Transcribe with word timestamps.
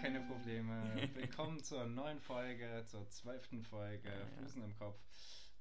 Keine 0.00 0.20
Probleme. 0.20 1.08
Willkommen 1.14 1.62
zur 1.62 1.86
neuen 1.86 2.20
Folge, 2.20 2.84
zur 2.86 3.08
zwölften 3.08 3.62
Folge, 3.64 4.08
Ja, 4.08 4.18
ja. 4.18 4.26
Flusen 4.26 4.62
im 4.62 4.76
Kopf. 4.76 5.00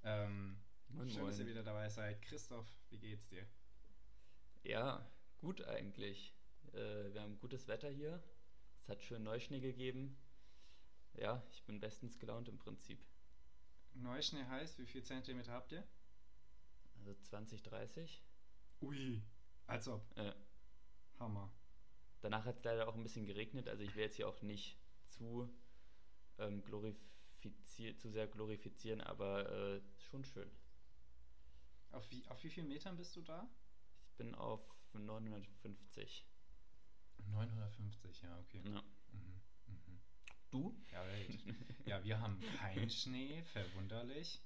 Ähm, 0.03 0.59
Moin, 0.89 1.09
schön, 1.09 1.25
dass 1.25 1.37
ihr 1.39 1.45
moin. 1.45 1.53
wieder 1.53 1.63
dabei 1.63 1.89
seid. 1.89 2.21
Christoph, 2.21 2.67
wie 2.89 2.99
geht's 2.99 3.27
dir? 3.27 3.45
Ja, 4.63 5.05
gut 5.39 5.61
eigentlich. 5.65 6.35
Äh, 6.73 7.13
wir 7.13 7.21
haben 7.21 7.37
gutes 7.39 7.67
Wetter 7.67 7.89
hier. 7.89 8.21
Es 8.81 8.89
hat 8.89 9.01
schön 9.03 9.23
Neuschnee 9.23 9.59
gegeben. 9.59 10.17
Ja, 11.13 11.43
ich 11.51 11.63
bin 11.65 11.79
bestens 11.79 12.19
gelaunt 12.19 12.47
im 12.47 12.57
Prinzip. 12.59 13.03
Neuschnee 13.93 14.45
heißt, 14.45 14.77
wie 14.79 14.85
viel 14.85 15.03
Zentimeter 15.03 15.53
habt 15.53 15.71
ihr? 15.71 15.83
Also 16.99 17.13
20, 17.15 17.63
30. 17.63 18.23
Ui, 18.81 19.23
als 19.65 19.87
ob. 19.87 20.15
Äh, 20.17 20.33
Hammer. 21.19 21.51
Danach 22.21 22.45
hat 22.45 22.57
es 22.57 22.63
leider 22.63 22.87
auch 22.87 22.95
ein 22.95 23.03
bisschen 23.03 23.25
geregnet, 23.25 23.67
also 23.67 23.83
ich 23.83 23.95
will 23.95 24.03
jetzt 24.03 24.15
hier 24.15 24.27
auch 24.27 24.41
nicht 24.41 24.77
zu, 25.05 25.49
ähm, 26.39 26.63
zu 27.97 28.09
sehr 28.09 28.27
glorifizieren, 28.27 29.01
aber 29.01 29.49
äh, 29.49 29.81
schon 30.09 30.23
schön. 30.25 30.49
Auf 31.91 32.09
wie, 32.11 32.25
auf 32.27 32.43
wie 32.43 32.49
vielen 32.49 32.67
Metern 32.67 32.97
bist 32.97 33.15
du 33.15 33.21
da? 33.21 33.49
Ich 34.09 34.15
bin 34.17 34.35
auf 34.35 34.61
950. 34.93 36.25
950, 37.31 38.21
ja, 38.21 38.39
okay. 38.39 38.61
Ja. 38.65 38.81
Mhm, 39.11 39.41
mhm. 39.67 39.99
Du? 40.49 40.75
Ja, 40.91 41.05
Welt. 41.07 41.39
ja, 41.85 42.03
wir 42.03 42.19
haben 42.19 42.39
keinen 42.57 42.89
Schnee, 42.89 43.41
verwunderlich. 43.53 44.41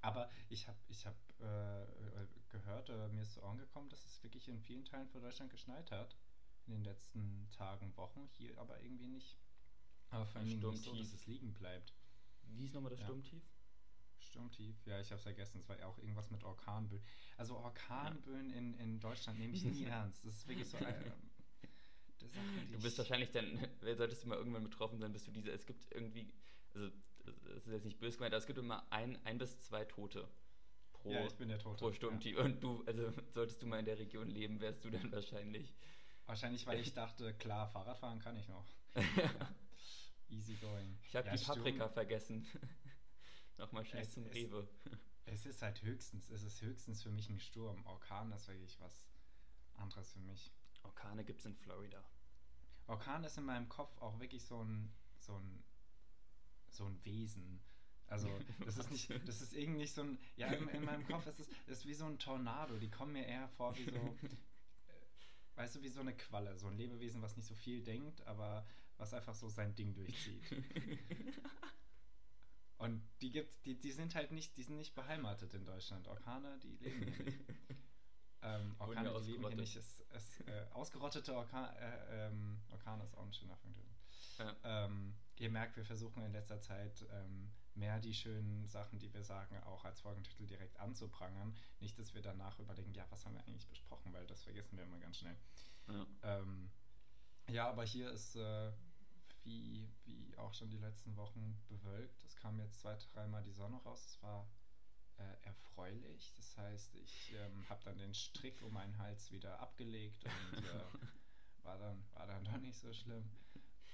Aber 0.00 0.30
ich 0.48 0.68
habe 0.68 0.78
ich 0.88 1.04
hab, 1.06 1.16
äh, 1.40 1.82
äh, 1.82 2.26
gehört, 2.48 2.90
oder 2.90 3.08
mir 3.08 3.22
ist 3.22 3.34
zu 3.34 3.42
Ohren 3.42 3.58
gekommen, 3.58 3.88
dass 3.88 4.04
es 4.04 4.22
wirklich 4.22 4.48
in 4.48 4.60
vielen 4.60 4.84
Teilen 4.84 5.08
von 5.08 5.22
Deutschland 5.22 5.50
geschneit 5.50 5.90
hat. 5.90 6.16
In 6.66 6.72
den 6.74 6.84
letzten 6.84 7.48
Tagen, 7.56 7.96
Wochen. 7.96 8.28
Hier 8.32 8.56
aber 8.58 8.80
irgendwie 8.82 9.06
nicht. 9.06 9.36
Aber 10.10 10.26
vor 10.26 10.40
allem 10.40 10.48
nicht 10.48 10.60
so, 10.60 10.72
Sturmtief. 10.72 10.98
dass 10.98 11.12
es 11.14 11.26
liegen 11.26 11.52
bleibt. 11.54 11.92
Wie 12.48 12.64
ist 12.64 12.74
nochmal 12.74 12.90
das 12.90 13.00
Ja. 13.00 13.06
Sturmtief? 13.06 13.42
Sturmtief, 14.18 14.86
ja, 14.86 15.00
ich 15.00 15.08
habe 15.10 15.16
es 15.18 15.22
vergessen. 15.22 15.58
Es 15.60 15.68
war 15.68 15.78
ja 15.78 15.86
auch 15.86 15.98
irgendwas 15.98 16.30
mit 16.30 16.42
Orkanböen. 16.42 17.02
Also 17.36 17.56
Orkanböen 17.56 18.50
in, 18.52 18.74
in 18.78 18.98
Deutschland 19.00 19.38
nehme 19.38 19.54
ich 19.54 19.64
nie 19.64 19.84
ernst. 19.84 20.24
Das 20.24 20.34
ist 20.36 20.48
wirklich 20.48 20.68
so 20.68 20.76
eine 20.78 20.86
der 22.20 22.28
Sache, 22.30 22.52
die 22.66 22.72
Du 22.72 22.80
bist 22.80 22.94
ich- 22.94 22.98
wahrscheinlich 22.98 23.30
dann, 23.30 23.58
solltest 23.96 24.24
du 24.24 24.28
mal 24.28 24.38
irgendwann 24.38 24.64
betroffen 24.64 24.98
sein, 24.98 25.12
bist 25.12 25.26
du 25.26 25.30
diese, 25.30 25.50
es 25.50 25.66
gibt 25.66 25.92
irgendwie, 25.92 26.32
also 26.74 26.90
es 27.56 27.66
ist 27.66 27.72
jetzt 27.72 27.84
nicht 27.84 27.98
böse 28.00 28.16
gemeint, 28.16 28.32
aber 28.34 28.38
es 28.40 28.46
gibt 28.46 28.58
immer 28.58 28.90
ein, 28.90 29.18
ein 29.24 29.38
bis 29.38 29.60
zwei 29.60 29.84
Tote 29.84 30.28
pro, 30.92 31.12
Ja, 31.12 31.24
ich 31.26 31.34
bin 31.34 31.48
der 31.48 31.58
Tote, 31.58 31.78
pro 31.78 31.92
Sturmtief. 31.92 32.38
Und 32.38 32.60
du, 32.62 32.82
also 32.86 33.12
solltest 33.32 33.62
du 33.62 33.66
mal 33.66 33.78
in 33.78 33.84
der 33.84 33.98
Region 33.98 34.28
leben, 34.28 34.60
wärst 34.60 34.84
du 34.84 34.90
dann 34.90 35.10
wahrscheinlich. 35.12 35.74
Wahrscheinlich, 36.26 36.66
weil 36.66 36.80
ich 36.80 36.92
dachte, 36.94 37.32
klar, 37.34 37.68
Fahrradfahren 37.68 38.18
kann 38.20 38.36
ich 38.36 38.48
noch. 38.48 38.66
Easy 40.28 40.54
going. 40.54 40.98
Ich 41.08 41.14
habe 41.16 41.26
Ja, 41.28 41.32
die 41.36 41.38
Sturm- 41.42 41.56
Paprika 41.58 41.88
vergessen. 41.88 42.46
Nochmal 43.58 43.84
schnell 43.84 44.02
Es- 44.02 44.12
zum 44.12 44.26
es- 44.26 44.34
Rewe. 44.34 44.68
Es 45.28 45.44
ist 45.44 45.60
halt 45.62 45.82
höchstens, 45.82 46.30
es 46.30 46.42
ist 46.44 46.62
höchstens 46.62 47.02
für 47.02 47.10
mich 47.10 47.28
ein 47.28 47.40
Sturm. 47.40 47.84
Orkan 47.86 48.30
ist 48.32 48.46
wirklich 48.46 48.78
was 48.80 49.08
anderes 49.74 50.12
für 50.12 50.20
mich. 50.20 50.52
Orkane 50.84 51.24
gibt 51.24 51.40
es 51.40 51.46
in 51.46 51.54
Florida. 51.56 52.00
Orkan 52.86 53.24
ist 53.24 53.36
in 53.36 53.44
meinem 53.44 53.68
Kopf 53.68 54.00
auch 54.00 54.20
wirklich 54.20 54.44
so 54.44 54.62
ein, 54.62 54.92
so 55.18 55.34
ein, 55.36 55.64
so 56.70 56.84
ein 56.86 57.04
Wesen. 57.04 57.60
Also, 58.06 58.30
das 58.64 58.78
ist 58.78 58.92
nicht, 58.92 59.10
das 59.28 59.40
ist 59.42 59.52
irgendwie 59.52 59.80
nicht 59.80 59.94
so 59.94 60.02
ein, 60.02 60.18
ja, 60.36 60.46
in, 60.46 60.68
in 60.68 60.84
meinem 60.84 61.04
Kopf 61.08 61.26
ist 61.26 61.40
es 61.40 61.48
ist 61.66 61.86
wie 61.86 61.94
so 61.94 62.04
ein 62.06 62.20
Tornado. 62.20 62.78
Die 62.78 62.88
kommen 62.88 63.12
mir 63.14 63.26
eher 63.26 63.48
vor 63.48 63.76
wie 63.76 63.84
so, 63.90 64.16
weißt 65.56 65.76
du, 65.76 65.82
wie 65.82 65.88
so 65.88 66.00
eine 66.00 66.14
Qualle. 66.14 66.56
So 66.58 66.68
ein 66.68 66.76
Lebewesen, 66.76 67.22
was 67.22 67.36
nicht 67.36 67.46
so 67.46 67.54
viel 67.54 67.82
denkt, 67.82 68.26
aber 68.26 68.66
was 68.98 69.12
einfach 69.12 69.34
so 69.34 69.48
sein 69.48 69.74
Ding 69.74 69.94
durchzieht. 69.94 70.42
Und 72.78 73.02
die 73.22 73.32
gibt, 73.32 73.64
die, 73.64 73.80
die 73.80 73.92
sind 73.92 74.14
halt 74.14 74.32
nicht, 74.32 74.56
die 74.56 74.62
sind 74.62 74.76
nicht 74.76 74.94
beheimatet 74.94 75.54
in 75.54 75.64
Deutschland. 75.64 76.06
Orkane, 76.08 76.58
die 76.62 76.76
leben 76.76 77.02
hier 77.04 77.24
nicht. 77.24 77.38
Ähm, 78.42 78.76
Orkane, 78.78 79.20
die 79.22 79.32
leben 79.32 79.46
hier 79.48 79.56
nicht. 79.56 79.76
Es, 79.76 80.04
es, 80.10 80.40
äh, 80.42 80.66
ausgerottete 80.72 81.34
Orkan, 81.34 81.74
äh, 81.76 82.26
ähm, 82.26 82.60
Orkane 82.70 83.02
ist 83.02 83.16
auch 83.16 83.24
ein 83.24 83.32
schöner 83.32 83.56
Punkt. 83.56 83.78
Ja. 84.38 84.54
Ähm, 84.64 85.14
ihr 85.36 85.50
merkt, 85.50 85.76
wir 85.76 85.84
versuchen 85.84 86.22
in 86.22 86.32
letzter 86.32 86.60
Zeit 86.60 87.04
ähm, 87.10 87.50
mehr 87.76 87.98
die 88.00 88.14
schönen 88.14 88.66
Sachen, 88.68 88.98
die 88.98 89.12
wir 89.12 89.22
sagen, 89.22 89.62
auch 89.64 89.84
als 89.84 90.00
Folgentitel 90.00 90.46
direkt 90.46 90.78
anzuprangern. 90.80 91.56
Nicht, 91.80 91.98
dass 91.98 92.14
wir 92.14 92.22
danach 92.22 92.58
überlegen, 92.58 92.92
ja, 92.92 93.06
was 93.10 93.24
haben 93.24 93.34
wir 93.34 93.44
eigentlich 93.46 93.68
besprochen, 93.68 94.12
weil 94.12 94.26
das 94.26 94.42
vergessen 94.42 94.76
wir 94.76 94.84
immer 94.84 94.98
ganz 94.98 95.18
schnell. 95.18 95.36
Ja. 95.88 96.06
Ähm, 96.22 96.70
ja, 97.48 97.68
aber 97.68 97.84
hier 97.84 98.10
ist, 98.10 98.36
äh, 98.36 98.72
wie, 99.44 99.88
wie 100.04 100.36
auch 100.36 100.52
schon 100.54 100.68
die 100.68 100.78
letzten 100.78 101.16
Wochen, 101.16 101.58
bewölkt. 101.68 102.24
Es 102.24 102.36
kam 102.36 102.58
jetzt 102.58 102.80
zwei, 102.80 102.96
dreimal 103.12 103.42
die 103.44 103.52
Sonne 103.52 103.76
raus. 103.78 104.04
Es 104.06 104.22
war 104.22 104.48
äh, 105.18 105.46
erfreulich. 105.46 106.32
Das 106.36 106.56
heißt, 106.56 106.94
ich 106.96 107.32
ähm, 107.34 107.68
habe 107.68 107.82
dann 107.84 107.98
den 107.98 108.14
Strick 108.14 108.60
um 108.62 108.72
meinen 108.72 108.98
Hals 108.98 109.30
wieder 109.30 109.60
abgelegt 109.60 110.24
und 110.24 110.64
äh, 110.64 110.84
war, 111.62 111.78
dann, 111.78 112.04
war 112.14 112.26
dann 112.26 112.44
doch 112.44 112.58
nicht 112.58 112.78
so 112.78 112.92
schlimm. 112.92 113.30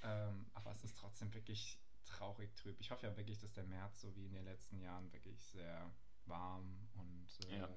Ähm, 0.02 0.46
aber 0.54 0.72
es 0.72 0.82
ist 0.82 0.98
trotzdem 0.98 1.32
wirklich 1.34 1.78
traurig 2.04 2.54
trüb. 2.56 2.76
Ich 2.80 2.90
hoffe 2.90 3.06
ja 3.06 3.16
wirklich, 3.16 3.38
dass 3.38 3.52
der 3.52 3.64
März 3.64 4.00
so 4.00 4.14
wie 4.16 4.26
in 4.26 4.32
den 4.34 4.44
letzten 4.44 4.78
Jahren 4.80 5.12
wirklich 5.12 5.40
sehr 5.42 5.90
warm 6.26 6.88
und 6.94 7.28
äh, 7.48 7.58
Ja. 7.58 7.68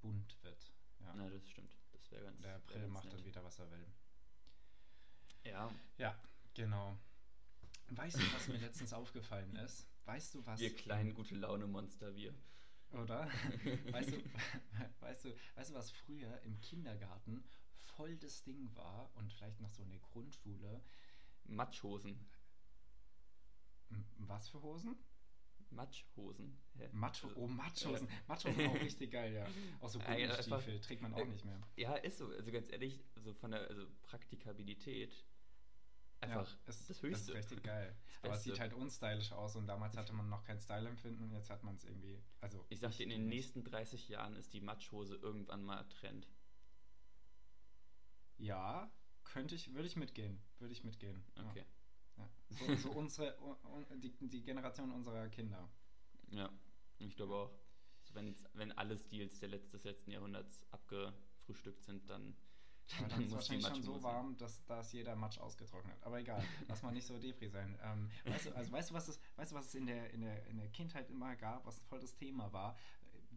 bunt 0.00 0.36
wird. 0.42 0.72
Ja. 1.00 1.12
Na, 1.14 1.28
das 1.28 1.48
stimmt. 1.48 1.76
Das 1.92 2.10
wäre 2.10 2.24
ganz. 2.24 2.40
Der 2.40 2.56
April 2.56 2.80
ganz 2.82 2.92
macht 2.92 3.04
nett. 3.04 3.14
dann 3.14 3.24
wieder, 3.24 3.44
was 3.44 3.58
er 3.58 3.70
will. 3.70 3.86
Ja, 5.44 5.72
Ja, 5.98 6.16
genau. 6.54 6.96
Weißt 7.90 8.16
du, 8.16 8.32
was 8.34 8.48
mir 8.48 8.58
letztens 8.58 8.92
aufgefallen 8.92 9.54
ist? 9.56 9.86
Weißt 10.04 10.34
du, 10.34 10.46
was. 10.46 10.60
wir 10.60 10.74
kleinen 10.74 11.14
gute 11.14 11.34
Laune 11.34 11.66
Monster, 11.66 12.14
wir. 12.14 12.34
Oder? 12.92 13.26
Weißt 13.90 14.10
du, 14.12 14.22
weißt 15.00 15.24
du, 15.24 15.34
weißt 15.54 15.70
du, 15.70 15.74
was 15.74 15.90
früher 15.90 16.40
im 16.42 16.60
Kindergarten 16.60 17.42
voll 17.96 18.16
das 18.18 18.42
Ding 18.44 18.74
war 18.76 19.10
und 19.16 19.32
vielleicht 19.32 19.60
noch 19.60 19.70
so 19.70 19.82
in 19.82 19.90
der 19.90 20.00
Grundschule? 20.00 20.82
Matschhosen. 21.44 22.18
Was 24.18 24.48
für 24.48 24.62
Hosen? 24.62 24.96
Matschhosen. 25.70 26.58
Hä? 26.76 26.88
Matsch 26.92 27.24
Also, 27.24 27.36
oh, 27.36 27.46
Matschhosen. 27.46 28.06
äh, 28.08 28.12
Matschhosen 28.28 28.66
auch 28.66 28.74
richtig 28.80 29.10
geil, 29.10 29.32
ja. 29.32 29.46
Auch 29.80 29.88
so 29.88 29.98
Ja, 30.00 30.14
ja, 30.14 30.26
Gummistiefel 30.28 30.52
einfach- 30.74 30.86
trägt 30.86 31.02
man 31.02 31.14
auch 31.14 31.18
äh, 31.20 31.24
nicht 31.24 31.44
mehr. 31.46 31.60
Ja, 31.76 31.94
ist 31.94 32.18
so. 32.18 32.28
Also 32.28 32.50
ganz 32.52 32.70
ehrlich, 32.70 33.02
so 33.16 33.32
von 33.32 33.52
der 33.52 33.68
also 33.68 33.86
Praktikabilität 34.02 35.24
einfach 36.20 36.46
ja, 36.46 36.58
es, 36.66 36.86
das 36.86 37.02
Höchste. 37.02 37.32
ist 37.32 37.38
richtig 37.38 37.62
geil. 37.64 37.96
Das 38.22 38.28
Aber 38.30 38.36
es 38.36 38.44
sieht 38.44 38.60
halt 38.60 38.72
unstylisch 38.74 39.32
aus 39.32 39.56
und 39.56 39.66
damals 39.66 39.96
hatte 39.96 40.12
man 40.12 40.28
noch 40.28 40.44
kein 40.44 40.60
Style-Empfinden 40.60 41.24
und 41.24 41.32
jetzt 41.32 41.50
hat 41.50 41.64
man 41.64 41.74
es 41.74 41.84
irgendwie. 41.84 42.22
Also 42.40 42.64
Ich 42.68 42.78
sag 42.78 42.92
dir, 42.92 43.02
in 43.04 43.08
den 43.10 43.22
nicht. 43.26 43.34
nächsten 43.34 43.64
30 43.64 44.08
Jahren 44.08 44.36
ist 44.36 44.52
die 44.52 44.60
Matschhose 44.60 45.16
irgendwann 45.16 45.64
mal 45.64 45.82
Trend. 45.88 46.28
Ja, 48.38 48.90
könnte 49.24 49.54
ich, 49.54 49.72
würde 49.74 49.86
ich 49.88 49.96
mitgehen. 49.96 50.40
Würde 50.58 50.72
ich 50.72 50.84
mitgehen. 50.84 51.24
ja. 51.36 51.48
Okay. 51.48 51.60
Ja. 51.60 51.64
So, 52.52 52.74
so 52.76 52.90
unsere, 52.92 53.38
un- 53.40 53.56
un- 53.90 54.00
die, 54.00 54.12
die 54.28 54.42
Generation 54.42 54.90
unserer 54.92 55.28
Kinder. 55.28 55.68
Ja, 56.30 56.50
ich 56.98 57.16
glaube 57.16 57.34
auch. 57.34 57.58
So, 58.02 58.14
wenn, 58.14 58.34
wenn 58.54 58.72
alle 58.72 58.96
Stils 58.98 59.38
der 59.38 59.48
Letz-, 59.50 59.70
des 59.70 59.84
letzten 59.84 60.10
Jahrhunderts 60.10 60.66
abgefrühstückt 60.72 61.82
sind, 61.84 62.08
dann, 62.10 62.34
dann 62.98 63.10
ist 63.10 63.16
muss 63.18 63.26
die 63.26 63.32
wahrscheinlich 63.32 63.66
schon 63.68 63.82
so 63.82 64.02
warm, 64.02 64.36
dass 64.38 64.64
da 64.66 64.80
ist 64.80 64.92
jeder 64.92 65.14
Matsch 65.14 65.38
ausgetrocknet. 65.38 66.02
Aber 66.02 66.18
egal, 66.20 66.44
lass 66.68 66.82
mal 66.82 66.92
nicht 66.92 67.06
so 67.06 67.18
Depri 67.18 67.48
sein. 67.48 67.78
Ähm, 67.82 68.10
weißt, 68.24 68.46
du, 68.46 68.56
also 68.56 68.72
weißt 68.72 68.90
du, 68.90 68.94
was 68.94 69.08
es, 69.08 69.20
weißt 69.36 69.52
du, 69.52 69.56
was 69.56 69.66
es 69.66 69.74
in 69.74 69.86
der, 69.86 70.10
in, 70.10 70.20
der, 70.22 70.46
in 70.46 70.56
der 70.58 70.68
Kindheit 70.70 71.08
immer 71.10 71.36
gab, 71.36 71.64
was 71.64 71.78
voll 71.80 72.00
das 72.00 72.16
Thema 72.16 72.52
war, 72.52 72.76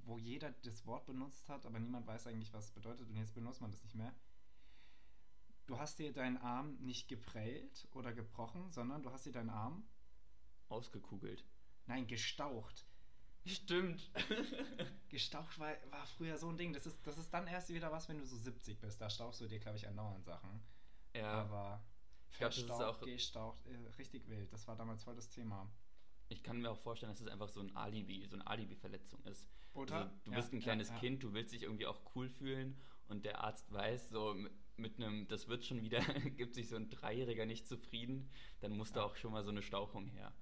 wo 0.05 0.17
jeder 0.17 0.51
das 0.51 0.85
Wort 0.85 1.05
benutzt 1.05 1.47
hat, 1.49 1.65
aber 1.65 1.79
niemand 1.79 2.05
weiß 2.05 2.27
eigentlich, 2.27 2.53
was 2.53 2.65
es 2.65 2.71
bedeutet 2.71 3.07
und 3.09 3.15
jetzt 3.15 3.33
benutzt 3.33 3.61
man 3.61 3.71
das 3.71 3.83
nicht 3.83 3.95
mehr? 3.95 4.13
Du 5.67 5.79
hast 5.79 5.97
dir 5.99 6.13
deinen 6.13 6.37
Arm 6.37 6.75
nicht 6.79 7.07
geprellt 7.07 7.87
oder 7.91 8.13
gebrochen, 8.13 8.69
sondern 8.71 9.01
du 9.01 9.11
hast 9.11 9.25
dir 9.25 9.31
deinen 9.31 9.49
Arm, 9.49 9.83
Ausgekugelt. 10.69 11.43
nein, 11.87 12.07
gestaucht. 12.07 12.85
Stimmt. 13.45 14.09
Gestaucht 15.09 15.59
war, 15.59 15.71
war 15.91 16.05
früher 16.07 16.37
so 16.39 16.49
ein 16.49 16.57
Ding. 16.57 16.73
Das 16.73 16.87
ist, 16.87 16.97
das 17.05 17.17
ist 17.19 17.31
dann 17.31 17.45
erst 17.45 17.69
wieder 17.71 17.91
was, 17.91 18.09
wenn 18.09 18.17
du 18.17 18.25
so 18.25 18.35
70 18.35 18.79
bist. 18.79 18.99
Da 18.99 19.07
stauchst 19.09 19.39
du 19.41 19.47
dir, 19.47 19.59
glaube 19.59 19.77
ich, 19.77 19.87
andauernd 19.87 20.25
Sachen. 20.25 20.61
Ja, 21.13 21.31
Aber 21.43 21.83
Ich 22.31 22.37
glaub, 22.39 22.49
das 22.49 22.57
ist 22.57 22.65
verstaucht, 22.65 23.01
auch- 23.03 23.05
gestaucht, 23.05 23.65
äh, 23.67 23.75
richtig 23.99 24.27
wild. 24.27 24.51
Das 24.51 24.67
war 24.67 24.75
damals 24.75 25.03
voll 25.03 25.15
das 25.15 25.29
Thema. 25.29 25.71
ich 26.29 26.41
kann 26.41 26.59
mir 26.59 26.71
auch 26.71 26.79
vorstellen, 26.79 27.11
dass 27.11 27.21
es 27.21 27.27
einfach 27.27 27.47
so 27.49 27.59
ein 27.61 27.75
Alibi, 27.75 28.25
so 28.25 28.35
eine 28.35 28.47
Alibi-Verletzung 28.47 29.23
ist. 29.25 29.45
Oder? 29.75 29.95
Also, 29.95 30.11
du 30.25 30.31
Ja, 30.31 30.37
bist 30.37 30.51
ein 30.53 30.57
ja, 30.57 30.63
kleines 30.63 30.89
ja. 30.89 30.97
Kind, 30.97 31.21
du 31.21 31.33
willst 31.33 31.53
dich 31.53 31.61
irgendwie 31.61 31.85
auch 31.85 32.01
cool 32.15 32.27
fühlen 32.29 32.75
und 33.09 33.25
der 33.25 33.43
Arzt 33.43 33.71
weiß, 33.71 34.09
so 34.09 34.35
mit- 34.77 34.97
einem, 34.97 35.27
das 35.27 35.47
wird 35.47 35.65
schon 35.65 35.81
wieder, 35.81 35.99
gibt 36.37 36.55
sich 36.55 36.67
so 36.69 36.75
ein 36.75 36.89
Dreijähriger 36.89 37.45
nicht 37.45 37.67
zufrieden, 37.67 38.29
dann 38.61 38.75
muss 38.77 38.91
da 38.91 39.01
Ja. 39.01 39.05
auch 39.07 39.15
schon 39.15 39.31
mal 39.31 39.43
so 39.43 39.51
eine 39.51 39.61
Stauchung 39.61 40.07
her. 40.07 40.33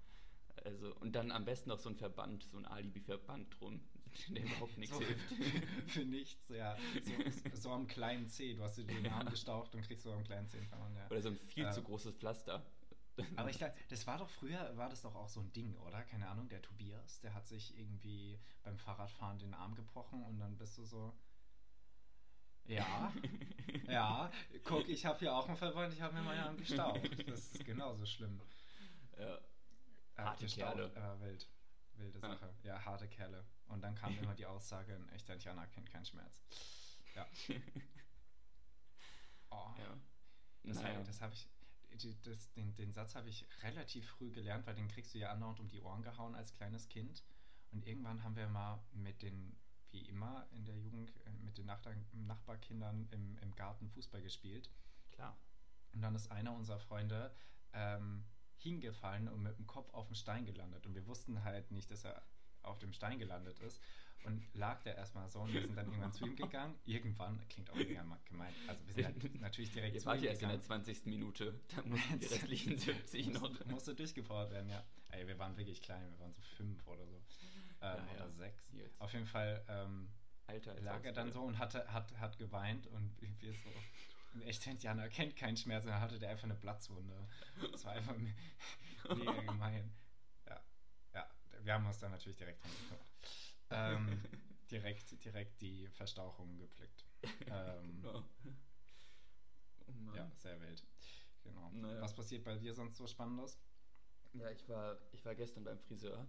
Also, 0.65 0.95
und 0.97 1.13
dann 1.13 1.31
am 1.31 1.45
besten 1.45 1.69
noch 1.69 1.79
so 1.79 1.89
ein 1.89 1.95
Verband, 1.95 2.43
so 2.43 2.57
ein 2.57 2.65
Alibi-Verband 2.65 3.59
drum, 3.59 3.81
der 4.29 4.43
überhaupt 4.43 4.77
nichts 4.77 4.95
so 4.97 5.03
hilft. 5.03 5.21
Für, 5.33 5.87
für 5.87 6.05
nichts, 6.05 6.49
ja. 6.49 6.77
So, 7.03 7.57
so 7.57 7.71
am 7.71 7.87
kleinen 7.87 8.27
C. 8.27 8.53
Du 8.53 8.63
hast 8.63 8.77
dir 8.77 8.85
den 8.85 9.07
Arm 9.07 9.27
gestaucht 9.29 9.73
und 9.75 9.81
kriegst 9.81 10.03
so 10.03 10.13
am 10.13 10.23
kleinen 10.23 10.47
C 10.47 10.61
Verband, 10.61 10.95
ja. 10.95 11.07
Oder 11.09 11.21
so 11.21 11.29
ein 11.29 11.35
viel 11.37 11.65
Äh, 11.65 11.71
zu 11.71 11.81
großes 11.83 12.13
Pflaster. 12.15 12.65
Aber 13.35 13.49
ich 13.51 13.57
dachte, 13.57 13.75
das 13.89 14.07
war 14.07 14.17
doch 14.17 14.29
früher, 14.29 14.75
war 14.75 14.89
das 14.89 15.01
doch 15.03 15.13
auch 15.15 15.29
so 15.29 15.39
ein 15.41 15.51
Ding, 15.53 15.75
oder? 15.77 16.01
Keine 16.03 16.27
Ahnung, 16.29 16.49
der 16.49 16.61
Tobias, 16.63 17.19
der 17.21 17.33
hat 17.35 17.45
sich 17.47 17.77
irgendwie 17.77 18.39
beim 18.63 18.77
Fahrradfahren 18.79 19.37
den 19.37 19.53
Arm 19.53 19.75
gebrochen 19.75 20.23
und 20.23 20.39
dann 20.39 20.57
bist 20.57 20.77
du 20.77 20.83
so. 20.83 21.13
Ja, 22.65 23.11
ja, 23.87 24.31
guck, 24.63 24.87
ich 24.87 25.05
habe 25.05 25.19
hier 25.19 25.35
auch 25.35 25.47
einen 25.47 25.57
Verband, 25.57 25.93
ich 25.93 26.01
habe 26.01 26.13
mir 26.15 26.21
meinen 26.21 26.39
Arm 26.39 26.57
gestaucht. 26.57 27.01
Das 27.29 27.53
ist 27.53 27.65
genauso 27.65 28.05
schlimm. 28.05 28.39
Ja. 29.17 29.35
Äh, 29.35 29.39
Harte 30.17 30.45
Kerle. 30.47 30.91
Äh, 30.95 31.21
wild. 31.21 31.47
Wilde 31.95 32.19
Ja. 32.19 32.27
Sache. 32.29 32.53
Ja. 32.63 32.85
harte 32.85 33.07
Kerle. 33.07 33.43
Und 33.67 33.81
dann 33.81 33.95
kam 33.95 34.17
immer 34.17 34.33
die 34.35 34.45
Aussage, 34.45 34.95
ein 34.95 35.09
echter 35.09 35.33
Indianer 35.33 35.67
kennt 35.67 35.89
keinen 35.91 36.05
Schmerz. 36.05 36.43
Ja. 37.15 37.27
Oh, 39.49 39.69
ja. 39.77 39.97
Das, 40.63 40.77
Naja. 40.81 40.95
hab- 40.97 41.05
das 41.05 41.21
habe 41.21 41.33
ich, 41.33 41.47
das, 42.23 42.51
den, 42.53 42.73
den 42.75 42.91
Satz 42.91 43.13
habe 43.15 43.29
ich 43.29 43.45
relativ 43.61 44.07
früh 44.09 44.31
gelernt, 44.31 44.65
weil 44.65 44.73
den 44.75 44.87
kriegst 44.87 45.13
du 45.13 45.19
ja 45.19 45.31
andauernd 45.31 45.59
um 45.59 45.69
die 45.69 45.79
Ohren 45.81 46.01
gehauen 46.01 46.33
als 46.35 46.53
kleines 46.55 46.89
Kind. 46.89 47.23
Und 47.71 47.85
irgendwann 47.85 48.23
haben 48.23 48.35
wir 48.35 48.47
mal 48.49 48.83
mit 48.93 49.21
den, 49.21 49.55
wie 49.93 50.01
immer 50.01 50.45
in 50.51 50.65
der 50.65 50.75
Jugend, 50.77 51.11
äh, 51.25 51.29
mit 51.45 51.57
den 51.57 51.65
Nachbar 51.67 51.93
Nachbarkindern 52.13 53.07
im, 53.11 53.37
im 53.37 53.55
Garten 53.55 53.89
Fußball 53.89 54.21
gespielt. 54.21 54.69
Klar. 55.11 55.37
Und 55.93 56.01
dann 56.01 56.15
ist 56.15 56.31
einer 56.31 56.53
unserer 56.53 56.79
Freunde 56.79 57.33
ähm, 57.73 58.25
hingefallen 58.57 59.27
und 59.27 59.43
mit 59.43 59.57
dem 59.57 59.67
Kopf 59.67 59.93
auf 59.93 60.07
den 60.07 60.15
Stein 60.15 60.45
gelandet. 60.45 60.85
Und 60.85 60.95
wir 60.95 61.05
wussten 61.07 61.43
halt 61.43 61.71
nicht, 61.71 61.91
dass 61.91 62.05
er 62.05 62.23
auf 62.63 62.79
dem 62.79 62.93
Stein 62.93 63.19
gelandet 63.19 63.59
ist. 63.59 63.79
Und 64.25 64.41
lag 64.53 64.81
da 64.83 64.91
erstmal 64.91 65.29
so 65.29 65.41
und 65.41 65.51
wir 65.51 65.61
sind 65.61 65.75
dann 65.75 65.85
irgendwann 65.87 66.13
zu 66.13 66.25
ihm 66.25 66.37
gegangen. 66.37 66.75
Irgendwann, 66.85 67.45
klingt 67.49 67.69
auch 67.69 67.75
mega 67.75 68.05
gemein. 68.23 68.53
Also 68.69 68.87
wir 68.87 68.93
sind 68.93 69.05
halt 69.05 69.41
natürlich 69.41 69.71
direkt 69.73 69.95
Ihr 69.95 70.01
zu 70.01 70.09
ihm 70.13 70.23
ja 70.23 70.29
erst 70.29 70.41
in 70.41 70.47
der 70.47 70.57
gegangen. 70.59 70.83
20. 70.85 71.05
Minute. 71.07 71.59
Da 71.75 71.81
mussten 71.81 72.19
die 72.19 72.25
restlichen 72.27 72.77
70 72.77 73.33
noch. 73.33 73.41
Musste, 73.41 73.67
musste 73.67 73.95
durchgepowert 73.95 74.51
werden, 74.51 74.69
ja. 74.69 74.81
Ey, 75.09 75.27
wir 75.27 75.37
waren 75.39 75.57
wirklich 75.57 75.81
klein, 75.81 76.09
wir 76.09 76.19
waren 76.21 76.31
so 76.31 76.41
fünf 76.41 76.87
oder 76.87 77.05
so. 77.05 77.21
Ähm, 77.83 78.07
Ja. 78.07 78.13
Oder 78.15 78.31
sechs. 78.31 78.63
Jetzt. 78.71 78.99
Auf 79.01 79.13
jeden 79.13 79.25
Fall 79.25 79.63
ähm, 79.67 80.09
Alter, 80.47 80.79
lag 80.81 81.03
er 81.03 81.11
dann 81.13 81.31
so 81.31 81.41
und 81.43 81.57
hatte, 81.57 81.85
hat, 81.91 82.17
hat 82.17 82.37
geweint 82.37 82.87
und 82.87 83.15
wir 83.41 83.53
so. 83.53 83.69
Ein 84.33 84.41
echter 84.43 84.71
Indianer 84.71 85.09
kennt 85.09 85.35
keinen 85.35 85.57
Schmerz, 85.57 85.85
dann 85.85 85.99
hatte 86.01 86.17
der 86.17 86.29
einfach 86.29 86.45
eine 86.45 86.55
Platzwunde. 86.55 87.27
Das 87.71 87.85
war 87.85 87.93
einfach 87.93 88.17
me- 88.17 88.33
mega 89.15 89.41
gemein. 89.41 89.93
Ja, 90.47 90.59
ja, 91.13 91.29
wir 91.61 91.73
haben 91.73 91.85
uns 91.85 91.99
dann 91.99 92.11
natürlich 92.11 92.37
direkt 92.37 92.63
drum 92.63 92.71
gekümmert. 92.71 93.05
Ähm, 93.69 94.23
direkt, 94.71 95.23
direkt 95.23 95.61
die 95.61 95.87
Verstauchung 95.89 96.57
gepflückt. 96.57 97.05
Ähm, 97.47 98.01
Genau. 98.01 98.23
Oh 100.11 100.15
ja, 100.15 100.31
sehr 100.37 100.59
wild. 100.61 100.83
Genau. 101.43 101.69
Naja. 101.71 102.01
Was 102.01 102.15
passiert 102.15 102.43
bei 102.43 102.57
dir 102.57 102.73
sonst 102.73 102.97
so 102.97 103.05
Spannendes? 103.07 103.59
Ja, 104.33 104.49
ich 104.49 104.67
war, 104.67 104.97
ich 105.11 105.23
war 105.25 105.35
gestern 105.35 105.63
beim 105.63 105.79
Friseur. 105.79 106.25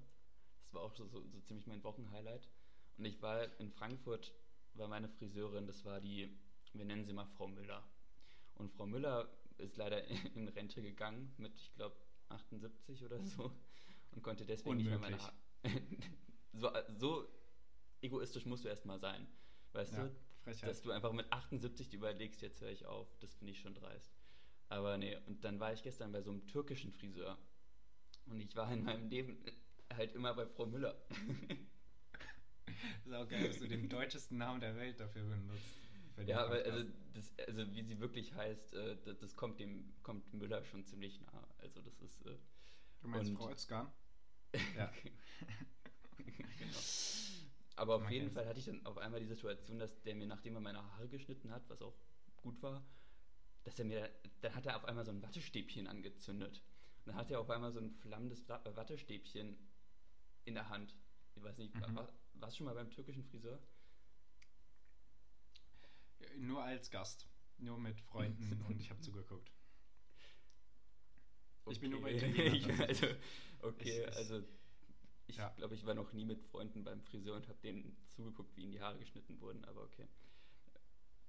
War 0.75 0.83
auch 0.83 0.93
so, 0.93 1.07
so, 1.07 1.25
so 1.29 1.41
ziemlich 1.41 1.67
mein 1.67 1.83
Wochenhighlight. 1.85 2.49
Und 2.97 3.05
ich 3.05 3.21
war 3.23 3.59
in 3.61 3.71
Frankfurt, 3.71 4.33
war 4.75 4.89
meine 4.89 5.09
Friseurin, 5.09 5.67
das 5.67 5.85
war 5.85 6.01
die, 6.01 6.37
wir 6.73 6.85
nennen 6.85 7.05
sie 7.05 7.13
mal 7.13 7.27
Frau 7.27 7.49
Müller. 7.49 7.85
Und 8.55 8.71
Frau 8.73 8.87
Müller 8.87 9.29
ist 9.59 9.77
leider 9.77 10.05
in 10.35 10.49
Rente 10.49 10.83
gegangen 10.83 11.33
mit, 11.39 11.59
ich 11.59 11.75
glaube, 11.75 11.97
78 12.29 13.05
oder 13.05 13.21
so. 13.23 13.53
Und 14.13 14.23
konnte 14.23 14.47
deswegen 14.47 14.77
nicht 14.77 14.89
mehr 14.89 14.99
meine 14.99 15.17
Unmöglich. 15.17 15.23
Haare. 15.65 15.83
so, 16.53 16.71
so 16.99 17.29
egoistisch 18.01 18.47
musst 18.47 18.65
du 18.65 18.69
erstmal 18.69 18.99
sein. 18.99 19.27
Weißt 19.73 19.93
Ja, 19.93 20.05
du? 20.05 20.17
Frechheit. 20.43 20.69
Dass 20.71 20.83
du 20.83 20.91
einfach 20.93 21.13
mit 21.13 21.33
78 21.33 21.89
dir 21.89 21.97
überlegst, 21.97 22.43
jetzt 22.43 22.61
höre 22.61 22.71
ich 22.71 22.87
auf. 22.87 23.09
Das 23.19 23.35
finde 23.35 23.53
ich 23.53 23.61
schon 23.61 23.75
dreist. 23.75 24.15
Aber 24.69 24.97
nee, 24.99 25.17
und 25.27 25.45
dann 25.45 25.59
war 25.61 25.73
ich 25.73 25.83
gestern 25.83 26.13
bei 26.13 26.23
so 26.23 26.31
einem 26.31 26.47
türkischen 26.47 26.93
Friseur. 26.93 27.39
Und 28.27 28.41
ich 28.41 28.55
war 28.57 28.73
in 28.73 28.85
meinem 28.85 29.09
Leben 29.09 29.45
halt 29.93 30.15
immer 30.15 30.35
bei 30.35 30.47
Frau 30.47 30.67
Müller. 30.67 30.97
ist 33.05 33.13
auch 33.13 33.29
geil, 33.29 33.49
dass 33.49 33.59
du 33.59 33.69
den 33.69 33.89
deutschesten 33.89 34.39
Namen 34.39 34.61
der 34.61 34.77
Welt 34.77 34.99
dafür 35.01 35.25
benutzt. 35.25 35.63
ja, 36.27 36.45
aber 36.45 36.57
also, 36.65 36.85
das, 37.13 37.35
also 37.47 37.73
wie 37.75 37.83
sie 37.83 37.99
wirklich 38.01 38.35
heißt, 38.35 38.75
äh, 38.75 38.97
das, 39.05 39.19
das 39.19 39.37
kommt 39.37 39.59
dem 39.61 39.93
kommt 40.03 40.33
Müller 40.33 40.65
schon 40.65 40.85
ziemlich 40.85 41.21
nah. 41.21 41.47
Also 41.59 41.81
das 41.83 42.01
ist 42.01 42.25
äh, 42.27 42.37
Du 43.03 43.09
meinst 43.09 43.31
und- 43.31 43.37
Frau 43.37 43.51
Özkan? 43.51 43.93
Ja. 44.77 44.93
genau. 46.57 46.79
Aber 47.77 47.97
auf 47.97 48.09
jeden. 48.09 48.31
Fall 48.31 48.47
hatte 48.47 48.61
ich 48.61 48.67
dann 48.67 48.87
auf 48.87 48.99
einmal 48.99 49.19
die 49.19 49.27
Situation, 49.27 49.81
dass 49.81 50.01
der 50.03 50.15
mir, 50.15 50.29
nachdem 50.29 50.55
er 50.55 50.61
meine 50.61 50.79
Haare 50.81 51.09
geschnitten 51.09 51.51
hat, 51.51 51.69
was 51.69 51.83
auch 51.83 51.97
gut 52.37 52.63
war, 52.63 52.87
dass 53.65 53.77
er 53.81 53.85
mir, 53.85 54.09
dann 54.43 54.55
hat 54.55 54.65
er 54.67 54.77
auf 54.77 54.85
einmal 54.85 55.05
so 55.05 55.11
ein 55.11 55.21
Wattestäbchen 55.23 55.89
angezündet. 55.89 56.63
Und 56.99 57.07
dann 57.09 57.17
hat 57.17 57.33
er 57.33 57.41
auf 57.41 57.51
einmal 57.51 57.73
so 57.73 57.81
ein 57.81 57.91
flammendes 57.91 58.49
Wa- 58.49 58.63
Wattestäbchen 58.77 59.59
in 60.45 60.55
der 60.55 60.69
Hand. 60.69 60.95
Ich 61.35 61.43
weiß 61.43 61.59
nicht, 61.59 61.75
Mhm. 61.75 61.97
war, 61.97 62.09
warst 62.35 62.55
du 62.55 62.59
schon 62.59 62.67
mal 62.67 62.75
beim 62.75 62.91
türkischen 62.91 63.25
Friseur? 63.25 63.59
Nur 66.37 66.63
als 66.63 66.91
Gast. 66.91 67.27
Nur 67.59 67.79
mit 67.79 68.01
Freunden 68.01 68.61
und 68.69 68.81
ich 68.81 68.91
habe 68.91 69.01
zugeguckt. 69.01 69.51
Ich 71.71 71.81
bin 71.81 71.91
nur 71.93 72.03
bei 72.03 72.15
Okay. 72.15 72.49
Ich- 72.57 72.81
also, 72.81 73.07
okay, 73.63 74.03
Ich- 74.05 74.17
also 74.17 74.43
ich 75.27 75.37
Ja. 75.37 75.49
glaube, 75.51 75.75
ich 75.75 75.87
war 75.87 75.95
noch 75.95 76.13
nie 76.13 76.25
mit 76.27 76.43
Freunden 76.43 76.85
beim 76.85 77.01
Friseur 77.03 77.37
und 77.37 77.49
habe 77.49 77.59
denen 77.61 77.97
zugeguckt, 78.09 78.55
wie 78.57 78.63
ihnen 78.65 78.73
die 78.73 78.81
Haare 78.81 78.99
geschnitten 78.99 79.41
wurden, 79.41 79.65
aber 79.65 79.83
okay. 79.83 80.07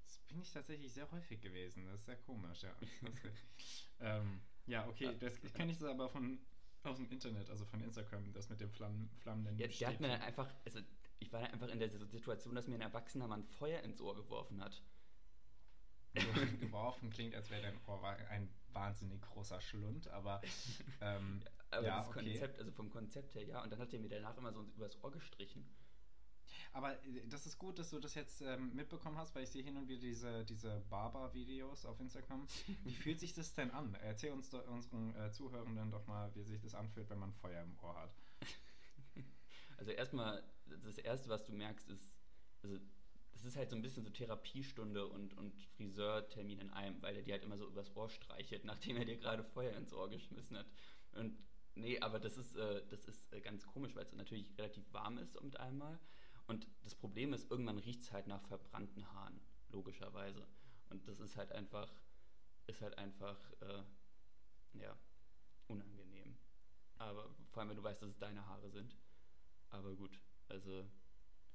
Das 0.05 0.17
bin 0.27 0.41
ich 0.41 0.51
tatsächlich 0.51 0.91
sehr 0.91 1.09
häufig 1.11 1.39
gewesen. 1.39 1.85
Das 1.85 2.01
ist 2.01 2.05
sehr 2.05 2.17
komisch, 2.17 2.63
ja. 2.63 2.75
Das 2.79 2.89
ähm, 3.99 4.41
ja, 4.65 4.85
okay. 4.87 5.15
Das, 5.19 5.41
ich 5.43 5.53
kenne 5.53 5.71
ich 5.71 5.77
das 5.77 5.89
aber 5.89 6.09
von 6.09 6.39
aus 6.85 6.97
dem 6.97 7.09
Internet, 7.09 7.49
also 7.49 7.65
von 7.65 7.81
Instagram, 7.81 8.31
das 8.33 8.49
mit 8.49 8.59
dem 8.59 8.71
Flammen, 8.71 9.09
flammenden 9.19 9.57
Ja, 9.57 9.67
der 9.67 9.87
hat 9.87 9.99
mir 9.99 10.07
dann 10.07 10.21
einfach, 10.21 10.53
also 10.65 10.79
ich 11.19 11.31
war 11.31 11.41
dann 11.41 11.51
einfach 11.51 11.67
in 11.69 11.79
der 11.79 11.89
Situation, 11.89 12.55
dass 12.55 12.67
mir 12.67 12.75
ein 12.75 12.81
erwachsener 12.81 13.27
Mann 13.27 13.43
Feuer 13.43 13.81
ins 13.81 14.01
Ohr 14.01 14.15
geworfen 14.15 14.61
hat. 14.61 14.81
Geworfen 16.59 17.09
klingt, 17.09 17.35
als 17.35 17.49
wäre 17.49 17.61
dein 17.61 17.79
Ohr 17.87 18.03
ein 18.29 18.49
wahnsinnig 18.71 19.21
großer 19.21 19.59
Schlund, 19.61 20.07
aber 20.09 20.41
ähm, 21.01 21.41
Aber 21.71 21.85
ja, 21.85 21.99
das 21.99 22.07
okay. 22.09 22.23
Konzept, 22.23 22.59
also 22.59 22.71
vom 22.71 22.89
Konzept 22.89 23.35
her, 23.35 23.43
ja, 23.43 23.63
und 23.63 23.71
dann 23.71 23.79
hat 23.79 23.93
er 23.93 23.99
mir 23.99 24.09
danach 24.09 24.37
immer 24.37 24.53
so 24.53 24.63
übers 24.63 25.03
Ohr 25.03 25.11
gestrichen. 25.11 25.65
Aber 26.75 26.91
äh, 27.05 27.25
das 27.29 27.45
ist 27.45 27.57
gut, 27.57 27.79
dass 27.79 27.89
du 27.89 27.99
das 27.99 28.15
jetzt 28.15 28.41
ähm, 28.41 28.75
mitbekommen 28.75 29.17
hast, 29.17 29.33
weil 29.33 29.43
ich 29.43 29.49
sehe 29.49 29.63
hin 29.63 29.77
und 29.77 29.87
wieder 29.87 30.01
diese, 30.01 30.43
diese 30.43 30.83
Barber-Videos 30.89 31.85
auf 31.85 31.99
Instagram. 32.01 32.45
Wie 32.83 32.93
fühlt 33.03 33.19
sich 33.19 33.33
das 33.33 33.53
denn 33.53 33.71
an? 33.71 33.95
Erzähl 34.01 34.33
uns 34.33 34.49
do, 34.49 34.59
unseren 34.59 35.15
äh, 35.15 35.31
Zuhörenden 35.31 35.89
doch 35.89 36.05
mal, 36.05 36.35
wie 36.35 36.43
sich 36.43 36.61
das 36.61 36.75
anfühlt, 36.75 37.09
wenn 37.09 37.19
man 37.19 37.33
Feuer 37.33 37.63
im 37.63 37.77
Ohr 37.81 37.95
hat. 37.95 38.13
Also 39.77 39.91
erstmal, 39.91 40.41
das 40.85 40.97
Erste, 40.97 41.27
was 41.27 41.43
du 41.43 41.51
merkst, 41.51 41.89
ist, 41.89 42.09
also 42.63 42.79
das 43.33 43.43
ist 43.43 43.57
halt 43.57 43.69
so 43.69 43.75
ein 43.75 43.81
bisschen 43.81 44.05
so 44.05 44.09
Therapiestunde 44.09 45.05
und, 45.05 45.33
und 45.37 45.53
Friseurtermin 45.75 46.59
in 46.59 46.69
einem, 46.69 47.01
weil 47.01 47.17
er 47.17 47.23
dir 47.23 47.33
halt 47.33 47.43
immer 47.43 47.57
so 47.57 47.67
übers 47.67 47.93
Ohr 47.93 48.09
streichelt, 48.09 48.63
nachdem 48.63 48.95
er 48.95 49.03
dir 49.03 49.17
gerade 49.17 49.43
Feuer 49.43 49.75
ins 49.75 49.91
Ohr 49.91 50.09
geschmissen 50.09 50.57
hat. 50.57 50.65
Und 51.11 51.37
nee, 51.75 51.99
aber 51.99 52.21
das 52.21 52.37
ist, 52.37 52.55
äh, 52.55 52.83
das 52.87 53.03
ist 53.03 53.33
äh, 53.33 53.41
ganz 53.41 53.67
komisch, 53.67 53.93
weil 53.95 54.05
es 54.05 54.13
natürlich 54.13 54.57
relativ 54.57 54.85
warm 54.93 55.17
ist 55.17 55.39
mit 55.43 55.59
einmal. 55.59 55.99
Und 56.47 56.67
das 56.83 56.95
Problem 56.95 57.33
ist, 57.33 57.49
irgendwann 57.49 57.79
riecht 57.79 58.01
es 58.01 58.11
halt 58.11 58.27
nach 58.27 58.41
verbrannten 58.43 59.11
Haaren, 59.13 59.39
logischerweise. 59.69 60.47
Und 60.89 61.07
das 61.07 61.19
ist 61.19 61.35
halt 61.37 61.51
einfach, 61.51 61.91
ist 62.67 62.81
halt 62.81 62.97
einfach, 62.97 63.37
äh, 63.61 63.83
ja, 64.73 64.95
unangenehm. 65.67 66.37
Aber 66.97 67.29
vor 67.49 67.61
allem, 67.61 67.69
wenn 67.69 67.77
du 67.77 67.83
weißt, 67.83 68.01
dass 68.01 68.09
es 68.09 68.19
deine 68.19 68.45
Haare 68.45 68.69
sind. 68.69 68.95
Aber 69.69 69.95
gut, 69.95 70.19
also. 70.47 70.81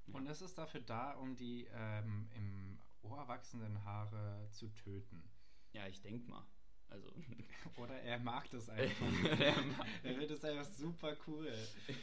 Ja. 0.07 0.15
Und 0.15 0.27
es 0.27 0.43
ist 0.43 0.59
dafür 0.59 0.81
da, 0.81 1.13
um 1.13 1.37
die 1.37 1.69
ähm, 1.73 2.29
im 2.35 2.79
Ohr 3.03 3.27
wachsenden 3.29 3.85
Haare 3.85 4.49
zu 4.51 4.69
töten. 4.75 5.31
Ja, 5.73 5.87
ich 5.87 6.01
denk 6.01 6.27
mal. 6.29 6.45
Also. 6.89 7.13
Oder 7.77 8.01
er 8.03 8.19
mag 8.19 8.51
das 8.51 8.69
einfach. 8.71 9.07
Er 9.39 9.55
er 10.03 10.15
findet 10.15 10.31
es 10.33 10.45
einfach 10.45 10.65
super 10.65 11.17
cool. 11.27 11.53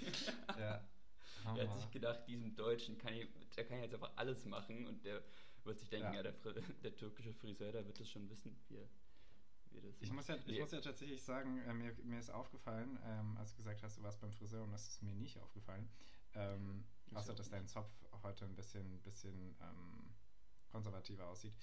ja. 0.57 0.81
Er 1.55 1.63
hat 1.63 1.69
Hammer. 1.71 1.81
sich 1.81 1.91
gedacht, 1.91 2.27
diesem 2.27 2.55
Deutschen 2.55 2.97
kann 2.97 3.13
ich, 3.13 3.27
der 3.55 3.65
kann 3.65 3.79
jetzt 3.81 3.93
einfach 3.93 4.11
alles 4.15 4.45
machen 4.45 4.85
und 4.87 5.03
der 5.05 5.23
wird 5.63 5.79
sich 5.79 5.89
denken, 5.89 6.13
Ja. 6.13 6.21
ja, 6.21 6.23
der, 6.23 6.33
der 6.83 6.95
türkische 6.95 7.33
Friseur, 7.33 7.71
der 7.71 7.85
wird 7.85 7.99
das 7.99 8.09
schon 8.09 8.29
wissen, 8.29 8.57
wie 8.69 8.77
er, 8.77 8.89
wie 9.71 9.81
das 9.81 10.01
Ich 10.01 10.09
macht. 10.09 10.15
muss, 10.17 10.27
ja, 10.27 10.35
ich 10.35 10.45
Nee, 10.47 10.59
muss 10.59 10.71
ja 10.71 10.81
tatsächlich 10.81 11.21
sagen, 11.23 11.59
äh, 11.59 11.73
mir, 11.73 11.93
mir 12.03 12.19
ist 12.19 12.29
aufgefallen, 12.29 12.99
ähm, 13.03 13.37
als 13.37 13.51
du 13.51 13.57
gesagt 13.57 13.83
hast, 13.83 13.97
du 13.97 14.03
warst 14.03 14.19
beim 14.21 14.31
Friseur 14.33 14.63
und 14.63 14.71
das 14.71 14.87
ist 14.87 15.01
mir 15.01 15.13
nicht 15.13 15.39
aufgefallen. 15.39 15.89
Ähm, 16.33 16.85
außer, 17.13 17.33
dass 17.33 17.49
dein 17.49 17.67
Zopf 17.67 17.89
heute 18.23 18.45
ein 18.45 18.55
bisschen, 18.55 19.01
bisschen 19.01 19.55
ähm, 19.61 20.13
konservativer 20.69 21.27
aussieht. 21.27 21.55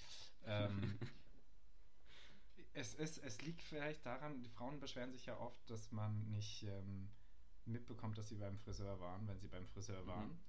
Ähm, 0.43 0.99
es, 2.73 2.93
ist, 2.93 3.17
es 3.19 3.41
liegt 3.41 3.61
vielleicht 3.61 4.05
daran, 4.05 4.41
die 4.41 4.49
Frauen 4.49 4.79
beschweren 4.79 5.11
sich 5.11 5.25
ja 5.25 5.37
oft, 5.37 5.69
dass 5.69 5.91
man 5.91 6.29
nicht 6.29 6.63
ähm, 6.63 7.09
mitbekommt, 7.65 8.17
dass 8.17 8.29
sie 8.29 8.37
beim 8.37 8.57
Friseur 8.57 8.99
waren, 8.99 9.27
wenn 9.27 9.39
sie 9.39 9.47
beim 9.47 9.65
Friseur 9.67 10.01
Mhm. 10.03 10.07
waren. 10.07 10.39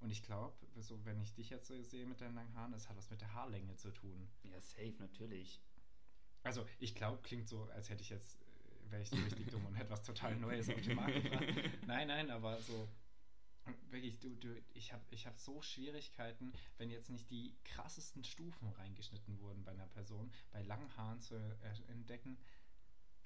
Und 0.00 0.10
ich 0.10 0.22
glaube, 0.22 0.54
so, 0.80 1.04
wenn 1.04 1.20
ich 1.20 1.34
dich 1.34 1.50
jetzt 1.50 1.66
so 1.66 1.80
sehe 1.82 2.04
mit 2.06 2.20
deinen 2.20 2.34
langen 2.34 2.54
Haaren, 2.54 2.72
das 2.72 2.88
hat 2.88 2.96
was 2.96 3.10
mit 3.10 3.20
der 3.20 3.32
Haarlänge 3.32 3.74
zu 3.76 3.90
tun. 3.90 4.28
Ja, 4.42 4.60
safe, 4.60 4.94
natürlich. 4.98 5.62
Also, 6.42 6.66
ich 6.78 6.94
glaube, 6.94 7.22
klingt 7.22 7.48
so, 7.48 7.64
als 7.70 7.88
hätte 7.88 8.02
ich 8.02 8.10
jetzt, 8.10 8.38
äh, 8.42 8.90
wäre 8.90 9.02
ich 9.02 9.08
so 9.08 9.16
richtig 9.16 9.48
dumm 9.48 9.64
und 9.64 9.74
hätte 9.74 9.90
was 9.90 10.02
total 10.02 10.36
Neues 10.36 10.68
auf 10.68 10.80
den 10.82 10.94
Markt 10.94 11.14
gebracht. 11.22 11.46
Nein, 11.86 12.08
nein, 12.08 12.30
aber 12.30 12.60
so, 12.60 12.86
wirklich, 13.88 14.18
du, 14.18 14.36
du, 14.36 14.60
ich 14.74 14.92
habe 14.92 15.02
ich 15.10 15.26
hab 15.26 15.38
so 15.38 15.62
Schwierigkeiten, 15.62 16.52
wenn 16.76 16.90
jetzt 16.90 17.08
nicht 17.08 17.30
die 17.30 17.56
krassesten 17.64 18.24
Stufen 18.24 18.68
reingeschnitten 18.68 19.40
wurden 19.40 19.64
bei 19.64 19.72
einer 19.72 19.86
Person, 19.86 20.30
bei 20.50 20.60
langen 20.62 20.94
Haaren 20.96 21.20
zu 21.22 21.36
äh, 21.36 21.90
entdecken, 21.92 22.36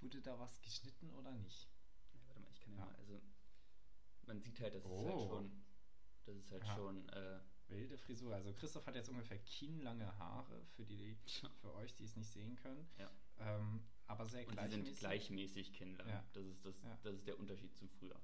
wurde 0.01 0.21
da 0.21 0.39
was 0.39 0.61
geschnitten 0.63 1.11
oder 1.11 1.33
nicht? 1.33 1.69
Ja, 2.15 2.21
warte 2.29 2.41
mal, 2.41 2.51
ich 2.53 2.61
kann 2.61 2.73
ja, 2.75 2.79
Ja. 2.79 2.85
mal, 2.87 2.95
also 2.97 3.21
man 4.29 4.41
sieht 4.41 4.61
halt, 4.61 4.75
dass 4.75 4.85
es 4.85 4.91
Oh. 4.91 5.09
halt 5.09 5.29
schon, 5.29 5.63
das 6.27 6.37
ist 6.37 6.51
halt 6.53 6.65
Ja. 6.65 6.75
schon, 6.77 7.09
äh, 7.09 7.41
Wilde 7.69 7.99
Frisur. 7.99 8.35
Also 8.35 8.53
Christoph 8.55 8.87
hat 8.87 8.95
jetzt 8.95 9.09
ungefähr 9.11 9.39
kinnlange 9.41 10.17
Haare, 10.19 10.65
für, 10.77 10.87
die, 10.87 11.17
für 11.61 11.75
euch, 11.75 11.95
die 11.95 12.05
es 12.05 12.17
nicht 12.17 12.31
sehen 12.33 12.57
können. 12.57 12.89
Ja. 12.99 13.11
Ähm, 13.41 13.83
aber 14.07 14.25
sehr 14.27 14.47
und 14.47 14.53
gleichmäßig. 14.55 14.87
sind 14.87 14.99
gleichmäßig 15.01 15.73
kinnlang. 15.75 16.09
Ja. 16.09 16.25
Das, 16.33 16.47
ist 16.47 16.65
das, 16.65 16.81
Ja. 16.83 16.99
das 17.03 17.15
ist 17.17 17.27
der 17.27 17.39
Unterschied 17.39 17.75
zu 17.77 17.87
früher. 17.89 18.19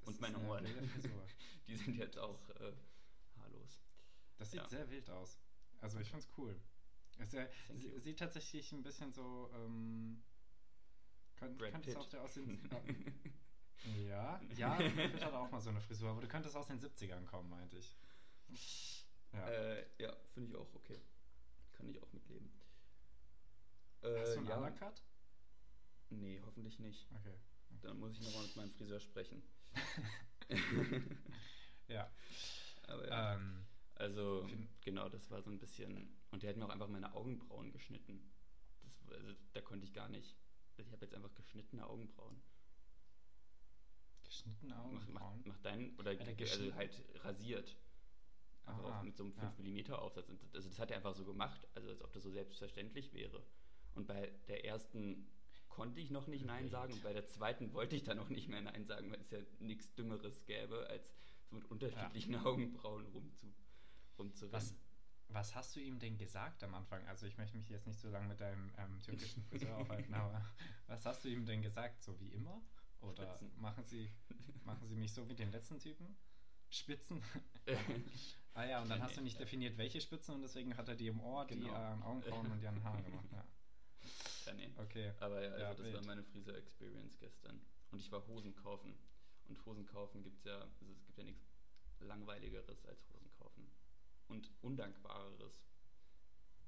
Das 0.00 0.08
und 0.08 0.20
meine 0.20 0.36
eine 0.38 0.48
Ohren, 0.48 0.64
die 1.66 1.76
sind 1.76 1.96
jetzt 1.96 2.16
auch 2.18 2.48
äh, 2.50 2.72
haarlos. 3.36 3.80
Das 4.38 4.50
sieht 4.52 4.60
Ja. 4.60 4.68
sehr 4.68 4.88
wild 4.88 5.10
aus. 5.10 5.38
Also 5.80 5.98
ich 5.98 6.08
find's 6.08 6.28
cool. 6.38 6.54
Es 7.18 7.34
äh, 7.34 7.48
sie- 7.74 7.88
you. 7.88 7.98
sieht 7.98 8.18
tatsächlich 8.20 8.70
ein 8.72 8.82
bisschen 8.82 9.12
so. 9.12 9.50
Ähm, 9.54 10.22
könnte 11.36 11.90
es 11.90 11.96
auch 11.96 12.08
der 12.08 12.22
aus 12.22 12.34
den. 12.34 12.64
äh, 12.70 12.94
ja, 13.84 14.40
ja, 14.56 14.76
Brad 14.76 14.94
Pitt 14.94 15.24
hat 15.24 15.32
auch 15.32 15.50
mal 15.50 15.60
so 15.60 15.70
eine 15.70 15.80
Frisur, 15.80 16.10
aber 16.10 16.20
du 16.20 16.28
könntest 16.28 16.56
aus 16.56 16.66
den 16.66 16.80
70ern 16.80 17.24
kommen, 17.26 17.48
meinte 17.50 17.76
ich. 17.76 17.96
Ja. 19.32 19.48
Äh, 19.48 19.86
ja, 19.98 20.14
finde 20.34 20.50
ich 20.50 20.56
auch 20.56 20.74
okay. 20.74 21.00
Kann 21.72 21.88
ich 21.88 22.02
auch 22.02 22.12
mitleben. 22.12 22.50
Äh, 24.02 24.18
Hast 24.20 24.34
du 24.34 24.38
einen 24.38 24.48
ja, 24.48 24.56
Undercut? 24.56 25.02
Nee, 26.10 26.40
hoffentlich 26.44 26.78
nicht. 26.78 27.06
Okay. 27.14 27.34
Dann 27.82 27.98
muss 27.98 28.12
ich 28.12 28.20
nochmal 28.20 28.42
mit 28.42 28.56
meinem 28.56 28.70
Friseur 28.72 29.00
sprechen. 29.00 29.42
Ja. 31.88 32.08
Aber 32.86 33.08
ja. 33.08 33.34
Ähm, 33.34 33.66
Also, 33.96 34.48
genau, 34.80 35.08
das 35.08 35.30
war 35.30 35.42
so 35.42 35.50
ein 35.50 35.58
bisschen. 35.58 36.16
Und 36.30 36.42
der 36.42 36.50
hat 36.50 36.56
mir 36.56 36.64
auch 36.64 36.70
einfach 36.70 36.88
meine 36.88 37.12
Augenbrauen 37.14 37.72
geschnitten. 37.72 38.32
Das, 38.82 39.12
also, 39.12 39.34
da 39.52 39.60
konnte 39.60 39.84
ich 39.84 39.92
gar 39.92 40.08
nicht. 40.08 40.36
Also 40.78 40.88
ich 40.88 40.92
habe 40.92 41.04
jetzt 41.04 41.14
einfach 41.14 41.34
geschnittene 41.34 41.86
Augenbrauen. 41.86 42.40
Mach, 44.62 44.78
Augenbrauen. 44.84 45.42
mach 45.44 45.58
deinen, 45.58 45.96
oder 45.98 46.12
Hat 46.12 46.20
er 46.20 46.26
also 46.26 46.36
geschnitten? 46.36 46.74
halt 46.76 47.02
rasiert. 47.24 47.76
Einfach 48.66 48.84
Aha, 48.84 48.98
auch 49.00 49.02
mit 49.02 49.16
so 49.16 49.24
einem 49.24 49.34
ja. 49.36 49.50
5 49.50 49.58
mm 49.58 49.92
Aufsatz. 49.94 50.28
Und 50.28 50.40
das- 50.42 50.54
Also 50.54 50.68
das 50.68 50.78
hat 50.78 50.90
er 50.90 50.96
einfach 50.98 51.14
so 51.14 51.24
gemacht, 51.24 51.66
also 51.74 51.88
als 51.88 52.02
ob 52.02 52.12
das 52.12 52.22
so 52.22 52.30
selbstverständlich 52.30 53.12
wäre. 53.12 53.42
Und 53.94 54.06
bei 54.06 54.30
der 54.48 54.64
ersten 54.64 55.26
konnte 55.68 56.00
ich 56.00 56.10
noch 56.10 56.26
nicht 56.26 56.44
Nein 56.44 56.68
sagen 56.68 56.92
und 56.92 57.02
bei 57.02 57.12
der 57.12 57.26
zweiten 57.26 57.72
wollte 57.72 57.96
ich 57.96 58.02
dann 58.04 58.18
auch 58.18 58.28
nicht 58.28 58.48
mehr 58.48 58.60
Nein 58.60 58.84
sagen, 58.84 59.10
weil 59.10 59.20
es 59.20 59.30
ja 59.30 59.38
nichts 59.60 59.94
Dümmeres 59.94 60.44
gäbe, 60.44 60.86
als 60.88 61.10
so 61.48 61.56
mit 61.56 61.64
unterschiedlichen 61.70 62.34
Augenbrauen 62.36 63.06
rumzu, 63.06 63.46
rumzurennen. 64.18 64.52
Was, 64.54 64.74
was 65.28 65.54
hast 65.54 65.74
du 65.76 65.80
ihm 65.80 65.98
denn 65.98 66.16
gesagt 66.18 66.62
am 66.64 66.74
Anfang? 66.74 67.06
Also 67.08 67.26
ich 67.26 67.36
möchte 67.38 67.56
mich 67.56 67.68
jetzt 67.68 67.86
nicht 67.86 68.00
so 68.00 68.10
lange 68.10 68.28
mit 68.28 68.40
deinem 68.40 68.70
ähm, 68.78 68.98
türkischen 69.00 69.42
Friseur 69.44 69.76
aufhalten, 69.78 70.12
aber 70.14 70.44
was 70.86 71.06
hast 71.06 71.24
du 71.24 71.28
ihm 71.28 71.46
denn 71.46 71.62
gesagt? 71.62 72.02
So 72.02 72.18
wie 72.20 72.28
immer? 72.28 72.60
Oder 73.00 73.26
Spitzen. 73.26 73.50
machen 73.60 73.84
sie, 73.84 74.10
machen 74.64 74.86
sie 74.88 74.94
mich 74.96 75.12
so 75.12 75.28
wie 75.28 75.34
den 75.34 75.50
letzten 75.50 75.78
Typen? 75.78 76.16
Spitzen? 76.68 77.22
ah 78.54 78.64
ja, 78.64 78.80
und 78.82 78.88
dann 78.88 79.02
hast 79.02 79.16
du 79.16 79.22
nicht 79.22 79.40
definiert, 79.40 79.76
welche 79.78 80.00
Spitzen 80.00 80.34
und 80.34 80.42
deswegen 80.42 80.76
hat 80.76 80.88
er 80.88 80.94
die 80.94 81.08
im 81.08 81.20
Ohr, 81.20 81.44
die 81.46 81.54
Genau. 81.54 81.72
äh, 81.72 82.02
Augenbrauen 82.04 82.50
und 82.52 82.60
die 82.60 82.66
an 82.66 82.74
den 82.76 82.84
Haaren 82.84 83.04
gemacht. 83.04 83.26
Ja. 83.32 83.44
ja, 84.46 84.52
nee. 84.54 84.70
Okay. 84.76 85.12
Aber 85.18 85.42
ja, 85.42 85.50
also 85.50 85.62
Ja, 85.62 85.70
das 85.70 85.82
wild. 85.82 85.94
war 85.94 86.04
meine 86.04 86.22
Friseur-Experience 86.24 87.18
gestern. 87.18 87.60
Und 87.90 87.98
ich 87.98 88.10
war 88.12 88.24
Hosen 88.28 88.54
kaufen. 88.54 88.94
Und 89.48 89.64
Hosen 89.66 89.84
kaufen 89.86 90.22
gibt 90.22 90.38
es 90.38 90.44
ja, 90.44 90.60
also 90.60 90.92
es 90.92 91.04
gibt 91.06 91.18
ja 91.18 91.24
nichts 91.24 91.44
langweiligeres 91.98 92.84
als 92.86 93.08
Hosen 93.08 93.30
kaufen. 93.32 93.66
Und 94.28 94.48
undankbareres. 94.62 95.64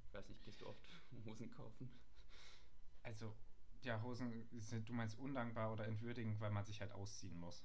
Ich 0.05 0.13
weiß 0.13 0.29
nicht, 0.29 0.43
gehst 0.45 0.61
du 0.61 0.67
oft 0.67 0.85
Hosen 1.25 1.49
kaufen? 1.51 1.89
Also, 3.05 3.37
ja, 3.85 4.03
Hosen, 4.03 4.49
sind, 4.59 4.89
du 4.89 4.93
meinst 4.93 5.19
undankbar 5.19 5.73
oder 5.73 5.87
entwürdigend, 5.87 6.41
weil 6.41 6.51
man 6.51 6.65
sich 6.65 6.81
halt 6.81 6.93
ausziehen 6.93 7.39
muss. 7.39 7.65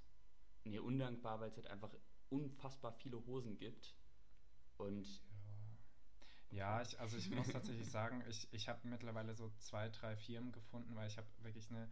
Nee, 0.66 0.80
undankbar, 0.80 1.40
weil 1.40 1.50
es 1.50 1.56
halt 1.58 1.68
einfach 1.68 1.94
unfassbar 2.30 2.92
viele 2.94 3.26
Hosen 3.26 3.58
gibt. 3.58 3.96
Und 4.78 5.08
Ja, 6.50 6.82
ich, 6.82 7.00
also 7.00 7.18
ich 7.18 7.30
muss 7.30 7.50
tatsächlich 7.50 7.88
sagen, 7.92 8.24
ich, 8.28 8.48
ich 8.54 8.68
habe 8.70 8.88
mittlerweile 8.88 9.34
so 9.34 9.50
zwei, 9.60 9.90
drei 9.90 10.16
Firmen 10.16 10.52
gefunden, 10.52 10.96
weil 10.96 11.08
ich 11.08 11.18
habe 11.18 11.28
wirklich 11.40 11.70
eine 11.70 11.90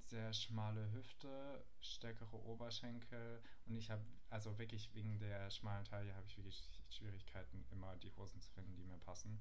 sehr 0.00 0.32
schmale 0.32 0.90
Hüfte, 0.92 1.64
stärkere 1.80 2.36
Oberschenkel 2.44 3.40
und 3.66 3.76
ich 3.76 3.90
habe, 3.90 4.04
also 4.28 4.58
wirklich 4.58 4.92
wegen 4.94 5.18
der 5.18 5.50
schmalen 5.50 5.84
Taille 5.84 6.14
habe 6.14 6.26
ich 6.26 6.36
wirklich 6.36 6.68
Schwierigkeiten, 6.88 7.64
immer 7.70 7.96
die 7.96 8.10
Hosen 8.16 8.40
zu 8.40 8.50
finden, 8.50 8.74
die 8.76 8.84
mir 8.84 8.98
passen. 8.98 9.40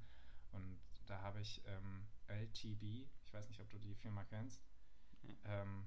Und 0.51 0.79
da 1.05 1.21
habe 1.21 1.41
ich 1.41 1.61
ähm, 1.65 2.07
LTB, 2.29 2.83
ich 3.23 3.33
weiß 3.33 3.49
nicht, 3.49 3.59
ob 3.61 3.69
du 3.69 3.79
die 3.79 3.95
Firma 3.95 4.23
kennst, 4.23 4.61
Ja. 5.23 5.35
ähm, 5.45 5.85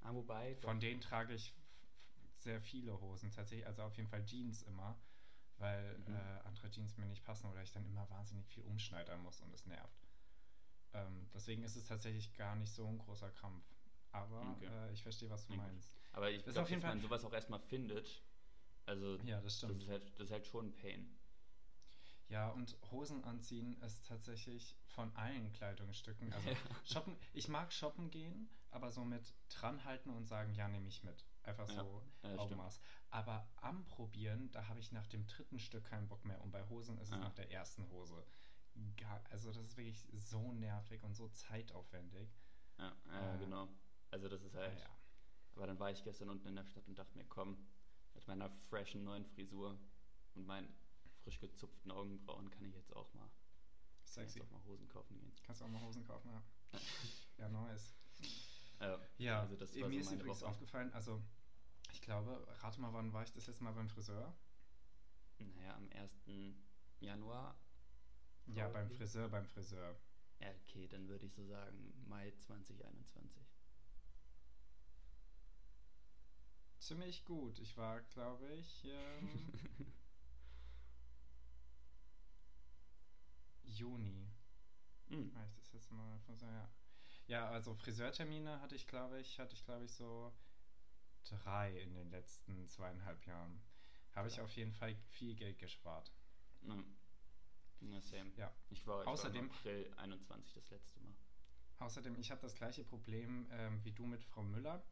ah, 0.00 0.14
wobei, 0.14 0.56
von 0.56 0.80
denen 0.80 1.00
trage 1.00 1.34
ich 1.34 1.54
sehr 2.38 2.60
viele 2.60 3.00
Hosen 3.00 3.30
tatsächlich, 3.30 3.66
also 3.66 3.82
auf 3.82 3.96
jeden 3.96 4.08
Fall 4.08 4.24
Jeans 4.24 4.62
immer, 4.62 4.96
weil 5.58 5.96
Mhm. 6.06 6.14
äh, 6.14 6.46
andere 6.46 6.70
Jeans 6.70 6.96
mir 6.96 7.06
nicht 7.06 7.24
passen 7.24 7.46
oder 7.50 7.62
ich 7.62 7.72
dann 7.72 7.84
immer 7.86 8.08
wahnsinnig 8.10 8.46
viel 8.46 8.62
umschneidern 8.64 9.22
muss 9.22 9.40
und 9.40 9.52
es 9.52 9.66
nervt. 9.66 10.08
Ähm, 10.94 11.28
deswegen 11.34 11.62
ist 11.62 11.76
es 11.76 11.84
tatsächlich 11.84 12.32
gar 12.34 12.56
nicht 12.56 12.72
so 12.72 12.86
ein 12.86 12.98
großer 12.98 13.30
Krampf. 13.30 13.64
Aber 14.12 14.56
Okay. 14.56 14.66
äh, 14.66 14.92
ich 14.92 15.02
verstehe, 15.02 15.28
was 15.30 15.46
du 15.46 15.52
gut. 15.52 15.58
meinst. 15.58 16.00
aber 16.12 16.30
ich 16.30 16.42
glaube, 16.44 16.70
dass 16.70 16.82
man 16.82 17.00
sowas 17.00 17.24
auch 17.24 17.32
erstmal 17.32 17.60
findet. 17.60 18.22
Also, 18.86 19.18
Ja, 19.18 19.40
das 19.40 19.52
das 19.52 19.58
stimmt. 19.58 19.82
ist, 19.82 19.88
halt, 19.88 20.02
das 20.18 20.26
ist 20.28 20.32
halt 20.32 20.46
schon 20.46 20.66
ein 20.68 20.74
Pain. 20.74 21.17
Ja, 22.28 22.50
und 22.50 22.76
Hosen 22.90 23.24
anziehen 23.24 23.80
ist 23.82 24.06
tatsächlich 24.06 24.76
von 24.86 25.14
allen 25.16 25.50
Kleidungsstücken. 25.52 26.32
Also 26.32 26.50
Ja. 26.50 26.56
shoppen, 26.84 27.16
ich 27.32 27.48
mag 27.48 27.72
shoppen 27.72 28.10
gehen, 28.10 28.48
aber 28.70 28.90
so 28.90 29.04
mit 29.04 29.34
dranhalten 29.48 30.12
und 30.12 30.26
sagen, 30.26 30.54
ja, 30.54 30.68
nehme 30.68 30.88
ich 30.88 31.02
mit. 31.04 31.24
Einfach 31.42 31.68
Ja, 31.70 31.76
so 31.76 32.02
ja, 32.22 32.30
das 32.30 32.38
Augenmaß. 32.38 32.80
Aber 33.10 33.48
am 33.56 33.86
Probieren, 33.86 34.50
da 34.52 34.68
habe 34.68 34.78
ich 34.80 34.92
nach 34.92 35.06
dem 35.06 35.26
dritten 35.26 35.58
Stück 35.58 35.84
keinen 35.86 36.06
Bock 36.08 36.24
mehr. 36.26 36.40
Und 36.42 36.50
bei 36.50 36.66
Hosen 36.68 36.98
ist 36.98 37.08
es 37.08 37.14
Ja. 37.14 37.20
nach 37.20 37.32
der 37.34 37.50
ersten 37.50 37.88
Hose. 37.90 38.22
Also 39.30 39.48
das 39.52 39.56
ist 39.64 39.76
wirklich 39.76 40.06
so 40.12 40.52
nervig 40.52 41.02
und 41.02 41.14
so 41.14 41.28
zeitaufwendig. 41.28 42.36
Ja, 42.78 42.92
ja 43.06 43.34
Äh, 43.34 43.38
genau. 43.38 43.68
Also 44.10 44.28
das 44.28 44.42
ist 44.42 44.54
halt. 44.54 44.78
Ja. 44.78 44.86
Aber 45.56 45.66
dann 45.66 45.78
war 45.80 45.90
ich 45.90 46.04
gestern 46.04 46.28
unten 46.30 46.46
in 46.46 46.54
der 46.56 46.64
Stadt 46.66 46.86
und 46.86 46.96
dachte 46.98 47.16
mir, 47.16 47.24
komm, 47.24 47.56
mit 48.14 48.26
meiner 48.28 48.50
freshen 48.68 49.02
neuen 49.02 49.24
Frisur 49.24 49.76
und 50.34 50.46
meinen 50.46 50.72
frisch 51.28 51.40
gezupften 51.40 51.90
Augenbrauen 51.90 52.50
kann 52.50 52.64
ich 52.64 52.74
jetzt 52.74 52.94
auch 52.96 53.12
mal, 53.12 53.30
Sexy. 54.04 54.40
auch 54.40 54.50
mal 54.50 54.64
Hosen 54.64 54.88
kaufen 54.88 55.18
gehen. 55.18 55.30
Kannst 55.42 55.60
du 55.60 55.66
auch 55.66 55.68
mal 55.68 55.82
Hosen 55.82 56.02
kaufen, 56.04 56.30
ja. 56.30 56.42
Ja, 57.36 57.48
nice. 57.50 57.94
Ja, 58.80 58.98
Ja, 59.18 59.40
also 59.42 59.54
das 59.56 59.78
war 59.78 59.88
mir 59.88 60.02
so 60.02 60.10
ist 60.10 60.12
übrigens 60.12 60.40
Woche. 60.40 60.48
aufgefallen, 60.50 60.90
also 60.94 61.22
ich 61.92 62.00
glaube, 62.00 62.46
rate 62.62 62.80
mal, 62.80 62.92
wann 62.94 63.12
war 63.12 63.22
ich 63.24 63.32
das 63.32 63.46
letzte 63.46 63.62
Mal 63.64 63.74
beim 63.74 63.88
Friseur? 63.90 64.34
Naja, 65.38 65.76
am 65.76 65.88
1. 65.90 66.24
Januar. 67.00 67.60
Ja, 68.46 68.64
beim 68.68 68.86
Probably. 68.86 68.96
Friseur, 68.96 69.28
beim 69.28 69.44
Friseur. 69.46 70.00
Ja, 70.40 70.48
okay, 70.62 70.88
dann 70.88 71.08
würde 71.08 71.26
ich 71.26 71.34
so 71.34 71.44
sagen 71.44 71.92
Mai 72.08 72.30
2021. 72.38 73.44
Ziemlich 76.78 77.24
gut. 77.24 77.58
Ich 77.58 77.76
war, 77.76 78.00
glaube 78.02 78.48
ich, 78.54 78.84
ähm, 78.86 79.28
Juni. 83.78 84.28
Hm. 85.08 85.34
War 85.34 85.44
ich 85.46 85.54
das 85.54 85.72
letzte 85.72 85.94
Mal 85.94 86.06
beim 86.08 86.20
Friseur, 86.20 86.50
ja. 86.52 86.68
Ja, 87.26 87.48
also 87.50 87.74
Friseurtermine 87.74 88.60
hatte 88.60 88.74
ich, 88.74 88.86
glaube 88.86 89.20
ich, 89.20 89.38
hatte 89.38 89.54
ich, 89.54 89.64
glaube 89.64 89.84
ich, 89.84 89.92
so 89.92 90.32
drei 91.24 91.78
in 91.80 91.94
den 91.94 92.10
letzten 92.10 92.68
zweieinhalb 92.68 93.24
Jahren. 93.26 93.60
Habe 94.14 94.28
ich 94.28 94.36
Ja. 94.36 94.44
auf 94.44 94.56
jeden 94.56 94.72
Fall 94.72 94.94
viel 95.10 95.34
Geld 95.34 95.58
gespart. 95.58 96.10
Ja. 96.62 96.74
Ja, 97.80 98.00
same. 98.00 98.32
Ja. 98.36 98.52
Ich 98.70 98.86
war, 98.86 99.02
ich 99.02 99.08
Außerdem- 99.08 99.48
war 99.48 99.56
April 99.56 99.92
21 99.98 100.54
das 100.54 100.70
letzte 100.70 100.98
Mal. 101.00 101.14
Außerdem, 101.78 102.18
ich 102.18 102.30
habe 102.30 102.40
das 102.40 102.54
gleiche 102.56 102.82
Problem 102.82 103.46
ähm, 103.52 103.84
wie 103.84 103.92
du 103.92 104.06
mit 104.06 104.24
Frau 104.24 104.42
Müller. 104.42 104.82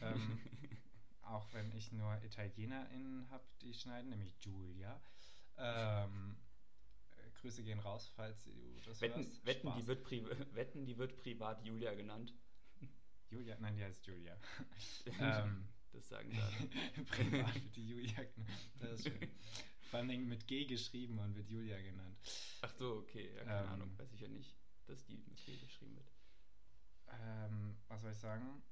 Ähm, 0.00 0.38
auch 1.22 1.52
wenn 1.52 1.70
ich 1.76 1.92
nur 1.92 2.22
ItalienerInnen 2.22 3.28
habe, 3.30 3.44
die 3.60 3.74
schneiden, 3.74 4.08
nämlich 4.10 4.34
Julia. 4.40 4.98
Ähm, 5.58 6.36
äh, 6.40 6.49
Grüße 7.40 7.62
gehen 7.62 7.78
raus, 7.80 8.10
falls 8.14 8.44
du 8.44 8.50
das 8.84 9.00
wetten, 9.00 9.24
hörst. 9.24 9.46
wetten, 9.46 9.68
Spaß. 9.68 9.76
die 9.80 9.86
wird 9.86 10.02
pri 10.04 10.24
wetten, 10.54 10.86
die 10.86 10.96
wird 10.98 11.16
privat 11.16 11.64
Julia 11.64 11.94
genannt. 11.94 12.34
Julia, 13.30 13.56
nein, 13.60 13.76
die 13.76 13.84
heißt 13.84 14.06
Julia. 14.06 14.36
ähm, 15.20 15.68
das 15.92 16.08
sagen 16.08 16.30
sie. 16.30 17.02
Privat 17.04 17.54
wird 17.54 17.76
die 17.76 17.88
Julia 17.88 18.22
genannt. 18.24 18.70
Das 18.80 18.92
ist 18.92 19.08
schön. 19.08 19.30
Vor 19.90 20.02
Dingen 20.04 20.28
mit 20.28 20.46
G 20.46 20.64
geschrieben 20.66 21.18
und 21.18 21.34
wird 21.34 21.48
Julia 21.48 21.80
genannt. 21.80 22.18
Ach 22.62 22.72
so, 22.72 22.96
okay, 22.98 23.32
ja, 23.36 23.44
keine 23.44 23.66
Ähm. 23.66 23.72
Ahnung, 23.72 23.98
weiß 23.98 24.12
ich 24.12 24.20
ja 24.20 24.28
nicht, 24.28 24.56
dass 24.86 25.04
die 25.04 25.16
mit 25.16 25.44
G 25.44 25.56
geschrieben 25.56 25.96
wird. 25.96 26.12
Ähm, 27.08 27.76
was 27.88 28.02
soll 28.02 28.12
ich 28.12 28.18
sagen? 28.18 28.62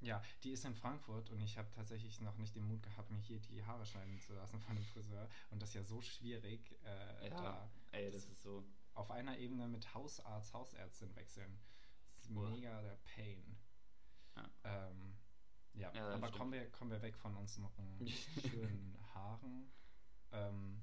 Ja, 0.00 0.22
die 0.44 0.50
ist 0.52 0.64
in 0.64 0.74
Frankfurt 0.74 1.30
und 1.30 1.40
ich 1.40 1.56
habe 1.58 1.70
tatsächlich 1.70 2.20
noch 2.20 2.36
nicht 2.36 2.54
den 2.54 2.64
Mut 2.64 2.82
gehabt, 2.82 3.10
mir 3.10 3.18
hier 3.18 3.38
die 3.40 3.64
Haare 3.64 3.84
schneiden 3.86 4.20
zu 4.20 4.34
lassen 4.34 4.60
von 4.66 4.76
dem 4.76 4.84
Friseur. 4.84 5.28
Und 5.50 5.60
das 5.62 5.70
ist 5.70 5.74
ja 5.74 5.82
so 5.84 6.00
schwierig, 6.02 6.76
äh, 6.84 7.28
Ja, 7.28 7.36
da 7.36 7.70
ey, 7.92 8.10
das 8.10 8.26
ist 8.26 8.42
so. 8.42 8.64
auf 8.94 9.10
einer 9.10 9.38
Ebene 9.38 9.66
mit 9.68 9.94
Hausarzt, 9.94 10.52
Hausärztin 10.52 11.14
wechseln. 11.16 11.58
Das 12.16 12.26
ist 12.26 12.34
Boah. 12.34 12.50
mega 12.50 12.82
der 12.82 12.96
Pain. 13.04 13.56
Ja. 14.36 14.50
Ähm, 14.64 15.16
ja, 15.72 15.92
Ja, 15.94 16.08
aber 16.08 16.26
stimmt. 16.28 16.38
kommen 16.38 16.52
wir, 16.52 16.70
kommen 16.70 16.90
wir 16.90 17.02
weg 17.02 17.16
von 17.16 17.34
unseren 17.36 17.68
schönen 18.50 18.98
Haaren. 19.14 19.70
Ähm, 20.32 20.82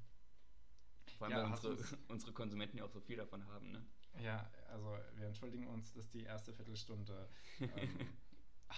Vor 1.18 1.28
allem, 1.28 1.36
Ja, 1.38 1.44
weil 1.44 1.52
unsere, 1.52 1.98
unsere 2.08 2.34
Konsumenten 2.34 2.78
ja 2.78 2.86
auch 2.86 2.90
so 2.92 3.00
viel 3.02 3.18
davon 3.18 3.46
haben, 3.48 3.72
ne? 3.72 3.86
ja, 4.22 4.50
also 4.70 4.96
wir 5.16 5.26
entschuldigen 5.28 5.68
uns, 5.68 5.92
dass 5.94 6.08
die 6.10 6.24
erste 6.24 6.54
Viertelstunde 6.54 7.28
ähm, 7.60 8.10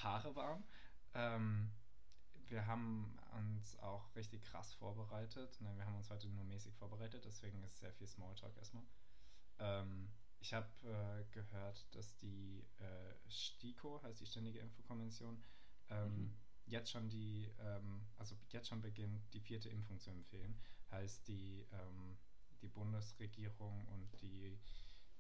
Haare 0.03 0.35
waren. 0.35 0.63
Ähm, 1.13 1.71
wir 2.47 2.67
haben 2.67 3.17
uns 3.37 3.77
auch 3.79 4.15
richtig 4.15 4.43
krass 4.43 4.73
vorbereitet. 4.73 5.59
Ne, 5.61 5.75
wir 5.77 5.85
haben 5.85 5.95
uns 5.95 6.09
heute 6.09 6.29
nur 6.29 6.43
mäßig 6.43 6.75
vorbereitet, 6.75 7.25
deswegen 7.25 7.63
ist 7.63 7.77
sehr 7.79 7.93
viel 7.93 8.07
Smalltalk 8.07 8.55
erstmal. 8.57 8.83
Ähm, 9.59 10.11
ich 10.39 10.53
habe 10.53 10.67
äh, 10.83 11.25
gehört, 11.33 11.85
dass 11.95 12.17
die 12.17 12.65
äh, 12.79 13.29
STIKO, 13.29 14.01
heißt 14.03 14.19
die 14.21 14.25
Ständige 14.27 14.59
Infokonvention, 14.59 15.41
ähm, 15.89 16.29
Mhm. 16.29 16.37
jetzt 16.65 16.91
schon 16.91 17.09
die, 17.09 17.51
ähm, 17.59 18.05
also 18.17 18.35
jetzt 18.49 18.67
schon 18.69 18.81
beginnt, 18.81 19.33
die 19.33 19.39
vierte 19.39 19.69
Impfung 19.69 19.99
zu 19.99 20.09
empfehlen. 20.11 20.59
Heißt 20.91 21.27
die, 21.27 21.65
ähm, 21.71 22.17
die 22.61 22.67
Bundesregierung 22.67 23.87
und 23.87 24.21
die, 24.21 24.57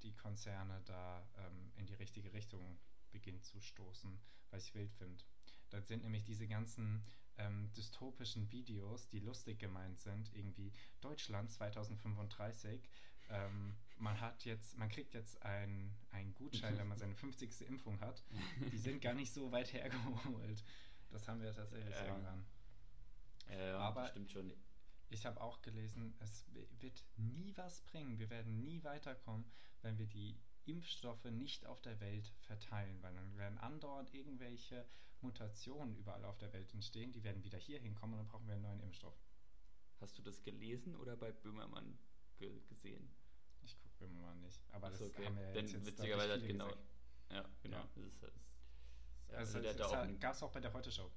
die 0.03 0.15
Konzerne 0.15 0.81
da 0.85 1.27
ähm, 1.37 1.71
in 1.75 1.85
die 1.85 1.95
richtige 1.95 2.33
Richtung 2.33 2.79
beginnt 3.19 3.43
zu 3.43 3.59
stoßen, 3.61 4.19
was 4.51 4.65
ich 4.67 4.75
wild 4.75 4.91
finde. 4.93 5.23
Da 5.69 5.81
sind 5.81 6.03
nämlich 6.03 6.23
diese 6.23 6.47
ganzen 6.47 7.03
ähm, 7.37 7.71
dystopischen 7.73 8.51
Videos, 8.51 9.07
die 9.09 9.19
lustig 9.19 9.59
gemeint 9.59 9.99
sind, 9.99 10.33
irgendwie 10.33 10.71
Deutschland 11.01 11.51
2035. 11.51 12.81
Ähm, 13.29 13.75
man 13.97 14.19
hat 14.21 14.45
jetzt, 14.45 14.77
man 14.77 14.89
kriegt 14.89 15.13
jetzt 15.13 15.41
einen 15.41 15.95
Gutschein, 16.35 16.77
wenn 16.77 16.87
man 16.87 16.97
seine 16.97 17.15
50. 17.15 17.61
Impfung 17.67 17.99
hat. 18.01 18.23
Die 18.71 18.77
sind 18.77 19.01
gar 19.01 19.13
nicht 19.13 19.33
so 19.33 19.51
weit 19.51 19.73
hergeholt. 19.73 20.63
Das 21.11 21.27
haben 21.27 21.41
wir 21.41 21.51
tatsächlich 21.53 21.95
Ja. 21.95 22.05
irgendwann. 22.07 22.45
Ja, 23.49 23.77
Aber- 23.79 24.01
das 24.01 24.11
stimmt 24.11 24.31
schon. 24.31 24.53
Ich 25.09 25.25
habe 25.25 25.39
auch 25.39 25.61
gelesen, 25.61 26.15
es 26.19 26.45
wird 26.79 27.05
nie 27.15 27.55
was 27.55 27.81
bringen. 27.81 28.17
Wir 28.17 28.29
werden 28.31 28.59
nie 28.63 28.83
weiterkommen, 28.83 29.45
wenn 29.81 29.97
wir 29.99 30.07
die 30.07 30.35
Impfstoffe 30.65 31.25
nicht 31.25 31.65
auf 31.65 31.81
der 31.81 31.99
Welt 31.99 32.33
verteilen, 32.41 33.01
weil 33.01 33.13
dann 33.13 33.37
werden 33.37 33.57
andauernd 33.57 34.13
irgendwelche 34.13 34.85
Mutationen 35.21 35.95
überall 35.95 36.25
auf 36.25 36.37
der 36.37 36.53
Welt 36.53 36.73
entstehen, 36.73 37.11
die 37.11 37.23
werden 37.23 37.43
wieder 37.43 37.57
hier 37.57 37.79
hinkommen 37.79 38.13
und 38.13 38.19
dann 38.19 38.27
brauchen 38.27 38.47
wir 38.47 38.53
einen 38.55 38.63
neuen 38.63 38.81
Impfstoff. 38.81 39.17
Hast 39.99 40.17
du 40.17 40.21
das 40.21 40.43
gelesen 40.43 40.95
oder 40.95 41.15
bei 41.15 41.31
Böhmermann 41.31 41.97
ge 42.37 42.61
gesehen? 42.67 43.09
Ich 43.63 43.77
gucke 43.79 44.05
immer 44.05 44.21
mal 44.21 44.35
nicht. 44.35 44.61
Aber 44.71 44.87
Ach 44.87 44.91
das 44.91 45.01
okay. 45.01 45.25
haben 45.25 45.37
wir 45.37 45.51
Denn 45.53 45.67
jetzt, 45.67 45.85
witzigerweise 45.85 46.33
hat 46.33 46.41
genau. 46.45 46.67
gesagt. 46.67 46.85
Ja, 47.31 47.49
genau. 47.63 47.77
Ja. 47.77 47.83
Das 47.95 47.97
ist, 48.05 48.21
das 48.23 48.35
ist, 48.35 48.45
ja, 49.31 49.37
Also, 49.37 49.57
also 49.57 49.61
der 49.61 49.71
hat 49.71 49.79
da 49.79 50.05
das 50.05 50.19
gab 50.19 50.33
es 50.35 50.43
auch 50.43 50.51
bei 50.51 50.59
der 50.59 50.73
Heute-Show. 50.73 51.11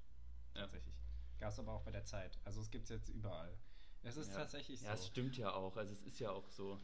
Ja. 0.55 0.61
Tatsächlich. 0.63 0.95
Gab 1.39 1.53
es 1.53 1.59
aber 1.59 1.73
auch 1.73 1.83
bei 1.83 1.91
der 1.91 2.05
Zeit. 2.05 2.39
Also 2.45 2.61
es 2.61 2.71
gibt 2.71 2.85
es 2.85 2.91
jetzt 2.91 3.09
überall. 3.11 3.59
Es 4.03 4.17
ist 4.17 4.29
ja. 4.29 4.37
tatsächlich 4.37 4.81
Ja, 4.81 4.97
so. 4.97 5.03
es 5.03 5.07
stimmt 5.09 5.37
ja 5.37 5.53
auch. 5.53 5.77
Also 5.77 5.93
es 5.93 6.03
ist 6.03 6.19
ja 6.21 6.31
auch 6.31 6.49
so. 6.49 6.81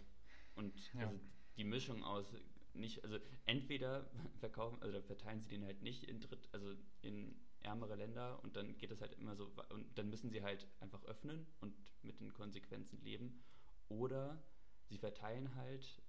Und 0.54 0.92
Ja. 0.92 1.06
also 1.06 1.18
die 1.56 1.64
Mischung 1.64 2.02
aus 2.04 2.34
nicht, 2.74 3.04
also 3.04 3.18
entweder 3.46 4.10
verkaufen, 4.40 4.82
also 4.82 5.00
verteilen 5.02 5.40
sie 5.40 5.48
den 5.48 5.64
halt 5.64 5.82
nicht 5.82 6.04
in 6.04 6.20
Dritt, 6.20 6.48
also 6.52 6.74
in 7.02 7.34
ärmere 7.60 7.94
Länder 7.96 8.42
und 8.42 8.56
dann 8.56 8.76
geht 8.76 8.90
es 8.90 9.00
halt 9.00 9.14
immer 9.14 9.36
so 9.36 9.50
und 9.70 9.98
dann 9.98 10.10
müssen 10.10 10.30
sie 10.30 10.42
halt 10.42 10.66
einfach 10.80 11.02
öffnen 11.04 11.46
und 11.60 11.74
mit 12.02 12.20
den 12.20 12.32
Konsequenzen 12.32 13.00
leben. 13.02 13.42
Oder 13.88 14.42
sie 14.84 14.98
verteilen 14.98 15.54
halt 15.54 16.02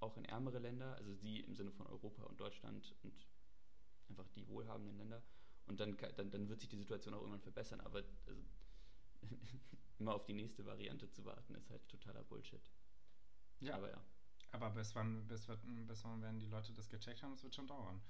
auch 0.00 0.16
in 0.16 0.24
ärmere 0.24 0.58
Länder, 0.58 0.94
also 0.96 1.14
sie 1.14 1.40
im 1.40 1.54
Sinne 1.54 1.72
von 1.72 1.86
Europa 1.86 2.24
und 2.24 2.40
Deutschland 2.40 2.94
und 3.02 3.26
einfach 4.08 4.28
die 4.30 4.46
wohlhabenden 4.48 4.96
Länder. 4.96 5.22
Und 5.66 5.80
dann, 5.80 5.96
dann, 6.16 6.30
dann 6.30 6.48
wird 6.48 6.60
sich 6.60 6.68
die 6.68 6.76
Situation 6.76 7.14
auch 7.14 7.20
irgendwann 7.20 7.40
verbessern, 7.40 7.80
aber 7.80 8.04
also, 8.26 8.42
immer 9.98 10.14
auf 10.14 10.24
die 10.24 10.34
nächste 10.34 10.64
Variante 10.64 11.10
zu 11.10 11.24
warten, 11.24 11.54
ist 11.54 11.70
halt 11.70 11.88
totaler 11.88 12.22
Bullshit. 12.24 12.70
Ja. 13.60 13.74
Aber 13.74 13.90
ja. 13.90 14.04
Aber 14.56 14.70
bis 14.70 14.94
wann, 14.94 15.26
bis, 15.28 15.48
wann- 15.48 15.86
bis 15.86 16.02
wann 16.04 16.22
werden 16.22 16.38
die 16.38 16.46
Leute 16.46 16.72
das 16.72 16.88
gecheckt 16.88 17.22
haben? 17.22 17.32
Das 17.32 17.42
wird 17.42 17.54
schon 17.54 17.66
dauern. 17.66 18.00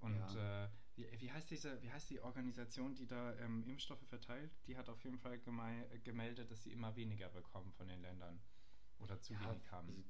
Und 0.00 0.16
Ja. 0.18 0.66
äh, 0.66 0.68
wie, 0.94 1.06
wie, 1.20 1.32
heißt 1.32 1.50
diese, 1.50 1.80
wie 1.82 1.90
heißt 1.90 2.10
die 2.10 2.20
Organisation, 2.20 2.94
die 2.94 3.06
da 3.06 3.34
ähm, 3.38 3.64
Impfstoffe 3.64 4.06
verteilt? 4.06 4.50
Die 4.66 4.76
hat 4.76 4.88
auf 4.90 5.02
jeden 5.04 5.18
Fall 5.18 5.38
gemeldet, 6.04 6.50
dass 6.50 6.62
sie 6.64 6.72
immer 6.72 6.96
weniger 6.96 7.30
bekommen 7.30 7.72
von 7.72 7.88
den 7.88 8.02
Ländern. 8.02 8.40
Oder 8.98 9.18
zu 9.20 9.32
Ja, 9.32 9.40
wenig 9.40 9.70
haben. 9.70 10.04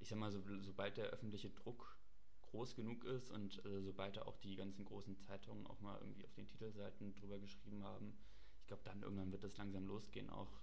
ich 0.00 0.08
sag 0.08 0.18
mal, 0.18 0.30
so, 0.30 0.42
sobald 0.60 0.96
der 0.98 1.06
öffentliche 1.06 1.50
Druck 1.50 1.96
groß 2.42 2.74
genug 2.74 3.04
ist 3.04 3.30
und 3.30 3.64
äh, 3.64 3.80
sobald 3.82 4.16
da 4.16 4.22
auch 4.22 4.36
die 4.36 4.56
ganzen 4.56 4.84
großen 4.84 5.16
Zeitungen 5.18 5.66
auch 5.66 5.80
mal 5.80 5.98
irgendwie 5.98 6.24
auf 6.24 6.34
den 6.34 6.46
Titelseiten 6.46 7.14
drüber 7.14 7.38
geschrieben 7.38 7.84
haben, 7.84 8.18
ich 8.60 8.66
glaube, 8.66 8.82
dann 8.84 9.02
irgendwann 9.02 9.32
wird 9.32 9.44
das 9.44 9.56
langsam 9.56 9.86
losgehen, 9.86 10.30
auch, 10.30 10.60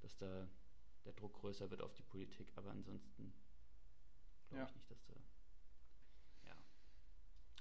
dass 0.00 0.16
da 0.16 0.48
der 1.04 1.12
Druck 1.12 1.34
größer 1.34 1.70
wird 1.70 1.82
auf 1.82 1.94
die 1.94 2.02
Politik, 2.02 2.52
aber 2.56 2.70
ansonsten 2.70 3.32
glaube 4.48 4.62
Ja. 4.62 4.68
ich 4.68 4.74
nicht, 4.74 4.90
dass 4.90 5.04
da. 5.06 5.14
Ja. 6.44 6.56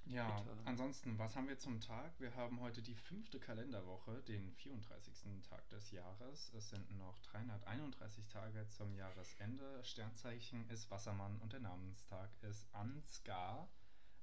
Ja, 0.06 0.40
Bitter. 0.42 0.58
ansonsten, 0.66 1.18
was 1.20 1.36
haben 1.36 1.48
wir 1.50 1.58
zum 1.60 1.80
Tag? 1.82 2.20
Wir 2.20 2.34
haben 2.36 2.60
heute 2.62 2.82
die 2.82 2.96
fünfte 2.96 3.40
Kalenderwoche, 3.40 4.22
den 4.24 4.54
34. 4.54 5.42
Tag 5.44 5.68
des 5.70 5.92
Jahres. 5.92 6.54
Es 6.54 6.70
sind 6.70 6.90
noch 6.98 7.20
331 7.20 8.28
Tage 8.30 8.68
zum 8.70 8.94
Jahresende. 8.96 9.84
Sternzeichen 9.84 10.68
ist 10.70 10.90
Wassermann 10.92 11.38
und 11.40 11.54
der 11.54 11.60
Namenstag 11.60 12.30
ist 12.44 12.74
Ansgar. 12.74 13.70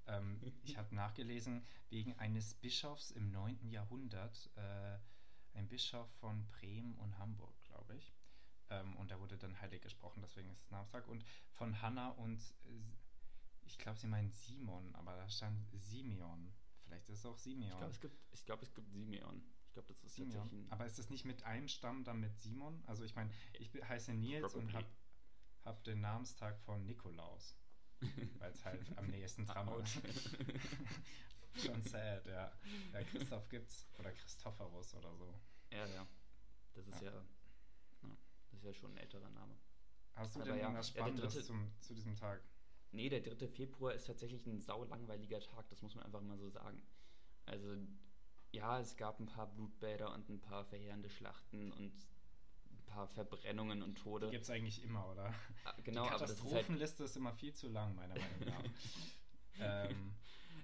Ähm, 0.06 0.40
ich 0.62 0.76
habe 0.78 0.94
nachgelesen, 0.94 1.66
wegen 1.90 2.18
eines 2.18 2.54
Bischofs 2.54 3.10
im 3.10 3.30
9. 3.30 3.68
Jahrhundert, 3.70 4.50
äh, 4.56 4.98
ein 5.54 5.68
Bischof 5.68 6.10
von 6.20 6.46
Bremen 6.50 6.94
und 6.98 7.18
Hamburg, 7.18 7.54
glaube 7.64 7.94
ich. 7.96 8.12
Ähm, 8.80 8.96
und 8.96 9.10
da 9.10 9.20
wurde 9.20 9.36
dann 9.36 9.60
heilig 9.60 9.82
gesprochen, 9.82 10.20
deswegen 10.22 10.50
ist 10.50 10.62
es 10.62 10.70
Namenstag. 10.70 11.06
Und 11.08 11.24
von 11.52 11.80
Hannah 11.82 12.10
und 12.10 12.40
äh, 12.66 12.80
ich 13.66 13.78
glaube, 13.78 13.98
sie 13.98 14.06
meinen 14.06 14.30
Simon, 14.30 14.94
aber 14.94 15.16
da 15.16 15.28
stand 15.28 15.66
Simeon. 15.72 16.52
Vielleicht 16.84 17.08
ist 17.08 17.20
es 17.20 17.26
auch 17.26 17.38
Simeon. 17.38 17.70
Ich 17.72 17.78
glaube, 17.78 17.92
es 17.92 18.00
gibt, 18.00 18.18
ich 18.32 18.44
glaube, 18.44 18.62
es 18.64 18.74
gibt 18.74 18.90
Simeon. 18.92 19.42
Ich 19.66 19.72
glaube, 19.72 19.88
das 19.88 20.04
ist 20.04 20.14
Simeon. 20.16 20.32
tatsächlich 20.32 20.66
ein. 20.66 20.72
Aber 20.72 20.86
ist 20.86 20.98
das 20.98 21.10
nicht 21.10 21.24
mit 21.24 21.42
einem 21.44 21.68
Stamm 21.68 22.04
dann 22.04 22.20
mit 22.20 22.38
Simon? 22.38 22.82
Also 22.86 23.04
ich 23.04 23.14
meine, 23.14 23.30
ich 23.54 23.70
heiße 23.74 24.12
Nils 24.12 24.54
und 24.54 24.68
Probably. 24.68 24.74
habe 24.74 24.86
hab 25.64 25.84
den 25.84 26.00
Namenstag 26.00 26.60
von 26.60 26.84
Nikolaus, 26.84 27.56
weil 28.38 28.52
es 28.52 28.64
halt 28.64 28.98
am 28.98 29.06
nächsten 29.08 29.46
dran 29.46 29.68
ist. 29.80 30.00
Schon 31.64 31.80
sad, 31.82 32.26
ja. 32.26 32.52
Ja, 32.92 33.02
Christoph 33.04 33.48
gibt's. 33.48 33.86
Oder 33.98 34.12
Christophorus 34.12 34.94
oder 34.94 35.14
so. 35.14 35.34
ja, 35.70 35.86
ja. 35.86 36.06
Das 36.74 36.86
ist 36.88 37.00
Ja. 37.00 37.12
ja. 37.12 37.24
Ja, 38.64 38.70
ist 38.70 38.76
ja 38.76 38.80
schon 38.80 38.92
ein 38.92 38.98
älterer 38.98 39.30
Name. 39.30 39.54
Hast 40.14 40.36
du 40.36 40.40
Aber 40.40 40.50
denn 40.50 40.58
ja, 40.58 40.64
irgendwas 40.66 40.88
ja, 40.88 40.92
der 40.94 41.00
Spannendes 41.02 41.34
dritte- 41.34 41.46
zum, 41.46 41.72
zu 41.80 41.94
diesem 41.94 42.16
Tag? 42.16 42.40
Nee, 42.92 43.08
der 43.08 43.20
3. 43.20 43.48
Februar 43.48 43.92
ist 43.92 44.06
tatsächlich 44.06 44.46
ein 44.46 44.60
saulangweiliger 44.60 45.40
Tag, 45.40 45.68
das 45.68 45.82
muss 45.82 45.94
man 45.96 46.04
einfach 46.04 46.20
mal 46.20 46.38
so 46.38 46.48
sagen. 46.48 46.80
Also, 47.46 47.76
ja, 48.52 48.78
es 48.80 48.96
gab 48.96 49.18
ein 49.18 49.26
paar 49.26 49.52
Blutbäder 49.52 50.14
und 50.14 50.28
ein 50.28 50.40
paar 50.40 50.64
verheerende 50.64 51.10
Schlachten 51.10 51.72
und 51.72 51.92
ein 52.70 52.82
paar 52.86 53.08
Verbrennungen 53.08 53.82
und 53.82 53.96
Tode. 53.96 54.26
Die 54.26 54.32
gibt 54.32 54.44
es 54.44 54.50
eigentlich 54.50 54.82
immer, 54.82 55.10
oder? 55.10 55.34
Ah, 55.64 55.74
genau, 55.82 56.04
Die 56.04 56.10
das 56.10 56.22
ist 56.22 56.44
halt, 56.44 56.44
Katastrophenliste 56.44 57.04
ist, 57.04 57.16
immer 57.16 57.32
viel 57.32 57.52
zu 57.52 57.68
lang, 57.68 57.96
meiner 57.96 58.14
Meinung 58.14 58.44
nach. 58.46 58.64
ähm, 59.90 60.14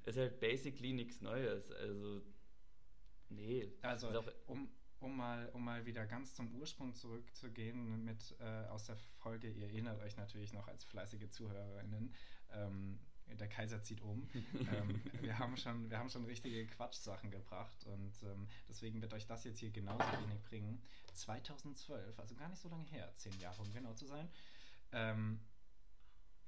ist 0.06 0.16
halt 0.16 0.38
basically 0.38 0.92
nichts 0.92 1.20
Neues. 1.20 1.72
Also, 1.72 2.22
nee. 3.28 3.72
Also, 3.82 4.08
auch, 4.10 4.24
um, 4.46 4.70
um, 5.00 5.16
mal, 5.16 5.48
um 5.54 5.64
mal 5.64 5.84
wieder 5.86 6.06
ganz 6.06 6.34
zum 6.34 6.54
Ursprung 6.54 6.94
zurückzugehen 6.94 8.04
mit 8.04 8.36
äh, 8.40 8.66
aus 8.68 8.84
der 8.84 8.96
Folge, 8.96 9.50
ihr 9.50 9.66
erinnert 9.66 10.00
euch 10.00 10.16
natürlich 10.16 10.52
noch 10.52 10.68
als 10.68 10.84
fleißige 10.84 11.30
ZuhörerInnen, 11.30 12.14
ähm, 12.52 12.98
der 13.38 13.48
Kaiser 13.48 13.80
zieht 13.82 14.00
um. 14.02 14.28
ähm, 14.34 15.00
wir, 15.20 15.38
haben 15.38 15.56
schon, 15.56 15.88
wir 15.90 15.98
haben 15.98 16.10
schon 16.10 16.24
richtige 16.24 16.66
Quatschsachen 16.66 17.30
gebracht 17.30 17.84
und 17.86 18.12
ähm, 18.24 18.48
deswegen 18.68 19.00
wird 19.00 19.14
euch 19.14 19.26
das 19.26 19.44
jetzt 19.44 19.58
hier 19.60 19.70
genauso 19.70 20.04
wenig 20.22 20.42
bringen. 20.42 20.82
2012, 21.14 22.18
also 22.18 22.34
gar 22.34 22.48
nicht 22.48 22.60
so 22.60 22.68
lange 22.68 22.84
her, 22.86 23.12
zehn 23.16 23.38
Jahre 23.40 23.62
um 23.62 23.72
genau 23.72 23.94
zu 23.94 24.06
sein, 24.06 24.28
ähm, 24.92 25.40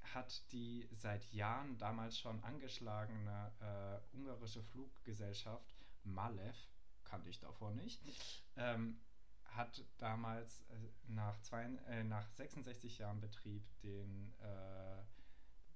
hat 0.02 0.42
die 0.52 0.88
seit 0.92 1.24
Jahren 1.32 1.78
damals 1.78 2.18
schon 2.18 2.42
angeschlagene 2.42 3.52
äh, 3.60 4.16
ungarische 4.16 4.62
Fluggesellschaft 4.62 5.74
Malev, 6.04 6.56
kannte 7.12 7.28
ich 7.28 7.38
davor 7.40 7.72
nicht, 7.72 8.00
ähm, 8.56 8.98
hat 9.44 9.84
damals 9.98 10.62
äh, 10.70 10.88
nach, 11.08 11.38
zwei, 11.42 11.64
äh, 11.88 12.04
nach 12.04 12.26
66 12.30 12.96
Jahren 12.96 13.20
Betrieb 13.20 13.62
den, 13.82 14.32
äh, 14.40 15.02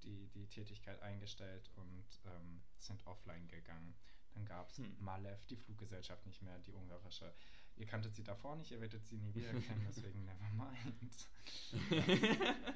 die, 0.02 0.28
die 0.28 0.46
Tätigkeit 0.46 1.02
eingestellt 1.02 1.70
und 1.76 2.06
ähm, 2.24 2.62
sind 2.78 3.06
offline 3.06 3.46
gegangen. 3.48 3.94
Dann 4.32 4.46
gab 4.46 4.70
es 4.70 4.78
hm. 4.78 4.96
Malev, 4.98 5.44
die 5.44 5.56
Fluggesellschaft 5.56 6.24
nicht 6.24 6.40
mehr, 6.40 6.58
die 6.60 6.72
ungarische. 6.72 7.34
Ihr 7.76 7.86
kanntet 7.86 8.14
sie 8.14 8.24
davor 8.24 8.56
nicht, 8.56 8.70
ihr 8.70 8.80
werdet 8.80 9.06
sie 9.06 9.18
nie 9.18 9.34
wieder 9.34 9.50
kennen, 9.50 9.84
deswegen 9.86 10.24
never 10.24 10.48
mind. 10.52 11.28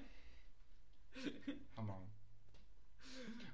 Hammer. 1.77 2.07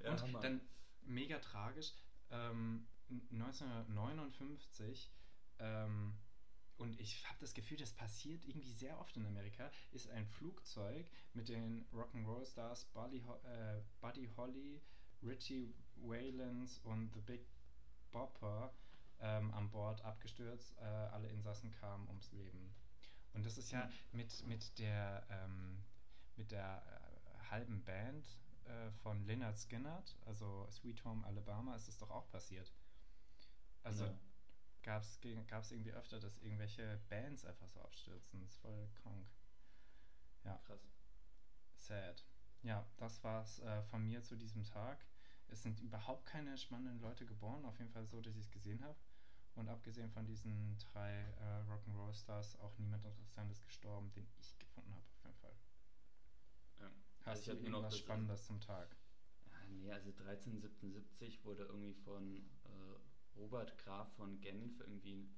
Ja, 0.03 0.11
und 0.11 0.21
Hammer. 0.21 0.41
dann 0.41 0.59
mega 1.03 1.39
tragisch, 1.39 1.93
ähm, 2.29 2.89
1959 3.09 5.11
ähm, 5.59 6.17
und 6.77 6.99
ich 6.99 7.27
habe 7.27 7.39
das 7.39 7.53
Gefühl, 7.53 7.77
das 7.77 7.93
passiert 7.93 8.45
irgendwie 8.45 8.71
sehr 8.71 8.99
oft 8.99 9.17
in 9.17 9.25
Amerika, 9.25 9.71
ist 9.91 10.09
ein 10.09 10.27
Flugzeug 10.27 11.09
mit 11.33 11.49
den 11.49 11.87
Rock'n'Roll 11.91 12.45
Stars 12.45 12.85
Buddy, 12.85 13.17
äh, 13.17 13.81
Buddy 13.99 14.29
Holly, 14.37 14.81
Richie 15.23 15.73
Valens 15.95 16.79
und 16.79 17.11
The 17.13 17.21
Big 17.21 17.47
Bopper 18.11 18.73
ähm, 19.19 19.51
an 19.53 19.69
Bord 19.71 20.03
abgestürzt. 20.05 20.77
Äh, 20.77 20.83
alle 20.83 21.27
Insassen 21.29 21.71
kamen 21.71 22.07
ums 22.07 22.31
Leben. 22.31 22.75
Und 23.33 23.45
das 23.45 23.57
ist 23.57 23.71
ja 23.71 23.83
hm. 23.83 23.91
mit, 24.11 24.45
mit 24.45 24.79
der, 24.79 25.25
ähm, 25.29 25.83
mit 26.35 26.51
der 26.51 26.83
äh, 26.85 27.49
halben 27.49 27.83
Band 27.83 28.27
äh, 28.65 28.91
von 29.01 29.25
Leonard 29.25 29.57
Skinnert, 29.57 30.15
also 30.25 30.67
Sweet 30.69 31.03
Home 31.05 31.25
Alabama, 31.25 31.75
ist 31.75 31.87
es 31.87 31.97
doch 31.97 32.11
auch 32.11 32.29
passiert. 32.29 32.71
Also 33.87 34.05
ja. 34.05 34.13
gab 34.83 35.01
es 35.63 35.71
irgendwie 35.71 35.93
öfter, 35.93 36.19
dass 36.19 36.37
irgendwelche 36.39 36.99
Bands 37.09 37.45
einfach 37.45 37.67
so 37.69 37.81
abstürzen. 37.81 38.41
Das 38.41 38.51
ist 38.51 38.57
voll 38.57 38.89
krank. 39.01 39.25
Ja. 40.43 40.59
Krass. 40.65 40.85
Sad. 41.77 42.25
Ja, 42.63 42.85
das 42.97 43.23
war's 43.23 43.59
äh, 43.59 43.81
von 43.83 44.03
mir 44.05 44.23
zu 44.23 44.35
diesem 44.35 44.63
Tag. 44.63 45.05
Es 45.47 45.63
sind 45.63 45.79
überhaupt 45.79 46.25
keine 46.25 46.57
spannenden 46.57 46.99
Leute 46.99 47.25
geboren, 47.25 47.63
auf 47.63 47.79
jeden 47.79 47.91
Fall 47.91 48.05
so, 48.05 48.19
dass 48.19 48.35
ich 48.35 48.45
es 48.45 48.51
gesehen 48.51 48.83
habe. 48.83 48.97
Und 49.55 49.69
abgesehen 49.69 50.11
von 50.11 50.25
diesen 50.25 50.77
drei 50.77 51.21
äh, 51.39 51.71
Rock'n'Roll 51.71 52.13
Stars 52.13 52.59
auch 52.59 52.77
niemand 52.77 53.05
Interessantes 53.05 53.63
gestorben, 53.63 54.11
den 54.11 54.27
ich 54.37 54.59
gefunden 54.59 54.91
habe, 54.91 55.05
auf 55.05 55.23
jeden 55.23 55.37
Fall. 55.37 55.55
Ja. 56.79 56.91
Hast 57.25 57.47
also 57.47 57.53
du 57.53 57.65
irgendwas 57.65 57.97
Spannendes 57.97 58.45
zum 58.45 58.59
Tag? 58.59 58.95
Ja, 59.45 59.65
nee, 59.69 59.91
also 59.91 60.09
1377 60.09 61.43
wurde 61.45 61.63
irgendwie 61.63 61.93
von 61.93 62.37
äh, 62.65 62.99
Robert 63.37 63.77
Graf 63.77 64.11
von 64.15 64.39
Genf 64.41 64.79
irgendwie 64.79 65.29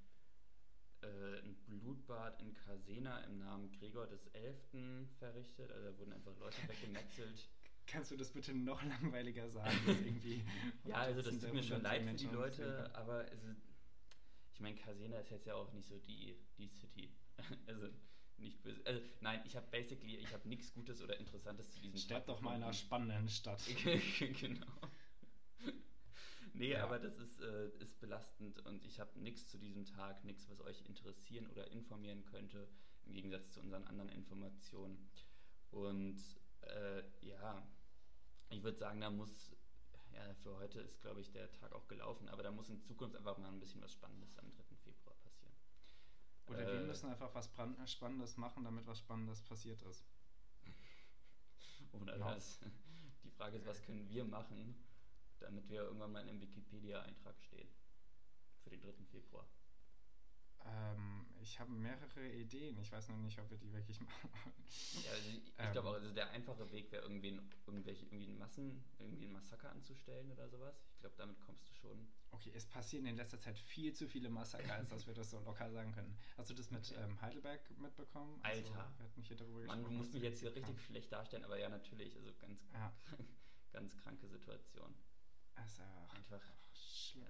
äh, 1.02 1.40
ein 1.40 1.56
Blutbad 1.68 2.42
in 2.42 2.54
Carsena 2.54 3.20
im 3.26 3.40
Namen 3.40 3.72
Gregor 3.72 4.08
des 4.08 4.28
Elften 4.28 5.08
verrichtet. 5.20 5.72
Also 5.72 5.92
da 5.92 5.98
wurden 5.98 6.14
einfach 6.14 6.38
Leute 6.38 6.58
weggemetzelt. 6.68 7.48
Kannst 7.88 8.12
du 8.12 8.18
das 8.18 8.32
bitte 8.32 8.54
noch 8.54 8.84
langweiliger 8.84 9.50
sagen? 9.50 9.76
irgendwie 9.88 10.44
ja, 10.86 10.98
also 10.98 11.22
das 11.22 11.40
tut 11.40 11.54
mir 11.54 11.64
schon 11.64 11.82
leid 11.82 12.04
für 12.04 12.14
die 12.14 12.28
Leute, 12.28 12.94
aber 12.94 13.20
also, 13.20 13.48
ich 14.54 14.60
meine, 14.60 14.76
Casena 14.76 15.18
ist 15.18 15.32
jetzt 15.32 15.48
ja 15.48 15.56
auch 15.56 15.72
nicht 15.74 15.88
so 15.88 15.98
die, 15.98 16.38
die 16.58 16.68
City. 16.68 17.10
also 17.66 17.88
nicht 18.38 18.62
böse. 18.62 18.80
Also, 18.86 19.02
nein, 19.22 19.42
ich 19.46 19.56
habe 19.56 19.66
basically, 19.72 20.18
ich 20.18 20.32
habe 20.34 20.48
nichts 20.48 20.72
Gutes 20.74 21.02
oder 21.02 21.18
Interessantes 21.20 21.72
zu 21.72 21.82
diesem 21.82 21.98
Stadt 21.98 22.30
doch 22.30 22.42
mal 22.42 22.56
in 22.56 22.64
einer 22.64 22.74
spannenden 22.74 23.28
Stadt. 23.28 23.62
genau. 24.40 24.68
Nee, 26.60 26.72
ja. 26.72 26.84
aber 26.84 27.00
das 27.00 27.17
ist, 27.17 27.39
äh, 27.39 27.69
ist 27.80 27.98
belastend 28.02 28.60
und 28.65 28.84
ich 28.84 29.00
habe 29.00 29.17
nichts 29.17 29.48
zu 29.48 29.58
diesem 29.58 29.86
Tag, 29.86 30.26
nichts, 30.26 30.50
was 30.50 30.60
euch 30.60 30.82
interessieren 30.82 31.48
oder 31.48 31.72
informieren 31.72 32.26
könnte, 32.26 32.67
im 33.06 33.13
Gegensatz 33.13 33.52
zu 33.52 33.62
unseren 33.62 33.86
anderen 33.86 34.10
Informationen. 34.10 35.10
Und 35.72 36.22
äh, 36.60 37.02
ja, 37.22 37.65
ich 38.50 38.62
würde 38.62 38.78
sagen, 38.78 39.00
da 39.00 39.10
muss, 39.10 39.56
ja, 40.12 40.34
für 40.43 40.58
heute 40.58 40.82
ist, 40.82 41.00
glaube 41.00 41.22
ich, 41.22 41.32
der 41.32 41.50
Tag 41.54 41.72
auch 41.72 41.88
gelaufen, 41.88 42.28
aber 42.28 42.43
da 42.43 42.52
muss 42.52 42.67
in 42.67 42.82
Zukunft 42.82 43.15
einfach 43.15 43.38
mal 43.38 43.48
ein 43.48 43.62
bisschen 43.62 43.82
was 43.82 43.93
Spannendes 43.93 44.38
am 44.38 44.52
3. 44.52 44.76
Februar 44.84 45.15
passieren. 45.15 45.54
Oder 46.48 46.67
äh, 46.67 46.74
wir 46.74 46.88
müssen 46.88 47.10
einfach 47.10 47.34
was 47.34 47.50
Spannendes 47.89 48.36
machen, 48.36 48.65
damit 48.65 48.86
was 48.86 49.00
Spannendes 49.00 49.41
passiert 49.43 49.82
ist. 49.84 50.04
Oder 51.93 52.17
ja. 52.17 52.34
das. 52.34 52.60
Die 53.24 53.32
Frage 53.32 53.56
ist, 53.56 53.65
was 53.65 53.82
können 53.84 54.10
wir 54.10 54.26
machen, 54.26 54.76
damit 55.39 55.69
wir 55.69 55.82
irgendwann 55.84 56.12
mal 56.12 56.21
in 56.21 56.30
einem 56.30 56.41
Wikipedia-Eintrag 56.41 57.41
stehen? 57.41 57.69
Für 58.63 58.69
den 58.69 58.82
3. 58.82 59.06
Februar. 59.12 59.47
Ähm, 60.65 61.25
ich 61.41 61.60
habe 61.60 61.71
mehrere 61.71 62.28
Ideen. 62.28 62.78
Ich 62.80 62.91
weiß 62.91 63.10
noch 63.10 63.17
nicht, 63.17 63.39
ob 63.39 63.49
wir 63.49 63.58
die 63.58 63.71
wirklich 63.71 63.99
machen. 64.02 64.30
Ja, 65.04 65.12
also 65.12 65.30
ich 65.30 65.54
ähm, 65.58 65.71
glaube 65.71 65.89
auch, 65.89 65.93
also 65.93 66.12
der 66.12 66.30
einfache 66.32 66.69
Weg 66.71 66.91
wäre 66.91 67.04
irgendwie, 67.04 67.39
irgendwelche, 67.65 68.06
irgendwie 68.06 68.28
ein 68.28 68.38
Massen, 68.38 68.84
irgendwie 68.99 69.25
ein 69.25 69.32
Massaker 69.32 69.71
anzustellen 69.71 70.32
oder 70.32 70.49
sowas. 70.49 70.75
Ich 70.93 70.99
glaube, 70.99 71.15
damit 71.17 71.39
kommst 71.41 71.69
du 71.69 71.73
schon. 71.75 72.08
Okay, 72.32 72.52
es 72.54 72.65
passieren 72.65 73.06
in 73.06 73.15
letzter 73.15 73.39
Zeit 73.39 73.58
viel 73.58 73.93
zu 73.93 74.08
viele 74.08 74.30
Massaker, 74.30 74.75
als 74.75 74.89
dass 74.89 75.08
wir 75.08 75.13
das 75.13 75.32
so 75.32 75.39
locker 75.39 75.71
sagen 75.71 75.91
können. 75.93 76.17
Hast 76.38 76.49
du 76.49 76.54
das 76.54 76.69
mit 76.71 76.91
okay. 76.91 77.02
ähm, 77.02 77.21
Heidelberg 77.21 77.62
mitbekommen? 77.80 78.39
Also, 78.43 78.73
Alter. 78.73 78.93
Wir 78.97 79.06
hatten 79.06 79.21
hier 79.21 79.38
darüber 79.38 79.63
Mann, 79.63 79.84
du 79.84 79.91
musst 79.91 80.13
mich 80.13 80.23
jetzt 80.23 80.39
hier 80.39 80.54
richtig 80.54 80.80
schlecht 80.82 81.12
darstellen, 81.12 81.43
aber 81.43 81.58
ja, 81.58 81.69
natürlich. 81.69 82.15
Also 82.15 82.32
ganz, 82.39 82.69
ja. 82.73 82.93
ganz 83.71 83.97
kranke 83.97 84.28
Situation. 84.28 84.93
Also, 85.62 85.84
einfach 86.15 86.41
schlimm. 86.74 87.24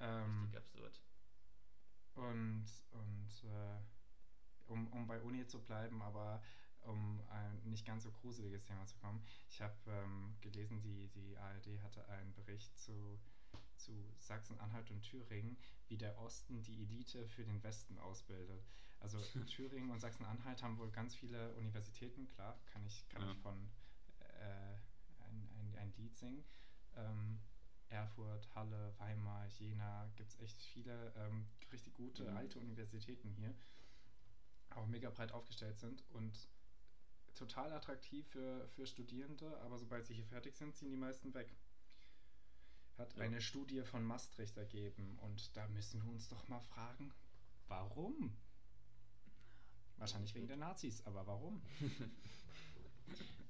Ja, 0.00 0.24
ähm, 0.24 0.42
richtig 0.42 0.58
absurd. 0.58 1.00
Und, 2.14 2.66
und 2.90 3.44
äh, 3.44 3.80
um, 4.68 4.86
um 4.92 5.06
bei 5.06 5.20
Uni 5.22 5.46
zu 5.46 5.60
bleiben, 5.60 6.02
aber 6.02 6.42
um 6.82 7.20
ein 7.28 7.62
nicht 7.64 7.86
ganz 7.86 8.02
so 8.04 8.10
gruseliges 8.10 8.64
Thema 8.64 8.86
zu 8.86 8.96
kommen. 8.98 9.24
Ich 9.48 9.60
habe 9.60 9.74
ähm, 9.86 10.34
gelesen, 10.40 10.80
die, 10.80 11.08
die 11.08 11.36
ARD 11.36 11.80
hatte 11.82 12.06
einen 12.08 12.34
Bericht 12.34 12.76
zu, 12.78 13.20
zu 13.76 13.92
Sachsen-Anhalt 14.18 14.90
und 14.90 15.02
Thüringen, 15.02 15.56
wie 15.88 15.96
der 15.96 16.18
Osten 16.18 16.62
die 16.62 16.82
Elite 16.82 17.28
für 17.28 17.44
den 17.44 17.62
Westen 17.62 17.98
ausbildet. 17.98 18.64
Also 19.00 19.18
Thüringen 19.46 19.90
und 19.90 20.00
Sachsen-Anhalt 20.00 20.62
haben 20.62 20.78
wohl 20.78 20.90
ganz 20.90 21.14
viele 21.14 21.54
Universitäten, 21.54 22.26
klar, 22.28 22.58
kann 22.66 22.84
ich, 22.84 23.08
kann 23.08 23.22
ja. 23.22 23.30
ich 23.30 23.38
von 23.38 23.70
äh, 24.20 24.74
ein, 25.24 25.48
ein, 25.58 25.76
ein 25.78 25.92
Lied 25.96 26.16
singen. 26.16 26.44
Ähm, 26.96 27.40
Erfurt, 27.88 28.48
Halle, 28.54 28.94
Weimar, 28.98 29.46
Jena, 29.58 30.10
gibt 30.16 30.30
es 30.30 30.40
echt 30.40 30.62
viele 30.62 31.12
ähm, 31.16 31.46
richtig 31.70 31.94
gute 31.94 32.24
mhm. 32.24 32.36
alte 32.36 32.58
Universitäten 32.58 33.30
hier, 33.30 33.54
auch 34.70 34.86
mega 34.86 35.10
breit 35.10 35.32
aufgestellt 35.32 35.78
sind 35.78 36.02
und 36.14 36.48
total 37.34 37.72
attraktiv 37.72 38.26
für, 38.28 38.66
für 38.68 38.86
Studierende, 38.86 39.58
aber 39.60 39.78
sobald 39.78 40.06
sie 40.06 40.14
hier 40.14 40.26
fertig 40.26 40.56
sind, 40.56 40.74
ziehen 40.74 40.90
die 40.90 40.96
meisten 40.96 41.34
weg. 41.34 41.54
Hat 42.98 43.14
ja. 43.16 43.24
eine 43.24 43.40
Studie 43.40 43.82
von 43.82 44.04
Maastricht 44.04 44.56
ergeben 44.56 45.18
und 45.20 45.56
da 45.56 45.66
müssen 45.68 46.02
wir 46.02 46.10
uns 46.10 46.28
doch 46.28 46.48
mal 46.48 46.60
fragen, 46.60 47.12
warum? 47.68 48.36
Wahrscheinlich 49.96 50.34
wegen 50.34 50.48
der 50.48 50.56
Nazis, 50.56 51.04
aber 51.06 51.26
warum? 51.26 51.62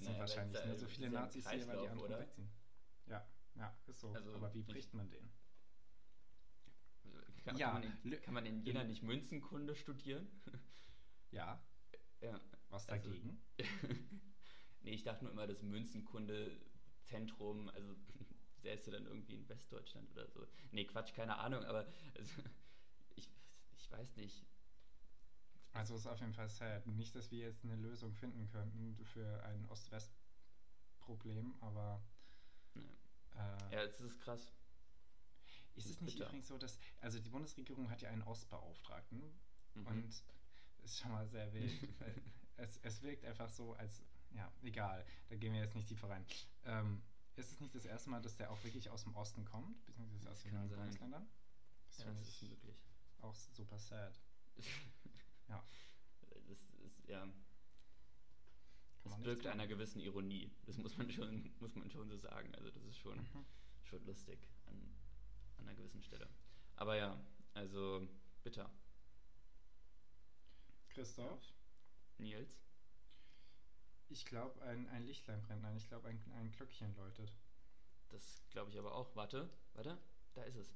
es 0.00 0.06
sind 0.06 0.14
naja, 0.14 0.20
wahrscheinlich 0.20 0.64
nur 0.64 0.76
so 0.76 0.88
viele 0.88 1.10
Nazis 1.10 1.50
hier, 1.50 1.68
weil 1.68 1.78
die 1.78 1.88
anderen 1.88 2.10
oder? 2.10 2.20
wegziehen. 2.20 2.50
Ja, 3.06 3.26
ja, 3.54 3.78
ist 3.86 4.00
so. 4.00 4.12
Also 4.12 4.34
Aber 4.34 4.52
wie 4.54 4.62
bricht 4.62 4.94
man 4.94 5.10
den? 5.10 5.30
Kann, 7.44 7.56
ja, 7.56 7.70
kann, 7.70 7.82
man 7.82 8.00
in, 8.04 8.22
kann 8.22 8.34
man 8.34 8.46
in 8.46 8.62
Jena 8.62 8.84
nicht 8.84 9.02
Münzenkunde 9.02 9.74
studieren? 9.74 10.28
Ja. 11.32 11.62
ja. 12.20 12.40
Was 12.70 12.88
also 12.88 13.08
dagegen? 13.08 13.40
Also, 13.56 13.70
nee, 14.80 14.94
ich 14.94 15.04
dachte 15.04 15.22
nur 15.22 15.32
immer, 15.32 15.46
das 15.46 15.62
Münzenkunde-Zentrum, 15.62 17.68
also 17.68 17.94
säße 18.62 18.90
dann 18.90 19.06
irgendwie 19.06 19.34
in 19.34 19.48
Westdeutschland 19.48 20.10
oder 20.10 20.26
so. 20.26 20.48
Nee, 20.72 20.86
Quatsch, 20.86 21.14
keine 21.14 21.38
Ahnung, 21.38 21.62
aber 21.62 21.86
also, 22.18 22.42
ich, 23.14 23.30
ich 23.76 23.88
weiß 23.92 24.16
nicht. 24.16 24.44
Also 25.72 25.94
es 25.94 26.00
ist 26.00 26.06
auf 26.06 26.20
jeden 26.20 26.34
Fall 26.34 26.48
sad. 26.48 26.86
Nicht, 26.86 27.14
dass 27.14 27.30
wir 27.30 27.38
jetzt 27.38 27.64
eine 27.64 27.76
Lösung 27.76 28.12
finden 28.14 28.48
könnten 28.48 28.96
für 29.04 29.42
ein 29.44 29.66
Ost-West-Problem, 29.68 31.54
aber 31.60 32.02
äh, 33.34 33.74
ja, 33.74 33.82
es 33.82 34.00
ist 34.00 34.20
krass. 34.20 34.52
Ist 35.76 35.86
es 35.86 36.00
nicht 36.00 36.14
Bitter. 36.14 36.26
übrigens 36.26 36.48
so, 36.48 36.58
dass, 36.58 36.78
also 37.00 37.20
die 37.20 37.28
Bundesregierung 37.30 37.88
hat 37.90 38.02
ja 38.02 38.10
einen 38.10 38.22
Ostbeauftragten 38.22 39.22
mhm. 39.74 39.86
und 39.86 40.08
das 40.08 40.24
ist 40.92 40.98
schon 41.00 41.12
mal 41.12 41.26
sehr 41.28 41.52
wild. 41.52 41.72
es, 42.56 42.78
es 42.82 43.02
wirkt 43.02 43.24
einfach 43.24 43.48
so, 43.48 43.74
als, 43.74 44.02
ja, 44.32 44.50
egal, 44.62 45.04
da 45.28 45.36
gehen 45.36 45.52
wir 45.52 45.60
jetzt 45.60 45.74
nicht 45.74 45.88
tiefer 45.88 46.10
rein. 46.10 46.26
Ähm, 46.64 47.02
ist 47.36 47.52
es 47.52 47.60
nicht 47.60 47.74
das 47.74 47.84
erste 47.84 48.10
Mal, 48.10 48.20
dass 48.20 48.36
der 48.36 48.50
auch 48.50 48.62
wirklich 48.64 48.90
aus 48.90 49.04
dem 49.04 49.14
Osten 49.14 49.44
kommt, 49.44 49.84
beziehungsweise 49.86 50.30
aus 50.30 50.42
den 50.42 50.54
neuen 50.54 50.68
Bundesländern? 50.68 51.26
Das, 51.86 51.98
ja, 51.98 52.04
das 52.06 52.28
ist 52.28 52.50
wirklich. 52.50 52.76
Auch 53.20 53.34
super 53.34 53.78
sad. 53.78 54.20
ja. 55.50 55.64
Das 56.48 56.70
ist, 56.84 57.08
ja. 57.08 57.28
Es 59.04 59.10
man 59.10 59.22
birgt 59.22 59.46
einer 59.46 59.66
gewissen 59.66 60.00
Ironie. 60.00 60.50
Das 60.66 60.76
muss 60.78 60.96
man 60.96 61.10
schon, 61.10 61.50
muss 61.60 61.74
man 61.74 61.90
schon 61.90 62.08
so 62.08 62.16
sagen. 62.18 62.54
Also 62.54 62.70
das 62.70 62.84
ist 62.84 62.98
schon, 62.98 63.18
Mhm. 63.18 63.44
schon 63.82 64.04
lustig 64.04 64.38
an, 64.66 64.94
an 65.58 65.66
einer 65.68 65.76
gewissen 65.76 66.02
Stelle. 66.02 66.28
Aber 66.76 66.96
ja, 66.96 67.18
also 67.54 68.08
bitter. 68.42 68.70
Christoph, 70.90 71.42
Nils? 72.18 72.60
ich 74.08 74.26
glaube, 74.26 74.60
ein, 74.62 74.88
ein 74.88 75.04
Lichtlein 75.06 75.40
brennt. 75.42 75.62
Nein, 75.62 75.76
ich 75.76 75.88
glaube, 75.88 76.08
ein, 76.08 76.20
ein 76.34 76.50
Glöckchen 76.52 76.94
läutet. 76.96 77.32
Das 78.10 78.42
glaube 78.50 78.70
ich 78.70 78.78
aber 78.78 78.94
auch. 78.94 79.14
Warte, 79.16 79.48
warte, 79.74 79.96
da 80.34 80.42
ist 80.42 80.56
es. 80.56 80.74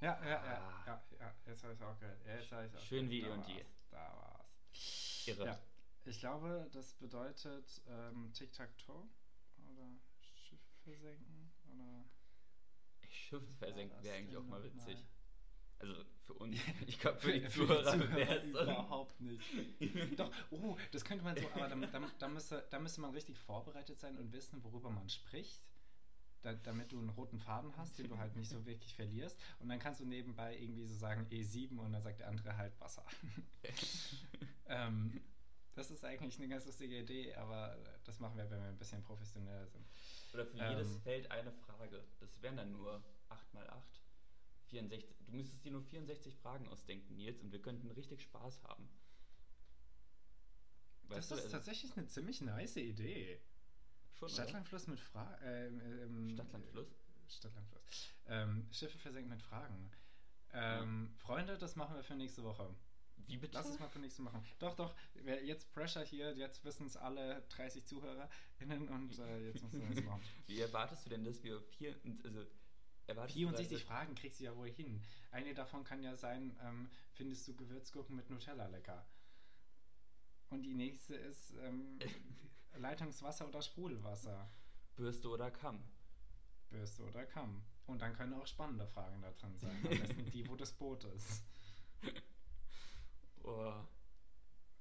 Ja, 0.00 0.20
ja, 0.22 0.28
ja, 0.28 0.58
Ah. 0.58 0.84
ja, 0.86 1.04
ja, 1.18 1.34
jetzt 1.46 1.62
habe 1.62 1.72
ich 1.72 1.80
es 1.80 1.86
auch 1.86 1.98
gehört. 1.98 2.26
Ja, 2.26 2.34
jetzt 2.36 2.52
habe 2.52 2.78
auch 2.78 2.80
Schön 2.82 3.08
gehört. 3.08 3.24
wie 3.24 3.30
und 3.30 3.48
je. 3.48 3.64
Da 3.90 3.98
war's. 3.98 5.24
Irre. 5.26 5.46
Ja, 5.46 5.60
ich 6.04 6.18
glaube, 6.18 6.68
das 6.72 6.92
bedeutet 6.94 7.82
ähm, 7.88 8.32
Tic-Tac-Toe 8.32 9.08
oder 9.70 9.88
Schiff 10.20 10.60
versenken 10.82 11.52
oder... 11.72 12.04
Schiff 13.08 13.56
versenken 13.58 14.02
wäre 14.02 14.16
eigentlich 14.16 14.36
auch 14.36 14.44
mal 14.44 14.62
witzig. 14.62 14.96
mal? 14.96 15.04
Also 15.78 16.04
für 16.22 16.34
uns, 16.34 16.56
ich 16.86 16.98
glaube 16.98 17.18
für 17.20 17.32
die 17.32 17.48
Zuhörer 17.48 17.98
wäre 18.14 18.36
es 18.38 18.44
überhaupt 18.44 19.20
nicht. 19.20 19.42
Doch, 20.18 20.30
oh, 20.50 20.76
das 20.92 21.04
könnte 21.04 21.24
man 21.24 21.36
so, 21.36 21.48
aber 21.54 21.68
da, 21.68 21.76
da, 21.76 22.10
da, 22.18 22.28
müsste, 22.28 22.66
da 22.70 22.78
müsste 22.78 23.00
man 23.00 23.10
richtig 23.12 23.38
vorbereitet 23.38 23.98
sein 23.98 24.16
und 24.18 24.32
wissen, 24.32 24.62
worüber 24.64 24.90
man 24.90 25.08
spricht. 25.08 25.62
Da, 26.44 26.52
damit 26.52 26.92
du 26.92 26.98
einen 26.98 27.08
roten 27.08 27.38
Faden 27.38 27.74
hast, 27.78 27.98
den 27.98 28.08
du 28.08 28.18
halt 28.18 28.36
nicht 28.36 28.50
so 28.50 28.66
wirklich 28.66 28.94
verlierst. 28.94 29.40
Und 29.60 29.70
dann 29.70 29.78
kannst 29.78 30.00
du 30.00 30.04
nebenbei 30.04 30.58
irgendwie 30.58 30.84
so 30.84 30.94
sagen 30.94 31.26
E7 31.30 31.78
und 31.78 31.92
dann 31.92 32.02
sagt 32.02 32.20
der 32.20 32.28
andere 32.28 32.56
halt 32.58 32.78
Wasser. 32.80 33.04
ähm, 34.66 35.22
das 35.74 35.90
ist 35.90 36.04
eigentlich 36.04 36.38
eine 36.38 36.48
ganz 36.48 36.66
lustige 36.66 36.98
Idee, 36.98 37.34
aber 37.34 37.76
das 38.04 38.20
machen 38.20 38.36
wir, 38.36 38.50
wenn 38.50 38.60
wir 38.60 38.68
ein 38.68 38.76
bisschen 38.76 39.02
professioneller 39.02 39.66
sind. 39.68 39.86
Oder 40.34 40.44
für 40.44 40.58
Ähm. 40.58 40.70
jedes 40.70 40.96
Feld 40.98 41.30
eine 41.30 41.50
Frage. 41.50 42.04
Das 42.20 42.42
wären 42.42 42.56
dann 42.58 42.72
nur 42.72 43.02
8 43.30 43.54
mal 43.54 43.68
8. 43.70 43.82
64. 44.68 45.16
Du 45.26 45.32
müsstest 45.32 45.64
dir 45.64 45.72
nur 45.72 45.82
64 45.82 46.36
Fragen 46.36 46.68
ausdenken, 46.68 47.16
Nils, 47.16 47.40
und 47.40 47.52
wir 47.52 47.62
könnten 47.62 47.90
richtig 47.90 48.22
Spaß 48.22 48.62
haben. 48.64 48.88
das 51.08 51.28
du, 51.28 51.34
ist 51.34 51.42
also 51.42 51.56
tatsächlich 51.56 51.96
eine 51.96 52.06
ziemlich 52.06 52.40
nice 52.40 52.76
Idee. 52.76 53.40
Schon? 54.28 54.34
Stadtlandfluss 54.36 54.86
mit 54.86 55.00
Fragen. 55.00 55.44
Ähm, 55.44 55.80
ähm, 55.80 56.30
Stadtlandfluss? 56.34 56.88
Stadtlandfluss. 57.28 57.82
Ähm, 58.26 58.68
Schiffe 58.72 58.98
versenken 58.98 59.30
mit 59.30 59.42
Fragen. 59.42 59.90
Ähm, 60.52 61.10
Freunde, 61.18 61.58
das 61.58 61.74
machen 61.76 61.96
wir 61.96 62.02
für 62.02 62.14
nächste 62.14 62.42
Woche. 62.44 62.74
Wie 63.26 63.36
bitte? 63.36 63.54
Lass 63.54 63.66
es 63.66 63.78
mal 63.78 63.88
für 63.88 63.98
nächste 64.00 64.24
Woche 64.24 64.34
machen. 64.34 64.46
Doch, 64.58 64.74
doch, 64.76 64.94
jetzt 65.44 65.72
Pressure 65.72 66.04
hier, 66.04 66.36
jetzt 66.36 66.64
wissen 66.64 66.86
es 66.86 66.96
alle 66.96 67.42
30 67.48 67.84
ZuhörerInnen 67.86 68.88
und 68.88 69.18
äh, 69.18 69.46
jetzt 69.46 69.62
müssen 69.62 69.88
wir 69.88 69.96
es 69.98 70.04
machen. 70.04 70.22
Wie 70.46 70.60
erwartest 70.60 71.06
du 71.06 71.10
denn, 71.10 71.24
dass 71.24 71.42
wir 71.42 71.60
vier, 71.60 71.96
also 72.24 72.44
erwartest 73.06 73.36
du 73.36 73.40
64 73.40 73.80
da- 73.80 73.86
Fragen 73.86 74.14
kriegst 74.14 74.40
du 74.40 74.44
ja 74.44 74.56
wohl 74.56 74.70
hin. 74.70 75.02
Eine 75.30 75.54
davon 75.54 75.84
kann 75.84 76.02
ja 76.02 76.16
sein, 76.16 76.56
ähm, 76.62 76.90
findest 77.12 77.46
du 77.48 77.54
Gewürzgurken 77.56 78.14
mit 78.16 78.28
Nutella 78.30 78.66
lecker? 78.66 79.06
Und 80.50 80.62
die 80.62 80.74
nächste 80.74 81.14
ist 81.14 81.54
ähm, 81.62 81.98
Leitungswasser 82.76 83.46
oder 83.48 83.62
Sprudelwasser, 83.62 84.48
Bürste 84.96 85.28
oder 85.28 85.50
Kamm? 85.50 85.82
Bürste 86.70 87.04
oder 87.04 87.24
Kamm. 87.26 87.62
Und 87.86 88.00
dann 88.00 88.14
können 88.14 88.32
auch 88.34 88.46
spannende 88.46 88.86
Fragen 88.86 89.20
da 89.20 89.30
drin 89.32 89.56
sein. 89.58 89.76
Am 89.84 89.98
besten 89.98 90.30
die, 90.30 90.48
wo 90.48 90.56
das 90.56 90.72
Boot 90.72 91.04
ist. 91.04 91.42
Oh. 93.46 93.74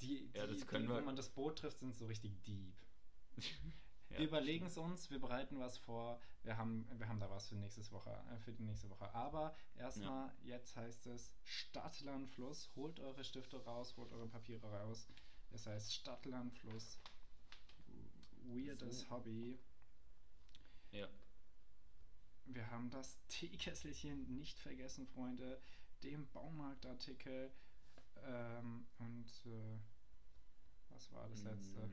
Die, 0.02 0.28
die, 0.30 0.38
Ja, 0.38 0.48
das 0.48 0.66
können 0.66 0.84
die 0.86 0.90
wir- 0.90 1.02
wo 1.02 1.06
man 1.06 1.16
das 1.18 1.30
Boot 1.30 1.60
trifft, 1.60 1.80
sind 1.80 1.96
so 1.96 2.06
richtig 2.06 2.42
deep. 2.44 2.76
Ja, 4.10 4.20
wir 4.20 4.28
überlegen 4.28 4.68
es 4.68 4.78
uns, 4.78 5.10
wir 5.10 5.20
bereiten 5.20 5.60
was 5.60 5.80
vor, 5.80 6.20
wir 6.44 6.56
haben, 6.56 6.88
wir 7.00 7.08
haben 7.08 7.20
da 7.20 7.30
was 7.32 7.48
für, 7.50 7.56
nächstes 7.56 7.92
Woche, 7.92 8.12
äh, 8.32 8.38
für 8.38 8.54
die 8.54 8.62
nächste 8.62 8.88
Woche. 8.92 9.12
Aber 9.16 9.56
erstmal, 9.76 10.32
jetzt 10.44 10.76
heißt 10.76 11.08
es 11.08 11.34
Stadt, 11.44 12.00
Land, 12.02 12.30
Fluss. 12.30 12.70
Holt 12.76 13.00
eure 13.00 13.24
Stifte 13.24 13.58
raus, 13.66 13.96
holt 13.98 14.12
eure 14.12 14.28
Papiere 14.28 14.68
raus. 14.72 15.08
Es 15.52 15.66
heißt 15.66 15.94
Stadt, 15.96 16.26
Land, 16.28 16.54
Fluss. 16.54 17.00
Weirdes 18.46 19.02
So. 19.02 19.10
Hobby. 19.10 19.60
Ja. 20.92 21.08
Wir 22.46 22.70
haben 22.70 22.90
das 22.90 23.18
Teekesselchen 23.28 24.36
nicht 24.36 24.60
vergessen, 24.60 25.08
Freunde. 25.08 25.60
Den 26.04 26.28
Baumarktartikel. 26.32 27.52
Ähm, 28.18 28.86
und 29.00 29.46
äh, 29.46 29.80
was 30.90 31.12
war 31.12 31.28
das 31.30 31.44
letzte? 31.44 31.90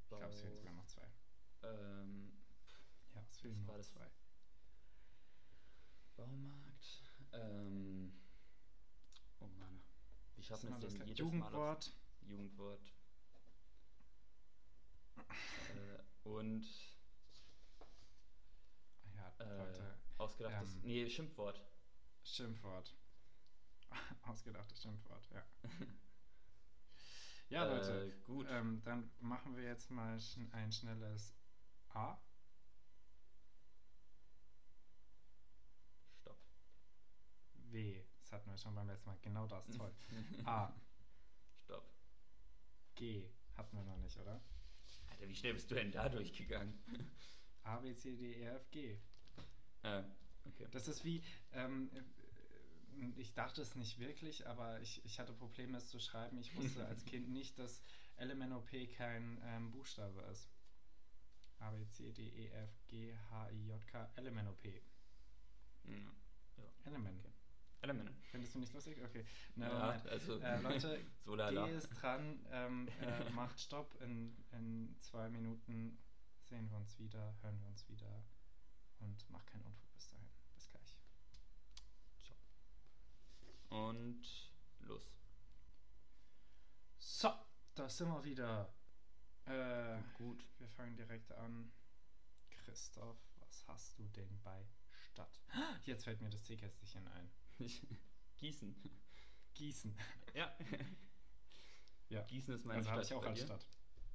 Ich 0.00 0.08
glaube, 0.08 0.24
es 0.26 0.40
fehlen 0.40 0.56
sogar 0.56 0.72
noch 0.72 0.86
zwei. 0.86 1.06
Ähm, 1.62 2.32
Ja, 3.14 3.22
es 3.28 3.38
fehlen 3.38 3.60
noch 3.60 3.68
war 3.68 3.76
das? 3.76 3.88
zwei. 3.92 4.10
Baumarkt. 6.16 7.02
Ähm, 7.32 8.12
oh 9.40 9.46
Mann. 9.46 9.80
Schaffen 10.40 10.70
wir 10.70 10.76
es 10.76 10.82
das 10.84 10.92
letzte? 10.94 11.04
jedes 11.08 11.18
Mal 11.18 11.24
Jugendwort. 11.24 11.78
aufs 11.78 11.92
Jugendwort. 12.22 12.92
Äh, 15.74 16.28
und 16.28 16.64
Ja, 19.14 19.28
äh, 19.38 19.56
Leute. 19.58 19.98
ausgedachtes. 20.18 20.74
ähm, 20.74 20.80
nee, 20.82 21.08
Schimpfwort. 21.08 21.60
Schimpfwort. 22.22 22.94
Ausgedachtes 24.22 24.82
Schimpfwort, 24.82 25.28
ja. 25.30 25.44
Ja, 27.48 27.64
Äh, 27.64 27.68
Leute. 27.68 28.16
gut. 28.22 28.46
Ähm, 28.48 28.80
dann 28.84 29.10
machen 29.18 29.56
wir 29.56 29.64
jetzt 29.64 29.90
mal 29.90 30.20
schn 30.20 30.52
ein 30.52 30.70
schnelles 30.70 31.34
A. 31.88 32.16
Stopp. 36.20 36.38
W. 37.54 38.04
Das 38.20 38.30
hatten 38.32 38.50
wir 38.50 38.56
schon 38.56 38.74
beim 38.76 38.86
letzten 38.86 39.08
Mal. 39.08 39.18
Genau 39.22 39.46
das, 39.48 39.66
toll. 39.66 39.92
A. 40.44 40.72
Stopp. 41.64 41.90
G. 42.94 43.28
Hatten 43.56 43.76
wir 43.76 43.82
noch 43.82 43.96
nicht, 43.98 44.16
oder? 44.16 44.40
Alter, 45.20 45.28
wie 45.28 45.36
schnell 45.36 45.52
bist 45.52 45.70
du 45.70 45.74
denn 45.74 45.92
da 45.92 46.08
durchgegangen? 46.08 46.72
A, 47.64 47.76
B, 47.78 47.94
C, 47.94 48.16
D, 48.16 48.40
E, 48.40 48.44
F, 48.46 48.70
G. 48.70 48.96
äh, 49.82 50.02
okay. 50.46 50.66
Das 50.70 50.88
ist 50.88 51.04
wie, 51.04 51.22
ähm, 51.52 51.90
äh, 51.92 53.20
ich 53.20 53.34
dachte 53.34 53.60
es 53.60 53.74
nicht 53.74 53.98
wirklich, 53.98 54.46
aber 54.46 54.80
ich, 54.80 55.04
ich 55.04 55.18
hatte 55.18 55.34
Probleme, 55.34 55.76
es 55.76 55.88
zu 55.88 55.98
schreiben. 56.00 56.38
Ich 56.38 56.56
wusste 56.56 56.86
als 56.86 57.04
Kind 57.04 57.28
nicht, 57.34 57.58
dass 57.58 57.82
LMNOP 58.18 58.70
kein 58.96 59.42
ähm, 59.44 59.70
Buchstabe 59.70 60.22
ist. 60.22 60.48
A, 61.58 61.70
B, 61.72 61.86
C, 61.86 62.12
D, 62.12 62.22
E, 62.22 62.48
F, 62.48 62.70
G, 62.88 63.14
H, 63.30 63.50
I, 63.50 63.66
J, 63.66 63.86
K, 63.88 64.10
LMNOP. 64.16 64.64
Ja. 65.84 65.92
ja. 66.56 66.72
Element. 66.86 67.26
Okay. 67.26 67.29
Elemente. 67.82 68.12
Findest 68.30 68.54
du 68.54 68.58
nicht 68.58 68.72
lustig? 68.74 68.98
Okay. 69.02 69.24
Ja, 69.56 69.68
Nevermind. 69.68 70.06
also, 70.08 70.38
Äh, 70.40 70.60
Leute, 70.60 71.00
so 71.24 71.34
lala. 71.34 71.66
G 71.66 71.74
ist 71.76 71.88
dran, 71.88 72.44
ähm, 72.50 72.88
äh, 73.00 73.30
macht 73.30 73.58
Stopp. 73.58 74.00
In, 74.02 74.36
in 74.52 74.96
zwei 75.00 75.28
Minuten 75.30 75.98
sehen 76.42 76.68
wir 76.70 76.76
uns 76.76 76.98
wieder, 76.98 77.34
hören 77.42 77.58
wir 77.60 77.68
uns 77.68 77.88
wieder 77.88 78.22
und 78.98 79.28
macht 79.30 79.46
keinen 79.46 79.64
Unfug 79.64 79.92
bis 79.94 80.08
dahin. 80.08 80.28
Bis 80.54 80.68
gleich. 80.68 80.96
Und 83.70 84.52
los. 84.80 85.10
So, 86.98 87.32
da 87.74 87.88
sind 87.88 88.08
wir 88.08 88.24
wieder. 88.24 88.74
Äh, 89.46 89.98
Gut. 90.14 90.44
wir 90.58 90.68
fangen 90.68 90.96
direkt 90.96 91.32
an. 91.32 91.72
Christoph, 92.50 93.18
was 93.36 93.66
hast 93.68 93.98
du 93.98 94.06
denn 94.08 94.38
bei 94.44 94.66
Stadt? 94.92 95.40
Jetzt 95.84 96.04
fällt 96.04 96.20
mir 96.20 96.30
das 96.30 96.42
Teekästchen 96.42 97.06
ein. 97.08 97.30
Gießen. 98.38 98.74
Gießen. 99.54 99.94
Ja. 100.34 100.56
Ja. 102.08 102.22
Gießen 102.22 102.54
ist 102.54 102.64
meine 102.64 102.78
Also 102.78 102.90
habe 102.90 103.04
Stadt. 103.04 103.10
ich 103.10 103.22
auch 103.22 103.26
als? 103.28 103.40
Stadt. 103.40 103.66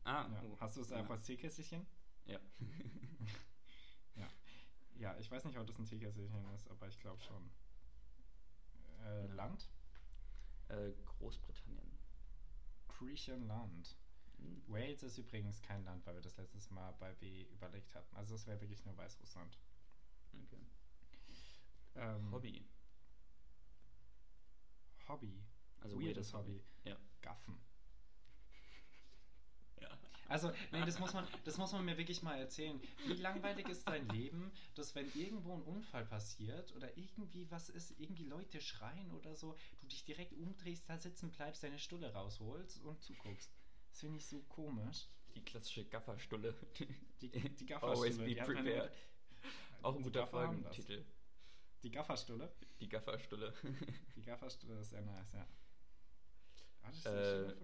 Ah, 0.04 0.28
Ja. 0.32 0.44
oh. 0.44 0.58
Hast 0.60 0.78
du 0.78 0.82
es 0.82 0.92
auch 0.92 1.10
als 1.10 1.24
Teekästchen? 1.26 1.86
Ja. 2.26 2.40
Ja. 4.16 4.30
Ja, 4.98 5.18
ich 5.18 5.30
weiß 5.30 5.44
nicht, 5.44 5.58
ob 5.58 5.68
das 5.68 5.78
ein 5.78 5.86
Teekästchen 5.86 6.54
ist, 6.54 6.70
aber 6.70 6.88
ich 6.88 6.98
glaube 7.00 7.22
schon. 7.22 7.52
Äh. 9.04 9.28
Land? 9.34 9.70
äh, 10.70 10.94
Großbritannien. 11.06 11.98
Griechenland. 12.88 13.98
Hm. 14.38 14.64
Wales 14.68 15.04
ist 15.04 15.18
übrigens 15.18 15.62
kein 15.62 15.84
Land, 15.84 16.06
weil 16.06 16.16
wir 16.16 16.22
das 16.22 16.38
letztes 16.38 16.72
Mal 16.72 16.92
bei 16.94 17.20
W 17.22 17.44
überlegt 17.52 17.94
hatten. 17.94 18.16
Also 18.16 18.36
es 18.36 18.48
wäre 18.48 18.60
wirklich 18.62 18.84
nur 18.86 18.96
Weißrussland. 18.98 19.60
Okay. 20.44 20.66
Ähm, 21.96 22.32
Hobby. 22.32 22.66
Hobby. 25.08 25.44
Also 25.82 26.00
Weirdes 26.00 26.34
Hobby. 26.34 26.64
Ja. 26.84 26.98
Gaffen. 27.22 27.58
Ja. 29.82 29.90
Also, 30.30 30.52
nee, 30.72 30.84
das 30.86 31.00
muss, 31.00 31.14
man, 31.14 31.28
das 31.44 31.58
muss 31.58 31.74
man 31.74 31.84
mir 31.86 31.98
wirklich 31.98 32.24
mal 32.24 32.38
erzählen. 32.40 32.80
Wie 33.06 33.14
langweilig 33.14 33.68
ist 33.68 33.88
dein 33.88 34.08
Leben, 34.10 34.52
dass 34.74 34.96
wenn 34.96 35.12
irgendwo 35.14 35.54
ein 35.54 35.62
Unfall 35.64 36.06
passiert 36.06 36.74
oder 36.76 36.98
irgendwie 36.98 37.50
was 37.52 37.70
ist, 37.70 37.92
irgendwie 38.00 38.24
Leute 38.24 38.62
schreien 38.62 39.12
oder 39.12 39.36
so, 39.36 39.56
du 39.82 39.88
dich 39.88 40.06
direkt 40.06 40.34
umdrehst, 40.34 40.90
da 40.90 40.98
sitzen 40.98 41.30
bleibst, 41.32 41.62
deine 41.64 41.78
Stulle 41.78 42.14
rausholst 42.14 42.82
und 42.84 43.02
zuguckst. 43.04 43.52
Das 43.90 44.00
finde 44.00 44.18
ich 44.18 44.26
so 44.26 44.40
komisch. 44.44 45.08
Die 45.36 45.42
klassische 45.44 45.86
Gafferstulle. 45.86 46.56
Die, 47.22 47.30
die 47.30 47.74
Always 47.74 48.18
Gafferstulle. 48.18 48.26
be 48.34 48.42
hat 48.42 48.48
man- 48.48 48.56
prepared. 48.64 48.92
Auch 49.82 49.96
ein 49.98 50.04
guter. 50.04 50.26
Folgentitel. 50.26 51.06
Die 51.84 51.92
Gafferstulle. 51.92 52.52
Die 52.80 52.90
Gafferstulle. 52.90 53.54
Die 54.16 54.22
Gafferstulle 54.22 54.80
ist 54.80 54.90
sehr 54.90 55.02
nice, 55.02 55.34
ja. 55.34 55.48
Ah, 56.82 56.88
das 56.88 56.98
ist 56.98 57.06
Äh. 57.06 57.56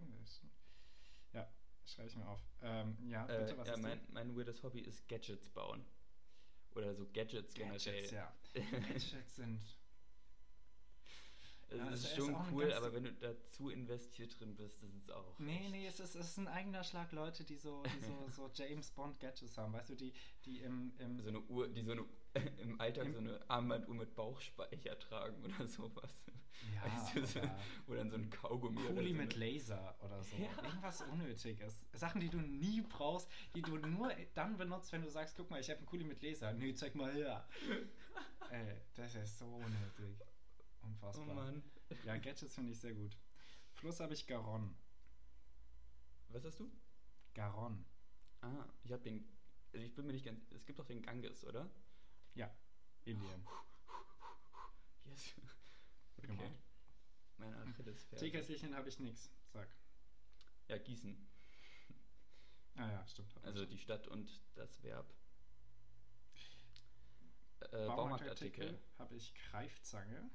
Ja, 1.33 1.51
schreibe 1.85 2.07
ich 2.09 2.15
mir 2.15 2.27
auf. 2.27 2.41
Ähm, 2.61 2.97
ja, 3.09 3.25
bitte, 3.25 3.53
äh, 3.53 3.57
was 3.57 3.67
ja, 3.67 3.73
ist 3.75 3.81
mein, 3.81 3.99
mein 4.09 4.35
weirdes 4.35 4.61
Hobby 4.63 4.81
ist 4.81 5.07
Gadgets 5.07 5.49
bauen. 5.49 5.85
Oder 6.75 6.93
so 6.95 7.05
Gadgets, 7.11 7.53
Gadgets, 7.53 7.83
generell. 7.85 8.13
ja. 8.13 8.33
Gadgets 8.53 9.35
sind. 9.35 9.61
Es 11.69 11.77
Ja, 11.77 11.89
ist 11.89 12.03
ist 12.03 12.15
schon 12.17 12.35
cool, 12.51 12.71
aber 12.73 12.93
wenn 12.93 13.05
du 13.05 13.13
da 13.13 13.33
zu 13.45 13.69
investiert 13.69 14.37
drin 14.39 14.55
bist, 14.55 14.83
ist 14.83 14.93
es 14.93 15.09
auch. 15.09 15.39
Nee, 15.39 15.57
echt- 15.57 15.71
nee, 15.71 15.87
es 15.87 15.99
ist, 16.01 16.15
es 16.15 16.27
ist 16.31 16.37
ein 16.37 16.47
eigener 16.49 16.83
Schlag 16.83 17.11
Leute, 17.13 17.45
die 17.45 17.55
so, 17.55 17.81
die 17.83 18.01
so, 18.05 18.27
so 18.35 18.51
James 18.53 18.91
Bond 18.91 19.19
Gadgets 19.21 19.57
haben, 19.57 19.71
weißt 19.71 19.89
du, 19.89 19.95
die, 19.95 20.13
die 20.45 20.59
im, 20.59 20.93
im 20.99 21.19
So 21.21 21.29
eine 21.29 21.39
Uhr, 21.43 21.69
die 21.69 21.83
so 21.83 21.93
eine 21.93 22.05
im 22.61 22.79
Alltag 22.79 23.05
Im- 23.05 23.13
so 23.13 23.19
eine 23.19 23.49
Armbanduhr 23.49 23.95
mit 23.95 24.15
Bauchspeicher 24.15 24.97
tragen 24.99 25.43
oder 25.43 25.67
sowas. 25.67 26.23
ja, 26.73 26.85
Weißt 26.85 27.15
du, 27.15 27.25
so, 27.25 27.39
oder 27.39 27.59
wo 27.87 27.93
dann 27.95 28.09
so 28.09 28.15
ein 28.17 28.29
Kaugummi 28.29 28.79
oder 28.79 28.93
Kuli 28.95 29.11
so 29.11 29.15
mit 29.17 29.35
Laser 29.35 29.95
oder 30.03 30.23
so. 30.23 30.35
Ja. 30.37 30.63
Irgendwas 30.63 31.01
Unnötiges. 31.01 31.85
Sachen, 31.93 32.21
die 32.21 32.29
du 32.29 32.39
nie 32.39 32.81
brauchst, 32.81 33.29
die 33.55 33.61
du 33.61 33.77
nur 33.77 34.13
dann 34.33 34.57
benutzt, 34.57 34.91
wenn 34.91 35.01
du 35.01 35.09
sagst, 35.09 35.35
guck 35.35 35.49
mal, 35.49 35.59
ich 35.59 35.69
habe 35.69 35.79
einen 35.79 35.87
Kuli 35.87 36.03
mit 36.03 36.21
Laser. 36.21 36.53
Nö, 36.53 36.73
zeig 36.73 36.95
mal 36.95 37.11
her. 37.13 37.47
Ey, 38.51 38.81
das 38.95 39.15
ist 39.15 39.39
so 39.39 39.45
unnötig. 39.45 40.17
Oh 40.83 40.87
Unfassbar. 40.87 41.35
Mann. 41.35 41.63
Ja, 42.05 42.17
Gadgets 42.17 42.55
finde 42.55 42.71
ich 42.71 42.79
sehr 42.79 42.93
gut. 42.93 43.17
Fluss 43.73 43.99
habe 43.99 44.13
ich 44.13 44.25
Garonne. 44.27 44.73
Was 46.29 46.43
hast 46.45 46.59
du? 46.59 46.71
Garonne. 47.33 47.83
Ah, 48.41 48.65
ich 48.83 48.91
habe 48.91 49.03
den. 49.03 49.27
Also 49.73 49.85
ich 49.85 49.93
bin 49.93 50.05
mir 50.05 50.13
nicht 50.13 50.25
ganz. 50.25 50.51
Es 50.51 50.65
gibt 50.65 50.79
doch 50.79 50.85
den 50.85 51.01
Ganges, 51.01 51.45
oder? 51.45 51.69
Ja, 52.35 52.49
Indien. 53.05 53.45
Yes. 55.05 55.33
Come 56.25 56.33
Okay. 56.33 56.45
on. 56.45 56.57
Mein 57.37 57.53
Achillesferse. 57.55 58.23
Teekesselchen 58.23 58.75
habe 58.75 58.87
ich 58.87 58.99
nix. 58.99 59.29
Sag. 59.51 59.67
Ja, 60.67 60.77
Gießen. 60.77 61.27
Ah 62.75 62.89
ja, 62.89 63.07
stimmt. 63.07 63.35
Also 63.43 63.65
die 63.65 63.77
Stadt 63.77 64.07
und 64.07 64.39
das 64.55 64.81
Verb. 64.83 65.13
Äh, 67.71 67.87
Baumarktartikel 67.87 68.79
habe 68.97 69.15
ich 69.15 69.33
Greifzange. 69.33 70.29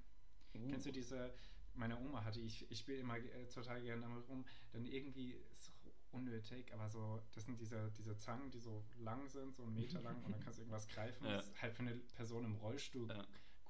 Uh. 0.54 0.68
Kennst 0.68 0.86
du 0.86 0.92
diese, 0.92 1.34
meine 1.74 1.96
Oma 1.98 2.24
hatte, 2.24 2.40
ich, 2.40 2.70
ich 2.70 2.78
spiele 2.80 2.98
immer 2.98 3.16
äh, 3.16 3.46
total 3.48 3.80
gerne 3.82 4.02
damit 4.02 4.28
rum, 4.28 4.44
dann 4.72 4.84
irgendwie 4.84 5.32
ist 5.32 5.68
es 5.68 5.75
unnötig, 6.16 6.72
aber 6.72 6.88
so, 6.88 7.20
das 7.32 7.44
sind 7.44 7.60
diese, 7.60 7.90
diese 7.92 8.16
Zangen, 8.16 8.50
die 8.50 8.58
so 8.58 8.82
lang 8.98 9.28
sind, 9.28 9.54
so 9.54 9.62
einen 9.62 9.74
Meter 9.74 10.00
lang 10.00 10.22
und 10.24 10.32
dann 10.32 10.40
kannst 10.40 10.58
du 10.58 10.62
irgendwas 10.62 10.88
greifen. 10.88 11.26
Ja. 11.26 11.36
Das 11.36 11.46
ist 11.48 11.62
halt 11.62 11.74
für 11.74 11.82
eine 11.82 11.94
Person 12.16 12.44
im 12.44 12.56
Rollstuhl 12.56 13.08
Ja. 13.08 13.24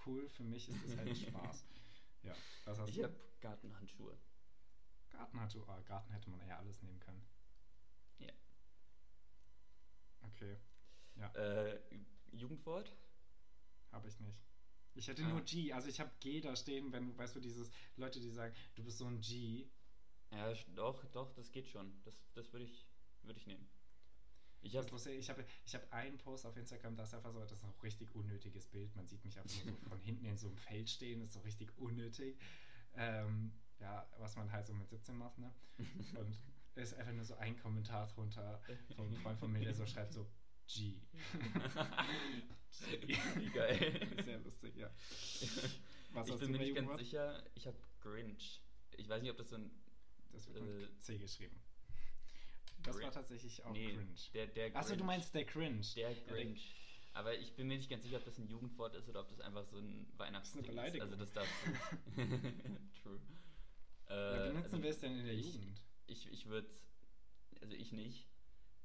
cool, 0.07 0.29
für 0.29 0.45
mich 0.45 0.69
ist 0.69 0.83
das 0.85 0.97
halt 0.97 1.17
Spaß. 1.17 1.65
Ja, 2.23 2.35
was 2.65 2.79
hast 2.79 2.91
Ich 2.91 2.97
du? 2.97 3.03
habe 3.05 3.15
Gartenhandschuhe. 3.41 4.17
Garten, 5.11 5.41
hatte, 5.41 5.63
ah, 5.69 5.81
Garten 5.81 6.13
hätte 6.13 6.31
man 6.31 6.47
ja 6.47 6.57
alles 6.59 6.83
nehmen 6.83 6.99
können. 7.01 7.23
Ja. 8.19 8.29
Okay, 10.33 10.57
Äh, 11.35 11.79
Jugendwort? 12.33 12.93
habe 13.93 14.09
ich 14.09 14.21
nicht. 14.21 14.39
Ich 14.95 15.09
hätte 15.09 15.23
Ah. 15.25 15.29
nur 15.29 15.43
G, 15.43 15.73
also 15.73 15.89
ich 15.89 16.01
habe 16.01 16.11
G 16.21 16.41
da 16.41 16.57
stehen, 16.57 16.93
wenn, 16.93 17.17
weißt 17.17 17.37
du, 17.37 17.41
dieses 17.41 17.71
Leute, 17.97 18.21
die 18.21 18.31
sagen, 18.31 18.55
du 18.75 18.83
bist 18.85 18.99
so 18.99 19.07
ein 19.07 19.21
G, 19.21 19.67
Ja, 20.31 20.53
doch, 20.75 21.05
doch, 21.07 21.33
das 21.35 21.53
geht 21.53 21.69
schon. 21.69 21.93
Das, 22.05 22.15
das 22.35 22.53
würde 22.53 22.65
ich, 22.65 22.87
würd 23.23 23.37
ich 23.37 23.47
nehmen. 23.47 23.69
Ich 24.63 24.77
habe. 24.77 24.89
Ich 24.89 25.31
habe 25.31 25.45
ich 25.65 25.75
hab 25.75 25.93
einen 25.93 26.19
Post 26.19 26.45
auf 26.45 26.57
Instagram, 26.57 26.97
das 26.97 27.09
ist 27.09 27.15
einfach 27.15 27.33
so, 27.33 27.41
das 27.41 27.53
ist 27.53 27.65
ein 27.65 27.75
richtig 27.83 28.15
unnötiges 28.15 28.67
Bild. 28.67 28.95
Man 28.97 29.07
sieht 29.07 29.25
mich 29.25 29.39
einfach 29.39 29.65
nur 29.65 29.75
so 29.75 29.81
von 29.89 30.01
hinten 30.01 30.25
in 30.25 30.37
so 30.37 30.49
einem 30.49 30.57
Feld 30.57 30.91
stehen, 30.91 31.21
das 31.21 31.29
ist 31.29 31.35
so 31.35 31.41
richtig 31.41 31.77
unnötig. 31.79 32.39
Ähm, 32.95 33.53
ja, 33.79 34.09
was 34.19 34.37
man 34.37 34.51
halt 34.51 34.67
so 34.67 34.75
mit 34.75 34.89
17 34.89 35.17
macht, 35.17 35.39
ne? 35.39 35.53
Und 36.19 36.39
es 36.75 36.93
ist 36.93 36.99
einfach 36.99 37.13
nur 37.13 37.25
so 37.25 37.37
ein 37.37 37.57
Kommentar 37.59 38.07
drunter 38.09 38.61
von 38.95 39.07
einem 39.07 39.17
Freund 39.17 39.39
von 39.39 39.53
mir, 39.53 39.61
der 39.61 39.75
so 39.75 39.87
schreibt 39.87 40.13
so 40.13 40.27
G. 40.67 41.01
G. 43.07 43.17
Wie 43.37 43.51
geil. 43.51 44.09
Sehr 44.25 44.41
lustig, 44.41 44.77
ja. 44.77 44.91
Was 46.13 46.29
ich 46.29 46.37
bin 46.39 46.53
mir 46.53 46.59
nicht 46.59 46.75
ganz 46.75 46.99
sicher, 46.99 47.43
ich 47.55 47.67
habe 47.67 47.77
Grinch. 48.01 48.63
Ich 48.97 49.09
weiß 49.09 49.23
nicht, 49.23 49.31
ob 49.31 49.37
das 49.37 49.51
so 49.51 49.57
ein. 49.57 49.71
Das 50.33 50.47
wird 50.53 50.59
äh, 50.59 50.61
mit 50.61 51.03
C 51.03 51.19
geschrieben. 51.19 51.61
Das 52.83 53.01
war 53.01 53.11
tatsächlich 53.11 53.65
auch 53.65 53.73
nee, 53.73 53.95
cringe. 53.95 54.15
Der, 54.35 54.47
der 54.47 54.77
Achso, 54.77 54.95
du 54.95 55.05
meinst 55.05 55.35
der 55.35 55.45
Cringe. 55.45 55.81
Der 55.97 56.13
Ja, 56.13 56.23
Grinch. 56.29 56.75
Aber 57.15 57.35
ich 57.37 57.55
bin 57.55 57.67
mir 57.67 57.79
nicht 57.79 57.89
ganz 57.89 58.03
sicher, 58.05 58.19
ob 58.19 58.25
das 58.25 58.39
ein 58.39 58.47
Jugendwort 58.47 58.95
ist 58.95 59.09
oder 59.09 59.21
ob 59.21 59.29
das 59.29 59.41
einfach 59.41 59.65
so 59.65 59.79
ein 59.79 60.07
Weihnachtsding 60.19 60.63
ist. 60.63 60.69
Beleidigung. 60.69 61.09
Also 61.09 61.17
das 61.17 61.33
darf. 61.33 61.49
True. 63.03 63.21
Äh, 64.07 64.11
Wer 64.11 64.49
benutzen 64.49 64.73
also 64.75 64.83
wir 64.83 64.91
es 64.91 64.99
denn 65.01 65.19
in 65.19 65.25
der 65.25 65.35
ich- 65.35 65.55
Jugend? 65.55 65.83
Ich, 66.07 66.31
ich 66.31 66.47
würde 66.47 66.69
also 67.61 67.75
ich 67.75 67.91
nicht. 67.93 68.29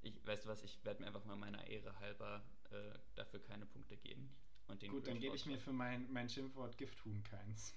Ich, 0.01 0.25
weißt 0.25 0.45
du 0.45 0.49
was, 0.49 0.63
ich 0.63 0.83
werde 0.83 1.01
mir 1.01 1.07
einfach 1.07 1.25
mal 1.25 1.35
meiner 1.35 1.67
Ehre 1.67 1.99
halber 1.99 2.43
äh, 2.71 2.97
dafür 3.15 3.39
keine 3.43 3.65
Punkte 3.67 3.97
geben. 3.97 4.33
Und 4.67 4.81
den 4.81 4.91
Gut, 4.91 5.05
dann 5.07 5.19
gebe 5.19 5.35
ich 5.35 5.45
mir 5.45 5.59
für 5.59 5.73
mein, 5.73 6.11
mein 6.11 6.29
Schimpfwort 6.29 6.77
Gifthuhn 6.77 7.21
keins. 7.23 7.75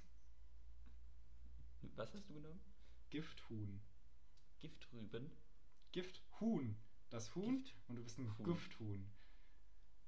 Was 1.96 2.14
hast 2.14 2.29
du 2.31 2.35
genommen? 2.35 2.61
Gifthuhn. 3.10 3.80
Giftrüben? 4.60 5.30
Gifthuhn. 5.92 6.76
Das 7.10 7.34
Huhn 7.34 7.62
Gift- 7.62 7.76
und 7.88 7.96
du 7.96 8.02
bist 8.02 8.18
ein 8.18 8.36
Huhn. 8.38 8.44
Gifthuhn. 8.46 9.12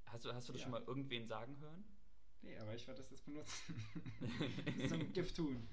Hast 0.07 0.25
du, 0.25 0.33
hast 0.33 0.49
du 0.49 0.53
das 0.53 0.61
Ja. 0.61 0.65
schon 0.65 0.73
mal 0.73 0.83
irgendwen 0.83 1.27
sagen 1.27 1.59
hören? 1.59 1.85
Nee, 2.43 2.57
aber 2.59 2.75
ich 2.75 2.87
werde 2.87 3.01
das 3.01 3.11
jetzt 3.11 3.25
benutzen. 3.25 3.75
so 4.89 4.95
ein 4.95 5.13
Gifthuhn. 5.13 5.69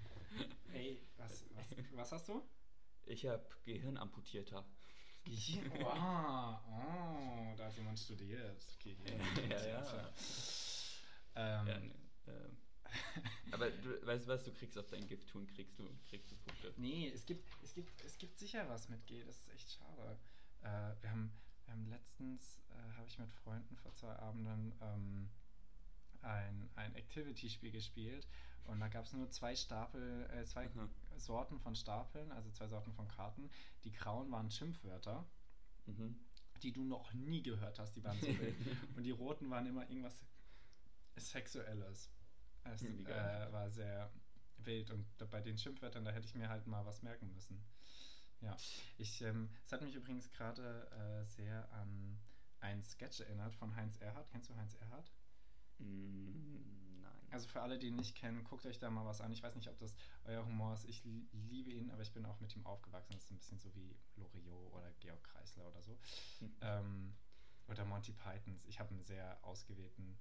Ey, 0.73 1.01
was, 1.17 1.45
was, 1.55 1.65
was 1.93 2.11
hast 2.11 2.29
du? 2.29 2.43
Ich 3.05 3.25
habe 3.25 3.47
Gehirnamputierter. 3.63 4.65
Gehirn. 5.23 5.71
Wow. 5.79 6.59
Oh, 7.25 7.55
da 7.55 7.65
hat 7.65 7.75
jemand 7.77 7.99
studiert. 7.99 8.65
Gehirn. 8.79 9.21
Ja, 9.49 9.65
ja. 9.67 10.13
Ähm, 11.35 11.67
Ja, 11.67 11.79
ne, 11.79 11.95
ähm. 12.27 12.57
Aber 13.51 13.69
du, 13.69 14.05
weißt 14.05 14.25
du 14.25 14.29
was, 14.29 14.43
du 14.43 14.51
kriegst 14.51 14.77
auf 14.77 14.87
dein 14.89 15.07
Gift 15.07 15.29
tun, 15.29 15.47
kriegst 15.47 15.77
du, 15.79 15.87
kriegst 16.09 16.31
du 16.31 16.35
Punkte. 16.37 16.73
Nee, 16.77 17.09
es 17.09 17.25
gibt, 17.25 17.47
es 17.63 17.73
gibt, 17.73 18.01
es 18.03 18.17
gibt 18.17 18.37
sicher 18.39 18.67
was 18.69 18.89
mit 18.89 19.05
G, 19.05 19.23
das 19.23 19.37
ist 19.37 19.49
echt 19.53 19.71
schade. 19.71 20.17
Äh, 20.61 21.01
wir, 21.01 21.11
haben, 21.11 21.31
wir 21.65 21.73
haben 21.73 21.87
letztens, 21.89 22.61
äh, 22.69 22.97
habe 22.97 23.07
ich 23.07 23.19
mit 23.19 23.31
Freunden 23.31 23.75
vor 23.77 23.93
zwei 23.95 24.15
Abenden 24.15 24.73
ähm, 24.81 25.29
ein, 26.21 26.69
ein 26.75 26.95
Activity-Spiel 26.95 27.71
gespielt 27.71 28.27
und 28.65 28.79
da 28.79 28.87
gab 28.87 29.05
es 29.05 29.13
nur 29.13 29.29
zwei 29.29 29.55
Stapel, 29.55 30.25
äh, 30.31 30.45
zwei 30.45 30.67
Aha. 30.67 30.89
Sorten 31.17 31.59
von 31.59 31.75
Stapeln, 31.75 32.31
also 32.31 32.49
zwei 32.51 32.67
Sorten 32.67 32.93
von 32.93 33.07
Karten. 33.09 33.49
Die 33.83 33.91
grauen 33.91 34.31
waren 34.31 34.49
Schimpfwörter, 34.51 35.25
Mhm. 35.85 36.15
die 36.61 36.71
du 36.71 36.85
noch 36.85 37.11
nie 37.11 37.43
gehört 37.43 37.77
hast, 37.77 37.93
die 37.97 38.03
waren 38.05 38.17
so 38.21 38.27
wild. 38.27 38.55
und 38.95 39.03
die 39.03 39.11
roten 39.11 39.49
waren 39.49 39.65
immer 39.65 39.89
irgendwas 39.89 40.23
Sexuelles. 41.17 42.09
Es 42.65 42.81
geil. 42.81 43.47
äh, 43.49 43.51
war 43.51 43.69
sehr 43.69 44.11
wild 44.57 44.91
und 44.91 45.05
bei 45.29 45.41
den 45.41 45.57
Schimpfwörtern, 45.57 46.05
da 46.05 46.11
hätte 46.11 46.25
ich 46.27 46.35
mir 46.35 46.49
halt 46.49 46.67
mal 46.67 46.85
was 46.85 47.01
merken 47.01 47.31
müssen. 47.33 47.63
Ja, 48.41 48.55
ich, 48.97 49.21
ähm, 49.21 49.49
es 49.65 49.71
hat 49.71 49.81
mich 49.81 49.95
übrigens 49.95 50.29
gerade 50.31 50.89
äh, 50.91 51.25
sehr 51.25 51.71
an 51.73 52.19
ein 52.59 52.83
Sketch 52.83 53.21
erinnert 53.21 53.53
von 53.55 53.75
Heinz 53.75 53.97
Erhardt. 53.97 54.29
Kennst 54.29 54.49
du 54.49 54.55
Heinz 54.55 54.73
Erhardt? 54.75 55.11
Mm, 55.79 57.01
Nein. 57.01 57.27
Also 57.31 57.47
für 57.47 57.61
alle, 57.61 57.77
die 57.79 57.87
ihn 57.87 57.95
nicht 57.95 58.15
kennen, 58.15 58.43
guckt 58.43 58.65
euch 58.65 58.79
da 58.79 58.89
mal 58.89 59.05
was 59.05 59.21
an. 59.21 59.31
Ich 59.31 59.43
weiß 59.43 59.55
nicht, 59.55 59.69
ob 59.69 59.77
das 59.79 59.95
euer 60.25 60.45
Humor 60.45 60.73
ist. 60.73 60.85
Ich 60.85 61.03
li- 61.03 61.27
liebe 61.31 61.71
ihn, 61.71 61.89
aber 61.91 62.01
ich 62.01 62.13
bin 62.13 62.25
auch 62.25 62.39
mit 62.39 62.55
ihm 62.55 62.65
aufgewachsen. 62.65 63.13
Das 63.13 63.23
ist 63.23 63.31
ein 63.31 63.37
bisschen 63.37 63.59
so 63.59 63.73
wie 63.75 63.97
Loriot 64.15 64.71
oder 64.73 64.91
Georg 64.99 65.23
Kreisler 65.23 65.67
oder 65.67 65.81
so. 65.81 65.97
Hm. 66.39 66.53
Ähm, 66.61 67.15
oder 67.67 67.85
Monty 67.85 68.11
Pythons. 68.11 68.65
Ich 68.65 68.79
habe 68.79 68.89
einen 68.91 69.03
sehr 69.03 69.43
ausgewählten 69.43 70.17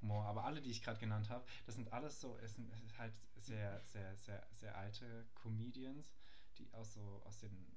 Humor. 0.00 0.24
Aber 0.24 0.44
alle, 0.44 0.60
die 0.60 0.70
ich 0.70 0.82
gerade 0.82 0.98
genannt 0.98 1.30
habe, 1.30 1.44
das 1.66 1.74
sind 1.74 1.92
alles 1.92 2.20
so, 2.20 2.36
es 2.38 2.54
sind, 2.54 2.72
ist 2.72 2.98
halt 2.98 3.14
sehr, 3.36 3.80
sehr, 3.84 4.16
sehr, 4.16 4.46
sehr 4.52 4.76
alte 4.76 5.26
Comedians, 5.34 6.14
die 6.58 6.72
aus 6.72 6.94
so 6.94 7.22
aus 7.24 7.38
den 7.38 7.76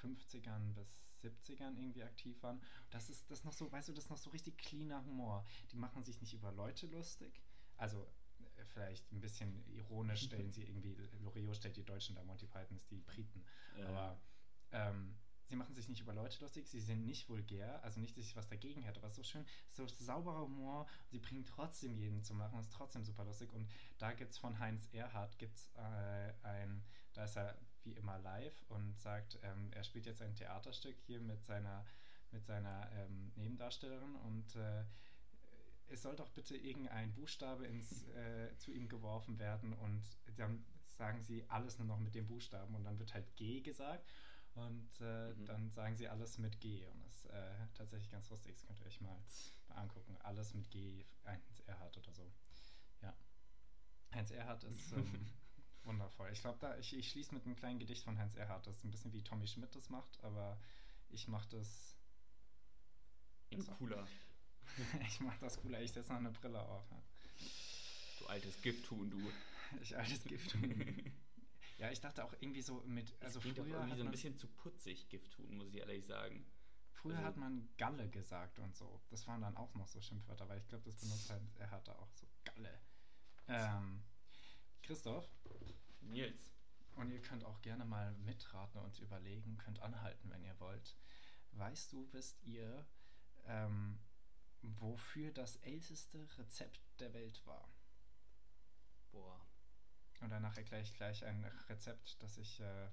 50ern 0.00 0.74
bis 0.74 1.04
70ern 1.22 1.76
irgendwie 1.76 2.02
aktiv 2.02 2.42
waren. 2.42 2.60
Das 2.90 3.08
ist 3.08 3.30
das 3.30 3.38
ist 3.40 3.44
noch 3.44 3.52
so, 3.52 3.70
weißt 3.70 3.88
du, 3.88 3.92
das 3.92 4.04
ist 4.04 4.10
noch 4.10 4.18
so 4.18 4.30
richtig 4.30 4.58
cleaner 4.58 5.04
Humor. 5.04 5.44
Die 5.72 5.76
machen 5.76 6.04
sich 6.04 6.20
nicht 6.20 6.34
über 6.34 6.52
Leute 6.52 6.86
lustig. 6.86 7.40
Also 7.76 8.06
äh, 8.56 8.64
vielleicht 8.66 9.10
ein 9.12 9.20
bisschen 9.20 9.64
ironisch 9.68 10.24
stellen 10.24 10.52
sie 10.52 10.64
irgendwie, 10.64 10.96
Loriot 11.22 11.56
stellt 11.56 11.76
die 11.76 11.84
Deutschen 11.84 12.14
da, 12.14 12.22
Monty 12.24 12.46
Pythons 12.46 12.86
die 12.86 13.00
Briten. 13.00 13.44
Ja. 13.76 13.88
Aber 13.88 14.20
ähm, 14.72 15.16
sie 15.48 15.56
machen 15.56 15.74
sich 15.74 15.88
nicht 15.88 16.00
über 16.00 16.14
Leute 16.14 16.40
lustig, 16.40 16.66
sie 16.68 16.80
sind 16.80 17.04
nicht 17.04 17.28
vulgär, 17.28 17.82
also 17.82 18.00
nicht, 18.00 18.16
dass 18.16 18.24
ich 18.24 18.36
was 18.36 18.48
dagegen 18.48 18.82
hätte, 18.82 19.00
aber 19.00 19.10
so 19.10 19.22
schön, 19.22 19.44
so 19.70 19.86
sauberer 19.86 20.42
Humor, 20.42 20.86
sie 21.10 21.18
bringen 21.18 21.44
trotzdem 21.44 21.96
jeden 21.96 22.22
zu 22.22 22.34
machen, 22.34 22.58
ist 22.58 22.72
trotzdem 22.72 23.04
super 23.04 23.24
lustig. 23.24 23.52
Und 23.52 23.68
da 23.98 24.12
gibt 24.12 24.32
es 24.32 24.38
von 24.38 24.58
Heinz 24.58 24.88
Erhardt, 24.92 25.38
gibt's, 25.38 25.70
äh, 25.76 26.32
ein, 26.42 26.82
da 27.12 27.24
ist 27.24 27.36
er 27.36 27.56
wie 27.84 27.92
immer 27.92 28.18
live 28.18 28.64
und 28.68 28.98
sagt, 28.98 29.38
ähm, 29.42 29.70
er 29.72 29.84
spielt 29.84 30.06
jetzt 30.06 30.22
ein 30.22 30.34
Theaterstück 30.34 30.96
hier 31.06 31.20
mit 31.20 31.44
seiner, 31.44 31.84
mit 32.30 32.44
seiner 32.46 32.90
ähm, 32.92 33.32
Nebendarstellerin 33.36 34.16
und 34.16 34.56
äh, 34.56 34.84
es 35.88 36.02
soll 36.02 36.16
doch 36.16 36.30
bitte 36.30 36.56
irgendein 36.56 37.12
Buchstabe 37.12 37.66
ins, 37.66 38.08
äh, 38.08 38.56
zu 38.56 38.72
ihm 38.72 38.88
geworfen 38.88 39.38
werden 39.38 39.74
und 39.74 40.02
dann 40.36 40.64
sagen 40.96 41.22
sie 41.22 41.44
alles 41.48 41.78
nur 41.78 41.86
noch 41.86 41.98
mit 41.98 42.14
dem 42.14 42.26
Buchstaben 42.26 42.74
und 42.74 42.84
dann 42.84 42.98
wird 42.98 43.12
halt 43.12 43.36
G 43.36 43.60
gesagt 43.60 44.10
und 44.54 44.88
äh, 45.00 45.34
mhm. 45.34 45.46
dann 45.46 45.70
sagen 45.70 45.96
sie 45.96 46.08
alles 46.08 46.38
mit 46.38 46.60
G 46.60 46.86
und 46.86 47.02
das 47.02 47.14
ist 47.16 47.24
äh, 47.26 47.66
tatsächlich 47.74 48.10
ganz 48.10 48.30
lustig, 48.30 48.54
das 48.54 48.64
könnt 48.66 48.80
ihr 48.80 48.86
euch 48.86 49.00
mal, 49.00 49.18
angucken. 49.76 50.16
Alles 50.22 50.54
mit 50.54 50.70
G, 50.70 51.04
Heinz 51.24 51.62
Erhardt 51.66 51.96
oder 51.96 52.12
so. 52.12 52.30
Ja. 53.02 53.14
Heinz 54.12 54.30
Erhardt 54.30 54.64
ist 54.64 54.92
ähm, 54.96 55.26
wundervoll. 55.82 56.30
Ich 56.32 56.40
glaube, 56.40 56.58
da 56.60 56.76
ich, 56.78 56.96
ich 56.96 57.10
schließe 57.10 57.34
mit 57.34 57.44
einem 57.44 57.56
kleinen 57.56 57.78
Gedicht 57.78 58.04
von 58.04 58.18
Heinz 58.18 58.36
Erhardt. 58.36 58.66
Das 58.66 58.76
ist 58.76 58.84
ein 58.84 58.90
bisschen 58.90 59.12
wie 59.12 59.22
Tommy 59.22 59.46
Schmidt 59.46 59.74
das 59.74 59.90
macht, 59.90 60.22
aber 60.22 60.58
ich 61.08 61.28
mache 61.28 61.48
das 61.48 61.96
in 63.50 63.66
cooler. 63.66 64.06
ich 65.08 65.20
mache 65.20 65.38
das 65.40 65.60
cooler. 65.60 65.80
Ich 65.80 65.92
setze 65.92 66.12
noch 66.12 66.18
eine 66.18 66.30
Brille 66.30 66.60
auf. 66.60 66.90
Ja. 66.90 67.02
Du 68.20 68.26
altes 68.26 68.60
Gifthuhn, 68.62 69.10
du. 69.10 69.20
Ich 69.82 69.96
altes 69.96 70.24
Gifthuhn. 70.24 71.12
ja, 71.76 71.90
ich 71.90 72.00
dachte 72.00 72.24
auch 72.24 72.32
irgendwie 72.40 72.62
so 72.62 72.82
mit. 72.86 73.14
Also 73.20 73.40
das 73.40 73.52
früher. 73.52 73.66
irgendwie 73.66 73.96
so 73.96 74.04
ein 74.04 74.10
bisschen 74.10 74.36
zu 74.36 74.46
putzig, 74.48 75.08
Gifthuhn, 75.08 75.56
muss 75.56 75.68
ich 75.68 75.76
ehrlich 75.76 76.06
sagen. 76.06 76.46
Früher 76.92 77.16
also, 77.16 77.26
hat 77.26 77.36
man 77.36 77.68
Galle 77.76 78.08
gesagt 78.08 78.58
und 78.58 78.74
so. 78.76 79.02
Das 79.10 79.26
waren 79.26 79.40
dann 79.40 79.56
auch 79.56 79.74
noch 79.74 79.88
so 79.88 80.00
Schimpfwörter, 80.00 80.44
aber 80.44 80.56
ich 80.56 80.66
glaube, 80.68 80.84
das 80.84 80.96
benutzt 80.96 81.30
halt, 81.30 81.42
er 81.58 81.70
hatte 81.70 81.98
auch 81.98 82.10
so 82.14 82.26
Galle. 82.44 82.80
Ähm, 83.48 84.02
Christoph. 84.82 85.28
Nils. 86.00 86.52
Und 86.94 87.10
ihr 87.10 87.20
könnt 87.20 87.44
auch 87.44 87.60
gerne 87.60 87.84
mal 87.84 88.14
mitraten 88.18 88.80
und 88.80 88.98
überlegen, 89.00 89.58
könnt 89.58 89.80
anhalten, 89.80 90.30
wenn 90.30 90.44
ihr 90.44 90.58
wollt. 90.60 90.96
Weißt 91.52 91.92
du, 91.92 92.08
wisst 92.12 92.42
ihr, 92.44 92.86
ähm, 93.46 93.98
wofür 94.62 95.32
das 95.32 95.56
älteste 95.56 96.26
Rezept 96.38 96.80
der 97.00 97.12
Welt 97.12 97.44
war? 97.46 97.68
Boah. 99.10 99.44
Und 100.20 100.30
danach 100.30 100.56
erkläre 100.56 100.82
ich 100.82 100.94
gleich 100.94 101.24
ein 101.24 101.44
Rezept, 101.68 102.22
das 102.22 102.38
ich 102.38 102.60
äh, 102.60 102.88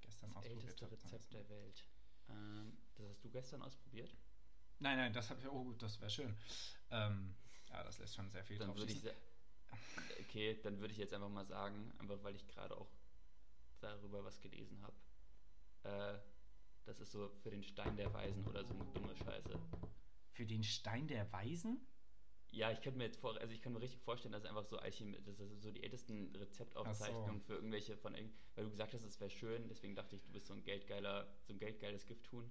gestern 0.00 0.30
das 0.30 0.38
ausprobiert 0.38 0.82
habe. 0.82 0.96
Das 0.96 1.12
älteste 1.12 1.12
Rezept 1.12 1.32
der 1.32 1.48
Welt. 1.48 1.84
Ähm, 2.28 2.76
das 2.94 3.08
hast 3.08 3.24
du 3.24 3.30
gestern 3.30 3.62
ausprobiert? 3.62 4.14
Nein, 4.78 4.96
nein, 4.98 5.12
das 5.12 5.30
habe 5.30 5.40
ich. 5.40 5.48
Oh, 5.48 5.64
gut, 5.64 5.82
das 5.82 6.00
wäre 6.00 6.10
schön. 6.10 6.36
Ähm, 6.90 7.34
ja, 7.70 7.82
das 7.82 7.98
lässt 7.98 8.14
schon 8.14 8.30
sehr 8.30 8.44
viel 8.44 8.58
dann 8.58 8.68
drauf 8.68 8.78
würde 8.78 8.92
ich 8.92 9.02
Okay, 10.20 10.60
dann 10.62 10.78
würde 10.80 10.92
ich 10.92 10.98
jetzt 10.98 11.14
einfach 11.14 11.28
mal 11.28 11.46
sagen, 11.46 11.92
einfach 11.98 12.22
weil 12.22 12.36
ich 12.36 12.46
gerade 12.46 12.76
auch 12.76 12.90
darüber 13.80 14.24
was 14.24 14.40
gelesen 14.40 14.82
habe. 14.82 14.96
Äh, 15.84 16.18
das 16.84 17.00
ist 17.00 17.12
so 17.12 17.28
für 17.42 17.50
den 17.50 17.62
Stein 17.62 17.96
der 17.96 18.12
Weisen 18.12 18.46
oder 18.46 18.64
so 18.64 18.74
eine 18.74 18.84
dumme 18.92 19.16
Scheiße. 19.16 19.58
Für 20.32 20.46
den 20.46 20.62
Stein 20.62 21.06
der 21.08 21.30
Weisen? 21.32 21.86
Ja, 22.54 22.70
ich 22.70 22.80
könnte 22.80 22.98
mir 22.98 23.04
jetzt 23.04 23.18
vor, 23.18 23.36
also 23.40 23.52
ich 23.52 23.60
kann 23.60 23.72
mir 23.72 23.80
richtig 23.80 24.00
vorstellen, 24.00 24.32
dass 24.32 24.44
einfach 24.44 24.64
so 24.64 24.78
Alchemie, 24.78 25.18
das 25.24 25.40
ist 25.40 25.62
so 25.62 25.72
die 25.72 25.82
ältesten 25.82 26.34
Rezeptaufzeichnungen 26.36 27.40
so. 27.40 27.46
für 27.46 27.54
irgendwelche 27.54 27.96
von, 27.96 28.14
weil 28.14 28.64
du 28.64 28.70
gesagt 28.70 28.94
hast, 28.94 29.04
es 29.04 29.18
wäre 29.20 29.30
schön, 29.30 29.68
deswegen 29.68 29.96
dachte 29.96 30.14
ich, 30.14 30.22
du 30.22 30.30
bist 30.30 30.46
so 30.46 30.54
ein 30.54 30.62
geldgeiler, 30.62 31.28
so 31.42 31.52
ein 31.52 31.58
geldgeiles 31.58 32.06
Gift-Tun. 32.06 32.50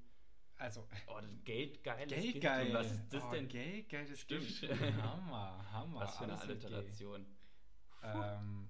Also. 0.57 0.87
Oh, 1.07 1.19
das 1.21 1.43
geldgeiles 1.45 2.09
Geldgeil. 2.09 2.65
Gift. 2.65 2.75
Was 2.75 2.91
ist 2.91 3.13
das 3.13 3.23
oh, 3.23 3.31
denn? 3.31 3.47
Geldgeiles 3.47 4.19
Stimmt. 4.19 4.59
Gift. 4.59 4.81
Hammer, 5.01 5.71
Hammer. 5.71 5.99
Was 6.01 6.17
für 6.17 6.23
eine 6.25 6.39
Alliteration. 6.39 7.25
Ähm, 8.03 8.69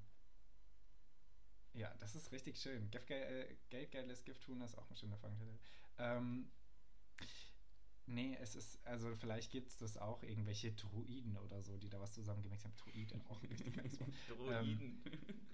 ja, 1.73 1.93
das 1.99 2.15
ist 2.15 2.31
richtig 2.31 2.57
schön. 2.57 2.89
Geldgeil, 2.91 3.57
Geldgeiles 3.69 4.23
Gift 4.23 4.43
tun 4.43 4.61
ist 4.61 4.77
auch 4.77 4.89
ein 4.89 4.95
schöner 4.95 5.17
Folgentitel. 5.17 5.57
Ähm, 5.97 6.51
nee, 8.05 8.37
es 8.41 8.55
ist, 8.55 8.85
also 8.85 9.15
vielleicht 9.15 9.51
gibt 9.51 9.69
es 9.69 9.77
das 9.77 9.97
auch, 9.97 10.23
irgendwelche 10.23 10.71
Druiden 10.73 11.37
oder 11.37 11.61
so, 11.61 11.77
die 11.77 11.89
da 11.89 11.99
was 11.99 12.13
zusammengemixt 12.13 12.65
haben. 12.65 12.75
Druiden, 12.75 13.21
auch 13.27 13.41
ein 13.41 13.47
richtig 13.47 13.73
geiles 13.73 13.99
Wort. 13.99 14.09
Druiden. 14.29 14.79
Ähm, 14.79 15.03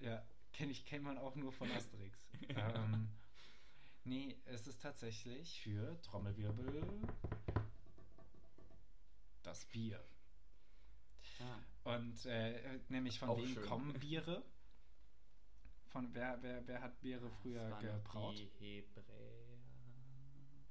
ja, 0.00 0.24
kenne 0.52 0.72
ich, 0.72 0.84
kennt 0.84 1.04
man 1.04 1.18
auch 1.18 1.34
nur 1.36 1.52
von 1.52 1.70
Asterix. 1.70 2.28
ähm, 2.48 3.08
nee, 4.04 4.36
es 4.46 4.66
ist 4.66 4.82
tatsächlich 4.82 5.60
für 5.60 6.00
Trommelwirbel 6.02 6.82
das 9.42 9.64
Bier. 9.66 10.02
Ah. 11.40 11.94
Und 11.96 12.26
äh, 12.26 12.80
nämlich 12.88 13.18
von 13.18 13.30
Auch 13.30 13.38
wem 13.38 13.54
schön. 13.54 13.62
kommen 13.64 13.92
Biere? 14.00 14.42
Von 15.88 16.14
wer, 16.14 16.38
wer, 16.42 16.66
wer 16.68 16.82
hat 16.82 17.00
Biere 17.00 17.28
früher 17.42 17.68
das 17.70 17.80
gebraut? 17.80 18.36
Die 18.60 18.76
Hebräer. 18.76 19.39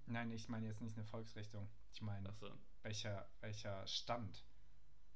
Nein, 0.10 0.32
ich 0.32 0.50
meine 0.50 0.66
jetzt 0.66 0.82
nicht 0.82 0.98
eine 0.98 1.06
Volksrichtung. 1.06 1.70
Ich 1.92 2.02
meine, 2.02 2.34
so. 2.34 2.52
welcher, 2.82 3.30
welcher 3.42 3.86
Stand? 3.88 4.44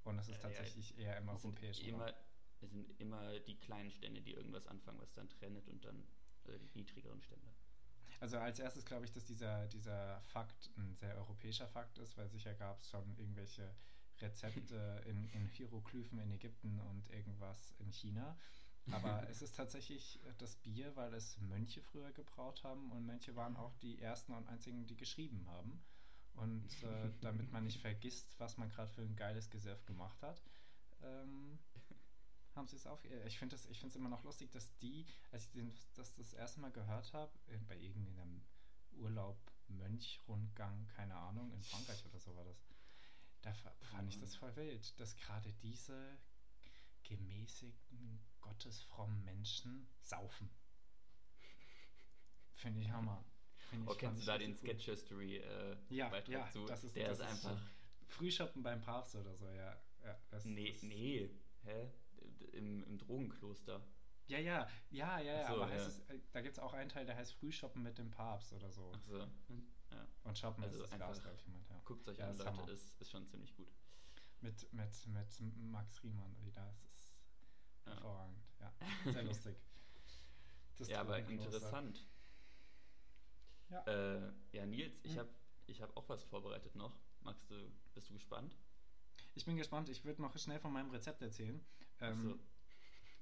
Und 0.03 0.17
das 0.17 0.29
ist 0.29 0.35
ja, 0.35 0.41
tatsächlich 0.49 0.91
ja, 0.91 0.97
eher 0.97 1.17
im 1.17 1.29
europäischen 1.29 1.85
immer, 1.85 2.13
Es 2.61 2.71
sind 2.71 2.89
immer 2.99 3.39
die 3.41 3.59
kleinen 3.59 3.91
Stände, 3.91 4.21
die 4.21 4.33
irgendwas 4.33 4.67
anfangen, 4.67 4.99
was 4.99 5.11
dann 5.13 5.29
trennt 5.29 5.67
und 5.67 5.83
dann 5.83 6.03
also 6.45 6.57
die 6.57 6.69
niedrigeren 6.77 7.21
Stände. 7.21 7.47
Also 8.19 8.37
als 8.37 8.59
erstes 8.59 8.85
glaube 8.85 9.05
ich, 9.05 9.11
dass 9.11 9.25
dieser, 9.25 9.67
dieser 9.67 10.21
Fakt 10.21 10.69
ein 10.77 10.95
sehr 10.95 11.17
europäischer 11.17 11.67
Fakt 11.67 11.97
ist, 11.97 12.17
weil 12.17 12.29
sicher 12.29 12.53
gab 12.53 12.81
es 12.81 12.89
schon 12.89 13.17
irgendwelche 13.17 13.73
Rezepte 14.19 15.01
in, 15.05 15.27
in 15.29 15.47
Hieroglyphen 15.47 16.19
in 16.19 16.31
Ägypten 16.31 16.79
und 16.79 17.09
irgendwas 17.09 17.73
in 17.79 17.91
China. 17.91 18.37
Aber 18.91 19.27
es 19.29 19.41
ist 19.41 19.55
tatsächlich 19.55 20.19
das 20.37 20.55
Bier, 20.57 20.95
weil 20.95 21.13
es 21.13 21.37
Mönche 21.39 21.81
früher 21.81 22.11
gebraut 22.11 22.63
haben 22.63 22.91
und 22.91 23.05
Mönche 23.05 23.35
waren 23.35 23.55
auch 23.55 23.73
die 23.77 23.99
ersten 23.99 24.33
und 24.33 24.47
einzigen, 24.49 24.85
die 24.87 24.97
geschrieben 24.97 25.47
haben. 25.47 25.81
Und 26.35 26.83
äh, 26.83 27.11
damit 27.21 27.51
man 27.51 27.63
nicht 27.63 27.79
vergisst, 27.81 28.35
was 28.39 28.57
man 28.57 28.69
gerade 28.69 28.91
für 28.91 29.01
ein 29.01 29.15
geiles 29.15 29.49
Gesöff 29.49 29.85
gemacht 29.85 30.21
hat, 30.21 30.41
ähm, 31.01 31.59
haben 32.55 32.67
sie 32.67 32.75
es 32.75 32.85
auf. 32.85 33.03
Ich 33.25 33.39
finde 33.39 33.55
es 33.55 33.95
immer 33.95 34.09
noch 34.09 34.23
lustig, 34.23 34.51
dass 34.51 34.75
die, 34.77 35.05
als 35.31 35.45
ich 35.45 35.51
den, 35.51 35.73
das 35.95 36.13
das 36.15 36.33
erste 36.33 36.59
Mal 36.59 36.71
gehört 36.71 37.13
habe, 37.13 37.31
bei 37.67 37.77
irgendeinem 37.77 38.43
Urlaub, 38.97 39.37
Mönch-Rundgang, 39.69 40.87
keine 40.89 41.15
Ahnung, 41.15 41.51
in 41.51 41.63
Frankreich 41.63 42.05
oder 42.05 42.19
so 42.19 42.35
war 42.35 42.43
das, 42.43 42.57
da 43.41 43.53
fand 43.53 44.09
ich 44.09 44.19
das 44.19 44.35
voll 44.35 44.55
wild, 44.55 44.99
dass 44.99 45.15
gerade 45.15 45.51
diese 45.61 46.17
gemäßigten, 47.03 48.19
gottesfrommen 48.41 49.23
Menschen 49.23 49.87
saufen. 49.99 50.49
Finde 52.53 52.81
ich 52.81 52.91
Hammer. 52.91 53.23
Find 53.69 53.89
oh, 53.89 53.95
kennst 53.95 54.21
du 54.21 54.25
da 54.25 54.37
den 54.37 54.53
Sketch 54.55 54.85
History 54.85 55.37
äh, 55.37 55.77
ja, 55.89 56.09
Beitrag 56.09 56.33
ja, 56.33 56.49
zu? 56.49 56.65
Das 56.65 56.83
ist, 56.83 56.95
Der 56.95 57.09
das 57.09 57.19
ist 57.19 57.25
einfach. 57.25 57.57
So 57.57 57.65
Frühschoppen 58.07 58.61
beim 58.61 58.81
Papst 58.81 59.15
oder 59.15 59.35
so, 59.35 59.49
ja. 59.49 59.75
ja 60.03 60.19
das, 60.29 60.45
nee, 60.45 60.71
das 60.71 60.83
nee. 60.83 61.29
Hä? 61.63 61.89
Im, 62.51 62.83
Im 62.83 62.97
Drogenkloster. 62.97 63.83
Ja, 64.27 64.39
ja, 64.39 64.67
ja, 64.89 65.19
ja, 65.19 65.33
ja. 65.41 65.47
So, 65.47 65.61
aber 65.61 65.75
ja. 65.75 65.85
Es, 65.85 65.99
äh, 66.01 66.19
da 66.31 66.41
gibt 66.41 66.57
es 66.57 66.59
auch 66.59 66.73
einen 66.73 66.89
Teil, 66.89 67.05
der 67.05 67.15
heißt 67.15 67.33
Frühshoppen 67.33 67.81
mit 67.83 67.97
dem 67.97 68.11
Papst 68.11 68.53
oder 68.53 68.71
so. 68.71 68.91
Ach 68.95 69.01
so. 69.01 69.17
Ja. 69.17 69.27
Und 70.23 70.37
Shoppen 70.37 70.63
also 70.63 70.81
ist 70.81 70.91
das 70.91 70.97
Glas, 70.97 71.21
glaube 71.21 71.35
ich, 71.35 71.45
jemand, 71.45 71.69
ja. 71.69 71.79
Guckt 71.83 72.07
euch 72.07 72.17
ja, 72.17 72.29
an, 72.29 72.37
Leute, 72.37 72.71
ist, 72.71 72.99
ist 73.01 73.11
schon 73.11 73.27
ziemlich 73.27 73.53
gut. 73.55 73.67
Mit, 74.43 74.73
mit, 74.73 75.07
mit 75.07 75.57
Max 75.71 76.03
Riemann 76.03 76.37
wieder, 76.41 76.75
das 76.81 76.97
ist 76.97 77.15
ja. 77.85 77.93
hervorragend. 77.93 78.43
Ja, 78.59 78.73
sehr 79.13 79.23
lustig. 79.23 79.55
Das 80.77 80.87
ja, 80.89 80.99
aber 80.99 81.17
interessant. 81.19 82.05
Ja. 83.69 83.81
Äh, 83.83 84.33
ja, 84.51 84.65
Nils, 84.65 84.99
ich 85.03 85.13
hm. 85.13 85.19
habe 85.19 85.29
ich 85.67 85.81
hab 85.81 85.95
auch 85.95 86.09
was 86.09 86.23
vorbereitet 86.23 86.75
noch. 86.75 86.99
Magst 87.21 87.49
du, 87.49 87.71
bist 87.93 88.09
du 88.09 88.13
gespannt? 88.13 88.57
Ich 89.33 89.45
bin 89.45 89.55
gespannt. 89.55 89.87
Ich 89.87 90.03
würde 90.03 90.21
noch 90.21 90.37
schnell 90.37 90.59
von 90.59 90.73
meinem 90.73 90.91
Rezept 90.91 91.21
erzählen. 91.21 91.63
Ähm, 92.01 92.21
so. 92.21 92.39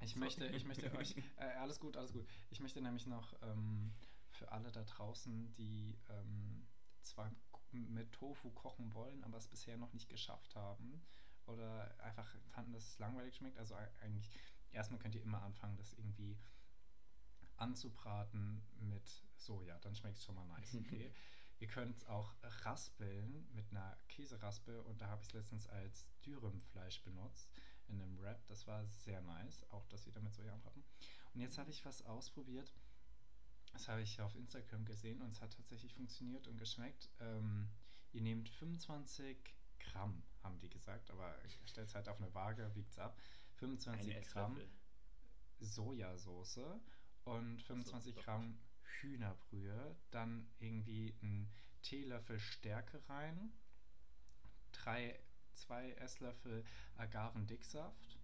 Ich 0.03 0.15
möchte, 0.15 0.47
ich 0.47 0.65
möchte 0.65 0.91
euch, 0.97 1.15
äh, 1.38 1.43
alles 1.59 1.80
gut, 1.80 1.97
alles 1.97 2.13
gut. 2.13 2.26
Ich 2.49 2.59
möchte 2.59 2.82
nämlich 2.82 3.05
noch 3.05 3.39
ähm, 3.43 3.93
für 4.32 4.51
alle 4.51 4.72
da 4.72 4.84
draußen, 4.84 5.53
die 5.53 5.99
ähm, 6.09 6.65
zwar 7.01 7.32
mit 7.74 8.11
Tofu 8.11 8.51
kochen 8.51 8.93
wollen, 8.93 9.24
aber 9.24 9.38
es 9.38 9.47
bisher 9.47 9.78
noch 9.78 9.93
nicht 9.93 10.09
geschafft 10.09 10.55
haben 10.55 11.01
oder 11.45 11.95
einfach 12.03 12.36
fanden, 12.49 12.74
dass 12.74 12.88
es 12.88 12.99
langweilig 12.99 13.36
schmeckt. 13.36 13.57
Also 13.57 13.76
eigentlich, 14.01 14.30
erstmal 14.72 14.99
könnt 14.99 15.15
ihr 15.15 15.24
immer 15.24 15.41
anfangen, 15.41 15.78
das 15.78 15.93
irgendwie 15.93 16.38
anzubraten 17.57 18.63
mit 18.80 19.24
Soja, 19.38 19.78
dann 19.80 19.95
schmeckt 19.95 20.17
es 20.17 20.26
schon 20.26 20.36
mal 20.36 20.45
nice, 20.45 20.76
okay? 20.80 21.13
ihr 21.61 21.67
könnt 21.67 22.07
auch 22.07 22.34
raspeln 22.41 23.47
mit 23.53 23.69
einer 23.69 23.95
Käseraspe 24.07 24.82
und 24.84 24.99
da 24.99 25.07
habe 25.07 25.22
ich 25.22 25.28
es 25.28 25.34
letztens 25.34 25.67
als 25.67 26.07
Dürümfleisch 26.26 27.03
benutzt 27.03 27.51
in 27.88 28.01
einem 28.01 28.19
Wrap. 28.19 28.43
Das 28.47 28.65
war 28.65 28.84
sehr 28.88 29.22
nice, 29.22 29.63
auch 29.69 29.86
das 29.86 30.07
wieder 30.07 30.22
mit 30.22 30.34
Soja 30.34 30.53
anbraten. 30.53 30.84
Und 31.34 31.39
jetzt 31.39 31.59
habe 31.59 31.69
ich 31.69 31.86
was 31.86 32.01
ausprobiert, 32.01 32.74
das 33.72 33.88
habe 33.88 34.01
ich 34.01 34.19
auf 34.22 34.36
Instagram 34.36 34.86
gesehen 34.86 35.22
und 35.22 35.32
es 35.32 35.41
hat 35.41 35.53
tatsächlich 35.55 35.93
funktioniert 35.93 36.47
und 36.47 36.57
geschmeckt. 36.57 37.09
Ähm, 37.19 37.69
ihr 38.11 38.22
nehmt 38.22 38.49
25 38.49 39.38
Gramm, 39.80 40.24
haben 40.43 40.59
die 40.59 40.69
gesagt, 40.69 41.09
aber 41.09 41.36
stellt 41.65 41.88
es 41.88 41.95
halt 41.95 42.07
auf 42.07 42.17
eine 42.17 42.34
Waage, 42.34 42.74
wiegt 42.76 42.91
es 42.91 42.99
ab. 42.99 43.17
25 43.55 44.22
Gramm 44.28 44.59
Sojasauce 45.59 46.59
und 47.26 47.61
25 47.61 48.15
So, 48.15 48.22
Gramm 48.22 48.59
Hühnerbrühe, 48.84 49.95
dann 50.09 50.47
irgendwie 50.59 51.15
ein 51.22 51.51
Teelöffel 51.82 52.39
Stärke 52.39 53.01
rein, 53.09 53.53
drei, 54.72 55.19
zwei 55.53 55.91
Esslöffel 55.93 56.63
Agavendicksaft 56.97 58.19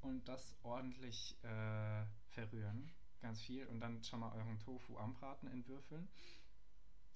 und 0.00 0.28
das 0.28 0.56
ordentlich 0.62 1.36
äh, 1.44 2.04
verrühren, 2.30 2.92
ganz 3.22 3.40
viel 3.40 3.66
und 3.66 3.80
dann 3.80 4.02
schon 4.04 4.20
mal 4.20 4.32
euren 4.32 4.58
Tofu 4.58 4.98
anbraten 4.98 5.48
in 5.48 5.66
Würfeln 5.66 6.08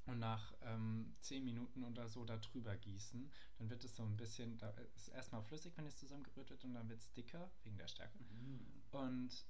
und 0.06 0.20
nach 0.20 0.54
ähm, 0.62 1.14
10 1.20 1.44
Minuten 1.44 1.82
oder 1.84 2.08
so 2.08 2.24
da 2.24 2.36
drüber 2.36 2.76
gießen. 2.76 3.30
Dann 3.58 3.68
wird 3.68 3.84
es 3.84 3.96
so 3.96 4.04
ein 4.04 4.16
bisschen, 4.16 4.56
da 4.58 4.70
ist 4.94 5.08
erstmal 5.08 5.42
flüssig, 5.42 5.76
wenn 5.76 5.86
es 5.86 5.96
zusammengerührt 5.96 6.50
und 6.64 6.74
dann 6.74 6.88
wird 6.88 7.00
es 7.00 7.12
dicker 7.12 7.50
wegen 7.64 7.76
der 7.76 7.88
Stärke. 7.88 8.18
Mhm. 8.18 8.82
Und 8.92 9.44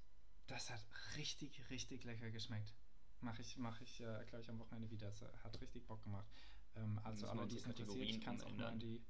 das 0.46 0.70
hat 0.70 0.80
richtig, 1.16 1.68
richtig 1.70 2.04
lecker 2.04 2.30
geschmeckt. 2.30 2.74
Mache 3.20 3.42
ich, 3.42 3.56
mach 3.58 3.80
ich 3.80 4.00
äh, 4.00 4.24
glaube 4.26 4.40
ich, 4.42 4.48
am 4.48 4.58
Wochenende 4.58 4.90
wieder. 4.90 5.08
Das 5.08 5.22
hat 5.44 5.60
richtig 5.60 5.86
Bock 5.86 6.02
gemacht. 6.02 6.26
Ähm, 6.74 6.98
also 7.04 7.28
alle, 7.28 7.46
die 7.46 7.56
es 7.56 7.66
interessiert, 7.66 8.08
ich 8.08 8.20
kann 8.20 8.36
es 8.36 8.42
auch 8.42 8.52
mal 8.56 8.72
in 8.72 8.78
die... 8.78 9.04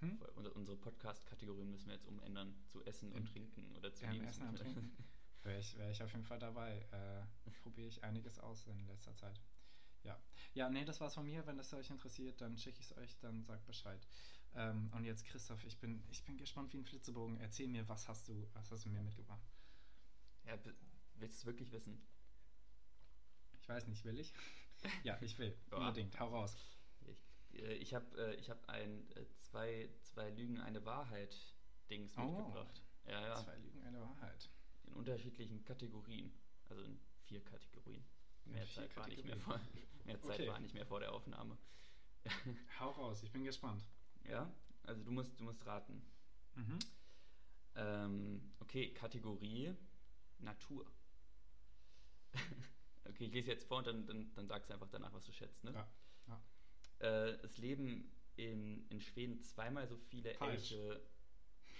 Hm? 0.00 0.16
Unsere, 0.54 0.76
Podcast-Kategorien 0.76 1.72
müssen 1.72 1.86
wir 1.86 1.94
jetzt 1.94 2.06
umändern 2.06 2.54
zu 2.66 2.84
Essen 2.84 3.10
und 3.10 3.22
In- 3.22 3.26
Trinken 3.26 3.76
oder 3.76 3.92
zu 3.92 4.04
Ja. 4.04 4.12
Essen 4.12 4.46
und 4.48 4.56
Trinken. 4.56 4.92
Wäre 5.42 5.58
ich, 5.58 5.76
wär 5.78 5.90
ich 5.90 6.02
auf 6.02 6.12
jeden 6.12 6.24
Fall 6.24 6.38
dabei. 6.38 6.86
Äh, 6.92 7.50
Probiere 7.62 7.88
ich 7.88 8.02
einiges 8.04 8.38
aus 8.38 8.66
in 8.66 8.86
letzter 8.86 9.14
Zeit. 9.16 9.40
Ja. 10.04 10.18
Ja, 10.54 10.68
nee, 10.70 10.84
das 10.84 11.00
war's 11.00 11.14
von 11.14 11.26
mir. 11.26 11.46
Wenn 11.46 11.56
das 11.58 11.72
euch 11.74 11.90
interessiert, 11.90 12.40
dann 12.40 12.56
schicke 12.56 12.80
ich 12.80 12.90
es 12.90 12.96
euch, 12.96 13.18
dann 13.18 13.44
sagt 13.44 13.66
Bescheid. 13.66 14.06
Ähm, 14.54 14.90
und 14.94 15.04
jetzt, 15.04 15.24
Christoph, 15.26 15.62
ich 15.64 15.78
bin, 15.78 16.02
ich 16.10 16.24
bin 16.24 16.36
gespannt 16.38 16.72
wie 16.72 16.78
ein 16.78 16.84
Flitzebogen. 16.84 17.38
Erzähl 17.40 17.68
mir, 17.68 17.86
was 17.88 18.08
hast 18.08 18.28
du, 18.28 18.46
was 18.54 18.70
hast 18.70 18.84
du 18.84 18.90
mir 18.90 19.02
mitgebracht? 19.02 19.46
Ja, 20.44 20.58
willst 21.16 21.38
du 21.38 21.40
es 21.40 21.46
wirklich 21.46 21.72
wissen? 21.72 22.00
Ich 23.60 23.68
weiß 23.68 23.86
nicht, 23.88 24.04
will 24.04 24.18
ich? 24.18 24.32
ja, 25.04 25.18
ich 25.20 25.38
will. 25.38 25.56
Unbedingt. 25.70 26.18
Hau 26.18 26.28
raus. 26.28 26.56
Ich, 27.00 27.60
äh, 27.60 27.74
ich 27.74 27.92
habe 27.94 28.06
äh, 28.16 28.34
ich 28.36 28.48
hab 28.48 28.66
ein 28.68 29.10
äh, 29.12 29.26
zwei, 29.34 29.90
zwei 30.00 30.30
Lügen, 30.30 30.58
eine 30.60 30.84
Wahrheit-Dings 30.84 32.16
Oh. 32.16 32.22
mitgebracht. 32.22 32.82
Ja, 33.04 33.20
ja. 33.20 33.34
Zwei 33.36 33.56
Lügen, 33.56 33.82
eine 33.82 34.00
Wahrheit. 34.00 34.48
In 34.88 34.94
unterschiedlichen 34.94 35.64
Kategorien. 35.64 36.32
Also 36.68 36.82
in 36.82 36.98
vier 37.26 37.44
Kategorien. 37.44 38.04
Mehr 38.44 38.66
vier 38.66 38.82
Zeit 38.82 38.96
war 38.96 39.08
nicht 39.08 39.24
mehr 39.24 39.36
Kategorien. 39.36 39.60
vor, 39.60 39.84
mehr 40.04 40.20
Zeit 40.20 40.40
Okay. 40.40 40.48
war 40.48 40.60
nicht 40.60 40.74
mehr 40.74 40.86
vor 40.86 41.00
der 41.00 41.12
Aufnahme. 41.12 41.58
Hau 42.80 42.90
raus, 42.90 43.22
ich 43.22 43.30
bin 43.30 43.44
gespannt. 43.44 43.84
Ja, 44.24 44.50
also 44.84 45.02
du 45.02 45.10
musst, 45.12 45.38
du 45.38 45.44
musst 45.44 45.64
raten. 45.66 46.02
Mhm. 46.54 46.78
Ähm, 47.76 48.52
okay, 48.60 48.92
Kategorie 48.92 49.74
Natur. 50.38 50.90
okay, 53.04 53.24
ich 53.26 53.32
lese 53.32 53.50
jetzt 53.50 53.66
vor 53.66 53.78
und 53.78 53.86
dann, 53.86 54.06
dann, 54.06 54.34
dann 54.34 54.46
sagst 54.48 54.68
du 54.70 54.74
einfach 54.74 54.88
danach, 54.90 55.12
was 55.12 55.24
du 55.24 55.32
schätzt. 55.32 55.62
Ne? 55.64 55.72
Ja, 55.72 55.88
ja. 56.26 56.42
Äh, 57.00 57.30
es 57.42 57.58
leben 57.58 58.10
in, 58.36 58.86
in 58.88 59.00
Schweden 59.00 59.40
zweimal 59.42 59.86
so 59.86 59.96
viele 59.96 60.34
Falsch. 60.34 60.72
Elche. 60.72 61.00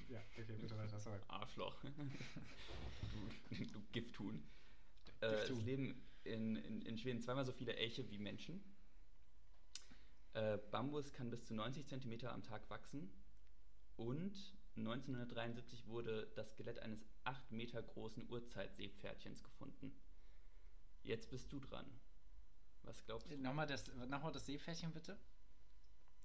Ja, 0.08 0.20
okay, 0.30 0.44
bitte 0.44 0.76
weiter, 0.76 0.98
sorry. 0.98 1.18
Arschloch. 1.28 1.76
du, 1.82 3.64
du 3.66 3.82
Gifthuhn. 3.92 4.42
Äh, 5.20 5.30
Gifthuhn. 5.30 5.58
es 5.58 5.64
leben 5.64 6.02
in, 6.24 6.56
in, 6.56 6.82
in 6.82 6.98
Schweden 6.98 7.20
zweimal 7.20 7.44
so 7.44 7.52
viele 7.52 7.76
Elche 7.76 8.08
wie 8.10 8.18
Menschen. 8.18 8.62
Äh, 10.32 10.58
Bambus 10.70 11.12
kann 11.12 11.30
bis 11.30 11.44
zu 11.44 11.54
90 11.54 11.86
cm 11.86 12.26
am 12.26 12.42
Tag 12.42 12.68
wachsen. 12.70 13.10
Und 13.96 14.34
1973 14.76 15.86
wurde 15.86 16.30
das 16.36 16.52
Skelett 16.52 16.78
eines 16.78 17.04
8 17.24 17.50
Meter 17.50 17.82
großen 17.82 18.28
Urzeitseepferdchens 18.30 19.42
gefunden. 19.42 19.92
Jetzt 21.02 21.30
bist 21.30 21.52
du 21.52 21.60
dran. 21.60 21.86
Was 22.82 23.04
glaubst 23.04 23.30
du? 23.30 23.36
Nochmal 23.36 23.66
das, 23.66 23.86
nochmal 23.88 24.32
das 24.32 24.46
Seepferdchen, 24.46 24.92
bitte. 24.92 25.18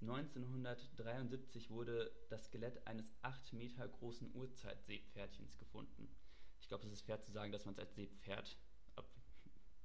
1973 0.00 1.70
wurde 1.70 2.12
das 2.28 2.46
Skelett 2.46 2.86
eines 2.86 3.10
8 3.22 3.52
Meter 3.52 3.88
großen 3.88 4.34
Urzeitseepferdchens 4.34 5.58
gefunden. 5.58 6.08
Ich 6.60 6.68
glaube, 6.68 6.86
es 6.86 6.92
ist 6.92 7.02
fair 7.02 7.20
zu 7.20 7.32
sagen, 7.32 7.52
dass 7.52 7.64
man 7.64 7.74
es 7.74 7.80
als 7.80 7.94
Seepferd 7.94 8.56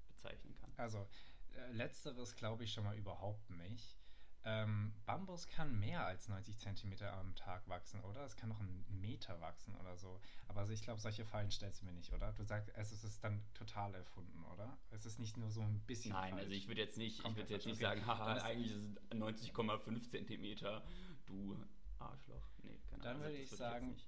bezeichnen 0.07 0.55
kann. 0.55 0.71
Also, 0.77 1.07
äh, 1.55 1.71
letzteres 1.71 2.35
glaube 2.35 2.63
ich 2.63 2.73
schon 2.73 2.83
mal 2.83 2.97
überhaupt 2.97 3.49
nicht. 3.51 3.97
Ähm, 4.45 4.93
Bambus 5.05 5.47
kann 5.47 5.77
mehr 5.79 6.05
als 6.05 6.29
90 6.29 6.57
Zentimeter 6.57 7.13
am 7.13 7.35
Tag 7.35 7.67
wachsen, 7.67 8.01
oder? 8.01 8.23
Es 8.23 8.37
kann 8.37 8.49
noch 8.49 8.59
einen 8.59 8.85
Meter 8.89 9.39
wachsen 9.41 9.75
oder 9.75 9.97
so. 9.97 10.21
Aber 10.47 10.61
also 10.61 10.71
ich 10.71 10.81
glaube, 10.81 11.01
solche 11.01 11.25
Fallen 11.25 11.51
stellst 11.51 11.81
du 11.81 11.85
mir 11.85 11.93
nicht, 11.93 12.13
oder? 12.13 12.31
Du 12.31 12.43
sagst, 12.43 12.71
es 12.75 13.03
ist 13.03 13.23
dann 13.23 13.43
total 13.53 13.93
erfunden, 13.95 14.45
oder? 14.45 14.77
Es 14.91 15.05
ist 15.05 15.19
nicht 15.19 15.35
nur 15.35 15.51
so 15.51 15.61
ein 15.61 15.81
bisschen 15.81 16.13
Nein, 16.13 16.31
falsch. 16.31 16.43
also 16.43 16.53
ich 16.53 16.67
würde 16.67 16.81
jetzt 16.81 16.97
nicht, 16.97 17.19
ich 17.19 17.35
würde 17.35 17.53
jetzt 17.53 17.65
nicht 17.65 17.75
okay. 17.75 17.83
sagen, 17.83 18.05
haha, 18.05 18.41
eigentlich 18.43 18.71
ist 18.71 18.83
es 18.83 19.11
90,5 19.11 20.09
Zentimeter, 20.09 20.83
du 21.25 21.57
Arschloch. 21.99 22.47
Nee, 22.63 22.79
keine 22.89 23.03
Dann 23.03 23.19
würde 23.19 23.35
ich 23.35 23.49
sagen, 23.49 23.89
nicht. 23.89 24.07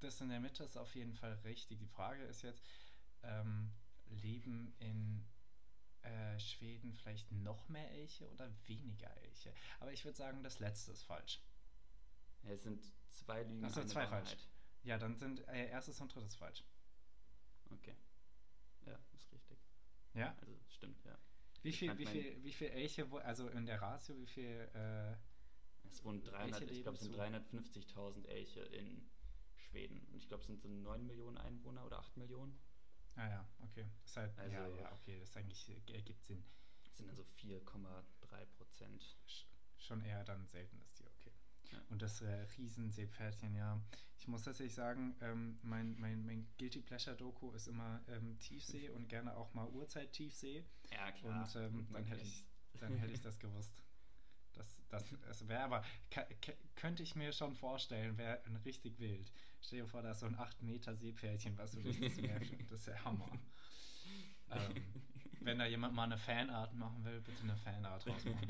Das 0.00 0.20
in 0.20 0.28
der 0.28 0.40
Mitte 0.40 0.64
ist 0.64 0.76
auf 0.76 0.94
jeden 0.94 1.14
Fall 1.14 1.34
richtig. 1.44 1.78
Die 1.78 1.86
Frage 1.86 2.24
ist 2.24 2.42
jetzt, 2.42 2.62
ähm, 3.22 3.72
leben 4.06 4.74
in 4.78 5.24
äh, 6.02 6.38
Schweden 6.38 6.92
vielleicht 6.94 7.30
noch 7.32 7.68
mehr 7.68 7.90
Elche 7.92 8.28
oder 8.30 8.50
weniger 8.66 9.14
Elche? 9.18 9.52
Aber 9.80 9.92
ich 9.92 10.04
würde 10.04 10.16
sagen, 10.16 10.42
das 10.42 10.58
letzte 10.58 10.92
ist 10.92 11.02
falsch. 11.02 11.40
Ja, 12.42 12.52
es 12.52 12.62
sind 12.62 12.82
zwei 13.08 13.42
Lügen, 13.42 13.64
Ach 13.64 13.70
so, 13.70 13.80
eine 13.80 13.88
zwei 13.88 14.04
Wahrheit. 14.04 14.28
falsch. 14.28 14.48
Ja, 14.82 14.98
dann 14.98 15.16
sind 15.16 15.46
äh, 15.48 15.68
erstes 15.68 16.00
und 16.00 16.14
drittes 16.14 16.36
falsch. 16.36 16.64
Okay. 17.70 17.96
Ja, 18.86 18.98
ist 19.14 19.32
richtig. 19.32 19.58
Ja? 20.14 20.34
Also 20.40 20.56
stimmt, 20.68 21.04
ja. 21.04 21.18
Wie 21.62 21.68
Ich 21.70 21.78
viel, 21.78 21.98
wie 21.98 22.06
viel, 22.06 22.42
wie 22.44 22.52
viel 22.52 22.68
Elche, 22.68 23.10
also 23.24 23.48
in 23.48 23.66
der 23.66 23.82
Ratio, 23.82 24.16
wie 24.16 24.26
viel, 24.26 24.70
äh, 24.74 25.16
Es 25.88 26.04
wohnen 26.04 26.22
300, 26.22 26.62
Elche 26.62 26.74
ich 26.74 26.82
glaube, 26.82 26.96
es 26.96 27.02
sind 27.02 27.12
leben 27.16 27.34
350.000 27.34 28.26
Elche 28.26 28.60
in 28.60 29.10
Schweden. 29.56 30.06
Und 30.12 30.18
ich 30.18 30.28
glaube, 30.28 30.42
es 30.42 30.46
sind 30.46 30.60
so 30.60 30.68
9 30.68 31.06
Millionen 31.06 31.36
Einwohner 31.36 31.84
oder 31.84 31.98
8 31.98 32.16
Millionen. 32.16 32.58
Ah 33.18 33.28
ja, 33.28 33.48
okay. 33.60 33.86
Das 34.02 34.10
ist 34.10 34.16
halt, 34.16 34.36
ja, 34.52 34.64
Also- 34.64 34.78
ja, 34.78 34.92
okay, 34.92 35.18
das 35.20 35.36
eigentlich 35.36 35.68
ergibt 35.92 36.24
Sinn. 36.24 36.42
Das 36.84 36.96
sind 36.96 37.10
also 37.10 37.22
4,3 37.40 38.46
Prozent. 38.56 39.02
Sch- 39.26 39.44
Schon 39.80 40.00
eher 40.02 40.24
dann 40.24 40.40
ein 40.42 40.46
seltenes 40.48 40.92
Tier, 40.94 41.06
okay. 41.18 41.32
Ja. 41.70 41.78
Und 41.90 42.02
das 42.02 42.20
äh, 42.22 42.46
Riesenseepferdchen, 42.56 43.54
ja. 43.54 43.80
Ich 44.18 44.26
muss 44.26 44.42
tatsächlich 44.42 44.74
sagen, 44.74 45.14
ähm, 45.20 45.58
mein, 45.62 45.94
mein, 46.00 46.24
mein 46.26 46.48
Guilty 46.58 46.80
Pleasure 46.80 47.14
Doku 47.16 47.52
ist 47.52 47.68
immer 47.68 48.02
ähm, 48.08 48.38
Tiefsee 48.40 48.88
und 48.90 49.08
gerne 49.08 49.36
auch 49.36 49.54
mal 49.54 49.68
Urzeit-Tiefsee. 49.68 50.64
Ja, 50.90 51.12
klar. 51.12 51.42
Und 51.42 51.56
ähm, 51.56 51.86
dann, 51.92 52.04
hätte 52.06 52.22
ich, 52.22 52.44
dann 52.80 52.96
hätte 52.96 53.12
ich 53.12 53.20
das 53.20 53.38
gewusst. 53.38 53.82
Das, 54.58 54.76
das, 54.88 55.04
das 55.26 55.46
wäre 55.46 55.60
aber, 55.62 55.84
könnte 56.74 57.04
ich 57.04 57.14
mir 57.14 57.32
schon 57.32 57.54
vorstellen, 57.54 58.18
wäre 58.18 58.42
ein 58.44 58.56
richtig 58.56 58.98
wild. 58.98 59.32
Stell 59.60 59.80
dir 59.82 59.86
vor, 59.86 60.02
da 60.02 60.10
ist 60.10 60.20
so 60.20 60.26
ein 60.26 60.34
8 60.38 60.62
Meter 60.62 60.96
Seepferdchen, 60.96 61.56
was 61.56 61.72
du 61.72 61.80
durch 61.82 62.00
das 62.00 62.16
Meer 62.20 62.42
schwimmt. 62.44 62.70
Das 62.70 62.80
ist 62.80 62.86
ja 62.88 63.04
Hammer. 63.04 63.30
ähm, 64.50 64.74
wenn 65.40 65.58
da 65.60 65.66
jemand 65.66 65.94
mal 65.94 66.04
eine 66.04 66.18
Fanart 66.18 66.74
machen 66.74 67.04
will, 67.04 67.20
bitte 67.20 67.42
eine 67.42 67.56
Fanart 67.56 68.04
rausmachen. 68.06 68.48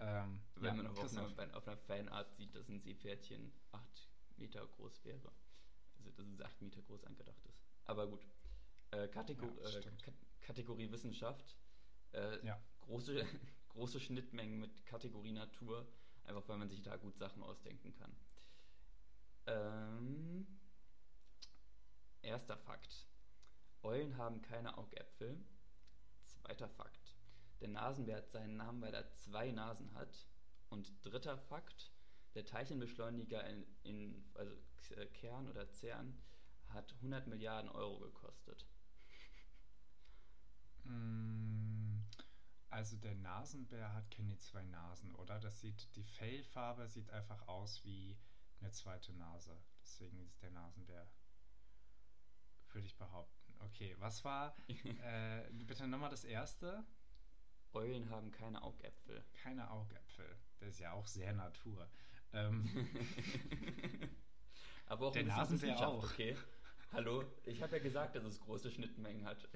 ähm, 0.00 0.40
Wenn 0.56 0.64
ja, 0.64 0.74
man 0.74 0.86
auch 0.88 0.96
auf 0.98 1.12
einer, 1.12 1.56
auf 1.56 1.68
einer 1.68 1.76
Fanart 1.76 2.34
sieht, 2.34 2.54
dass 2.54 2.68
ein 2.68 2.80
Seepferdchen 2.80 3.52
8 3.70 4.08
Meter 4.36 4.66
groß 4.66 5.04
wäre. 5.04 5.32
Also, 5.98 6.10
dass 6.10 6.26
es 6.26 6.40
8 6.40 6.60
Meter 6.60 6.82
groß 6.82 7.04
angedacht 7.04 7.44
ist. 7.46 7.62
Aber 7.84 8.08
gut. 8.08 8.26
Äh, 8.90 9.06
Kategor 9.08 9.48
Ja, 9.62 9.78
äh, 9.78 9.82
Kategorie 10.40 10.90
Wissenschaft. 10.90 11.56
Äh, 12.12 12.44
Ja. 12.44 12.60
große, 12.80 13.24
große 13.74 14.00
Schnittmengen 14.00 14.58
mit 14.58 14.86
Kategorie 14.86 15.32
Natur. 15.32 15.86
Einfach 16.24 16.48
weil 16.48 16.56
man 16.56 16.70
sich 16.70 16.82
da 16.82 16.96
gut 16.96 17.18
Sachen 17.18 17.42
ausdenken 17.42 17.92
kann. 17.94 18.16
Ähm, 19.46 20.46
erster 22.22 22.56
Fakt. 22.56 23.06
Eulen 23.82 24.16
haben 24.16 24.40
keine 24.40 24.78
Augäpfel. 24.78 25.38
Zweiter 26.22 26.68
Fakt. 26.70 27.14
Der 27.60 27.68
Nasenbär 27.68 28.16
hat 28.16 28.30
seinen 28.30 28.56
Namen, 28.56 28.80
weil 28.80 28.94
er 28.94 29.10
zwei 29.10 29.50
Nasen 29.50 29.92
hat. 29.94 30.26
Und 30.70 31.04
dritter 31.04 31.36
Fakt. 31.36 31.92
Der 32.34 32.46
Teilchenbeschleuniger 32.46 33.46
in, 33.46 33.66
in 33.82 34.24
also 34.34 34.54
äh, 34.96 35.06
Kern 35.06 35.48
oder 35.48 35.68
CERN 35.68 36.18
hat 36.68 36.92
100 36.94 37.26
Milliarden 37.26 37.70
Euro 37.70 38.00
gekostet. 38.00 38.66
Mm, 40.84 41.83
Also 42.74 42.96
der 42.96 43.14
Nasenbär 43.14 43.94
hat 43.94 44.10
keine 44.10 44.36
zwei 44.38 44.64
Nasen, 44.64 45.14
oder? 45.14 45.38
Das 45.38 45.60
sieht, 45.60 45.94
die 45.94 46.02
Fellfarbe 46.02 46.88
sieht 46.88 47.08
einfach 47.10 47.46
aus 47.46 47.84
wie 47.84 48.18
eine 48.60 48.72
zweite 48.72 49.12
Nase. 49.12 49.56
Deswegen 49.80 50.18
ist 50.24 50.42
der 50.42 50.50
Nasenbär, 50.50 51.06
würde 52.72 52.88
ich 52.88 52.96
behaupten. 52.96 53.54
Okay, 53.60 53.94
was 54.00 54.24
war, 54.24 54.56
äh, 55.04 55.48
bitte 55.52 55.86
nochmal 55.86 56.10
das 56.10 56.24
erste? 56.24 56.84
Eulen 57.74 58.10
haben 58.10 58.32
keine 58.32 58.60
Augäpfel. 58.60 59.24
Keine 59.34 59.70
Augäpfel. 59.70 60.36
Das 60.58 60.70
ist 60.70 60.80
ja 60.80 60.94
auch 60.94 61.06
sehr 61.06 61.32
Natur. 61.32 61.88
Ähm, 62.32 62.68
Aber 64.86 65.06
auch 65.06 65.12
Der 65.12 65.26
Nasenbär 65.26 65.78
auch. 65.86 66.10
okay? 66.10 66.36
Hallo, 66.90 67.22
ich 67.44 67.62
habe 67.62 67.76
ja 67.76 67.82
gesagt, 67.84 68.16
dass 68.16 68.24
es 68.24 68.40
große 68.40 68.72
Schnittmengen 68.72 69.24
hat. 69.24 69.48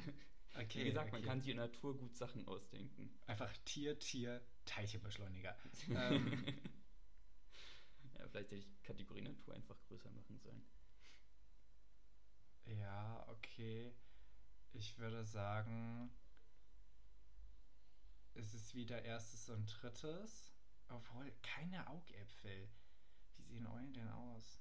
Okay, 0.54 0.80
Wie 0.80 0.84
gesagt, 0.84 1.08
okay. 1.08 1.16
man 1.20 1.22
kann 1.22 1.40
sich 1.40 1.50
in 1.50 1.56
der 1.56 1.66
Natur 1.66 1.96
gut 1.96 2.16
Sachen 2.16 2.46
ausdenken. 2.48 3.10
Einfach 3.26 3.56
Tier, 3.64 3.98
Tier, 3.98 4.42
Teilchenbeschleuniger. 4.64 5.56
ähm, 5.88 6.44
Ja, 8.14 8.28
vielleicht 8.28 8.50
hätte 8.50 8.56
ich 8.56 8.82
Kategorie 8.82 9.22
Natur 9.22 9.54
einfach 9.54 9.80
größer 9.82 10.10
machen 10.10 10.38
sollen. 10.38 10.64
ja, 12.66 13.26
okay. 13.28 13.94
Ich 14.72 14.98
würde 14.98 15.24
sagen, 15.24 16.10
es 18.34 18.54
ist 18.54 18.74
wieder 18.74 19.02
erstes 19.02 19.48
und 19.48 19.66
drittes. 19.66 20.52
Obwohl, 20.88 21.32
keine 21.42 21.86
Augäpfel. 21.88 22.68
Wie 23.36 23.44
sehen 23.44 23.66
Eulen 23.66 23.92
denn 23.92 24.08
aus? 24.08 24.60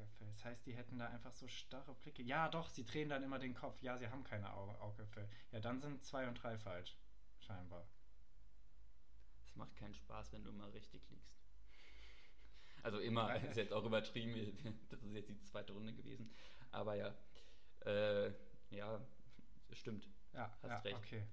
Augäpfel. 0.00 0.26
Das 0.28 0.44
heißt, 0.44 0.66
die 0.66 0.74
hätten 0.74 0.98
da 0.98 1.08
einfach 1.08 1.32
so 1.32 1.46
starre 1.48 1.94
Blicke. 1.94 2.22
Ja, 2.22 2.48
doch, 2.48 2.68
sie 2.68 2.84
drehen 2.84 3.08
dann 3.08 3.22
immer 3.22 3.38
den 3.38 3.54
Kopf. 3.54 3.80
Ja, 3.82 3.96
sie 3.96 4.08
haben 4.08 4.24
keine 4.24 4.52
Au 4.52 4.68
Augäpfel. 4.80 5.28
Ja, 5.52 5.60
dann 5.60 5.80
sind 5.80 6.02
zwei 6.04 6.26
und 6.28 6.34
drei 6.42 6.58
falsch. 6.58 6.96
Scheinbar. 7.40 7.86
Es 9.46 9.56
macht 9.56 9.74
keinen 9.76 9.94
Spaß, 9.94 10.32
wenn 10.32 10.44
du 10.44 10.50
immer 10.50 10.72
richtig 10.72 11.08
liegst. 11.10 11.34
Also 12.82 12.98
immer, 12.98 13.34
ist 13.44 13.56
jetzt 13.56 13.72
auch 13.72 13.84
übertrieben, 13.84 14.56
das 14.88 15.02
ist 15.02 15.12
jetzt 15.12 15.28
die 15.28 15.38
zweite 15.40 15.72
Runde 15.72 15.92
gewesen. 15.92 16.32
Aber 16.70 16.94
ja, 16.94 17.14
äh, 17.80 18.32
ja, 18.70 19.00
stimmt. 19.72 20.08
Ja, 20.32 20.50
Hast 20.62 20.64
ja 20.64 20.78
recht. 20.78 20.96
okay. 20.96 21.26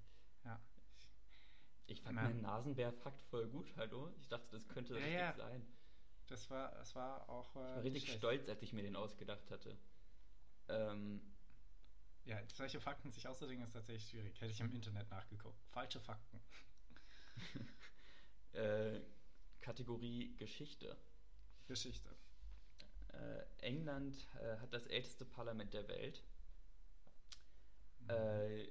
Ja. 0.44 0.60
Ich 1.86 2.02
fand 2.02 2.16
meinen 2.16 2.42
Nasenbär-Fakt 2.42 3.22
voll 3.22 3.48
gut, 3.48 3.74
hallo? 3.76 4.10
Ich 4.20 4.28
dachte, 4.28 4.48
das 4.50 4.68
könnte 4.68 4.94
Ja, 4.94 4.98
richtig 4.98 5.14
ja. 5.20 5.32
sein. 5.34 5.66
Das 6.28 6.48
war, 6.50 6.70
das 6.72 6.94
war 6.94 7.28
auch. 7.28 7.56
Äh, 7.56 7.58
Ich 7.60 7.64
war 7.76 7.82
richtig 7.84 8.02
schlecht. 8.04 8.18
stolz, 8.18 8.48
als 8.48 8.62
ich 8.62 8.72
mir 8.72 8.82
den 8.82 8.96
ausgedacht 8.96 9.50
hatte. 9.50 9.76
Ähm, 10.68 11.20
Ja, 12.24 12.38
solche 12.54 12.80
Fakten 12.80 13.10
sich 13.10 13.26
auszudenken 13.26 13.64
ist 13.66 13.72
tatsächlich 13.72 14.10
schwierig. 14.10 14.40
Hätte 14.40 14.52
ich 14.52 14.60
im 14.60 14.72
Internet 14.74 15.10
nachgeguckt. 15.10 15.58
Falsche 15.70 16.00
Fakten. 16.00 16.40
äh, 18.52 19.00
Kategorie 19.60 20.36
Geschichte. 20.36 20.96
Geschichte. 21.66 22.14
Äh, 23.12 23.44
England 23.58 24.28
äh, 24.40 24.58
hat 24.58 24.72
das 24.74 24.86
älteste 24.86 25.24
Parlament 25.24 25.72
der 25.72 25.88
Welt. 25.88 26.22
Mhm. 28.00 28.10
Äh, 28.10 28.68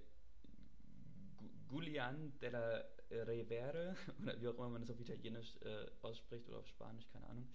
Julian 1.72 2.38
della 2.40 2.84
Revere, 3.10 3.96
oder 4.22 4.42
wie 4.42 4.48
auch 4.48 4.56
immer 4.56 4.70
man 4.70 4.82
das 4.82 4.92
auf 4.92 5.00
Italienisch 5.00 5.58
äh, 5.62 5.90
ausspricht 6.02 6.48
oder 6.50 6.60
auf 6.60 6.68
Spanisch, 6.68 7.08
keine 7.10 7.28
Ahnung. 7.28 7.48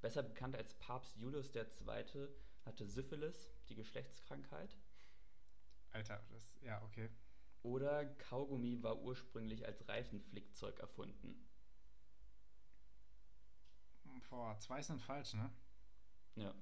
Besser 0.00 0.22
bekannt 0.22 0.56
als 0.56 0.74
Papst 0.74 1.16
Julius 1.16 1.54
II. 1.54 2.28
hatte 2.64 2.86
Syphilis, 2.86 3.50
die 3.68 3.74
Geschlechtskrankheit. 3.74 4.76
Alter, 5.92 6.22
das. 6.30 6.58
Ja, 6.62 6.82
okay. 6.82 7.08
Oder 7.62 8.04
Kaugummi 8.04 8.82
war 8.82 9.00
ursprünglich 9.00 9.64
als 9.64 9.88
Reifenflickzeug 9.88 10.80
erfunden. 10.80 11.46
Boah, 14.28 14.58
zwei 14.58 14.82
sind 14.82 15.00
falsch, 15.00 15.34
ne? 15.34 15.50
Ja. 16.34 16.52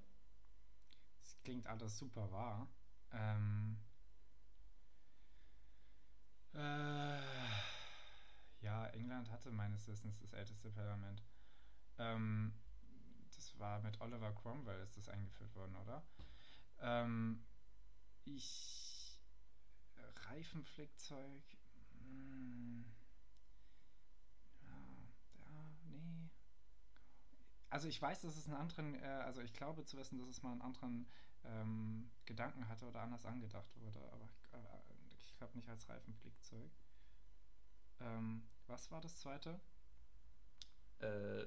Das 1.20 1.40
klingt 1.42 1.66
alles 1.66 1.98
super 1.98 2.30
wahr. 2.30 2.68
Ähm. 3.12 3.78
Äh, 6.54 7.18
ja, 8.62 8.86
England 8.88 9.30
hatte 9.30 9.50
meines 9.50 9.86
Wissens 9.88 10.18
das 10.20 10.32
älteste 10.32 10.70
Parlament. 10.70 11.22
Ähm, 11.98 12.54
das 13.34 13.58
war 13.58 13.80
mit 13.80 14.00
Oliver 14.00 14.32
Cromwell 14.32 14.80
ist 14.82 14.96
das 14.96 15.08
eingeführt 15.08 15.54
worden, 15.54 15.76
oder? 15.76 16.02
Ähm, 16.80 17.44
ich. 18.24 19.20
Reifenflickzeug. 20.28 21.42
Hm, 21.98 22.84
ja, 24.62 24.68
ja, 25.38 25.76
nee. 25.84 26.30
Also 27.68 27.88
ich 27.88 28.00
weiß, 28.00 28.22
dass 28.22 28.36
es 28.36 28.46
einen 28.46 28.56
anderen, 28.56 28.94
äh, 28.94 29.06
also 29.06 29.40
ich 29.42 29.52
glaube 29.52 29.84
zu 29.84 29.96
wissen, 29.96 30.18
dass 30.18 30.28
es 30.28 30.42
mal 30.42 30.52
einen 30.52 30.62
anderen 30.62 31.06
ähm, 31.44 32.10
Gedanken 32.24 32.68
hatte 32.68 32.86
oder 32.86 33.00
anders 33.02 33.26
angedacht 33.26 33.74
wurde, 33.76 34.00
aber 34.12 34.28
äh, 34.52 35.14
ich 35.18 35.34
glaube 35.36 35.56
nicht 35.56 35.68
als 35.68 35.88
Reifenflickzeug. 35.88 36.70
Ähm, 38.00 38.48
was 38.66 38.90
war 38.90 39.00
das 39.00 39.18
zweite? 39.18 39.60
Äh, 41.00 41.46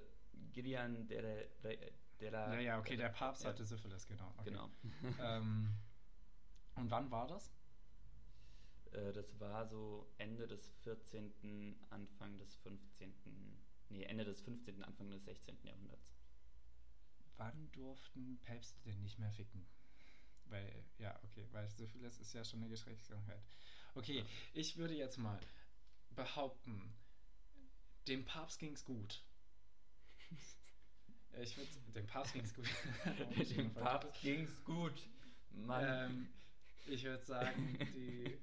Gideon 0.52 1.08
della, 1.08 1.44
Re- 1.64 1.94
della 2.20 2.54
ja, 2.56 2.60
ja, 2.60 2.80
okay, 2.80 2.98
der 2.98 3.10
Papst 3.10 3.44
ja, 3.44 3.50
hatte 3.50 3.66
Syphilis, 3.66 4.06
genau. 4.08 4.34
Okay. 4.38 4.50
Genau. 4.50 4.70
ähm, 5.20 5.74
und 6.76 6.92
wann 6.92 7.10
war 7.12 7.28
das? 7.28 7.54
Äh, 8.92 9.14
das 9.14 9.40
war 9.40 9.66
so 9.68 10.12
Ende 10.18 10.48
des 10.48 10.68
14., 10.84 11.76
Anfang 11.90 12.38
des 12.38 12.56
15., 12.58 13.14
nee, 13.90 14.04
Ende 14.04 14.26
des 14.26 14.42
15., 14.42 14.84
Anfang 14.84 15.10
des 15.10 15.24
16. 15.24 15.58
Jahrhunderts. 15.64 16.12
Wann 17.38 17.72
durften 17.72 18.40
Päpste 18.44 18.82
denn 18.84 19.02
nicht 19.02 19.20
mehr 19.20 19.32
ficken? 19.32 19.66
Weil, 20.46 20.86
ja, 20.98 21.20
okay, 21.24 21.48
weil 21.52 21.70
Syphilis 21.70 22.18
ist 22.20 22.34
ja 22.34 22.44
schon 22.44 22.62
eine 22.62 22.70
Geschlechtskrankheit. 22.70 23.44
Okay, 23.96 24.24
ich 24.54 24.78
würde 24.78 24.94
jetzt 24.94 25.18
mal 25.18 25.40
behaupten, 26.12 26.94
dem 28.08 28.26
Papst 28.26 28.60
ging's 28.60 28.84
gut. 28.84 29.24
Ich 31.42 31.58
würde, 31.58 31.70
dem 31.94 32.08
Papst 32.08 32.32
ging's 32.32 32.54
gut. 32.54 32.66
Dem 33.58 33.74
Papst 33.74 34.22
ging's 34.22 34.64
gut. 34.64 34.94
Mann. 35.52 35.84
Ähm, 35.86 36.30
ich 36.88 37.04
würde 37.04 37.26
sagen, 37.26 37.78
die 37.94 38.38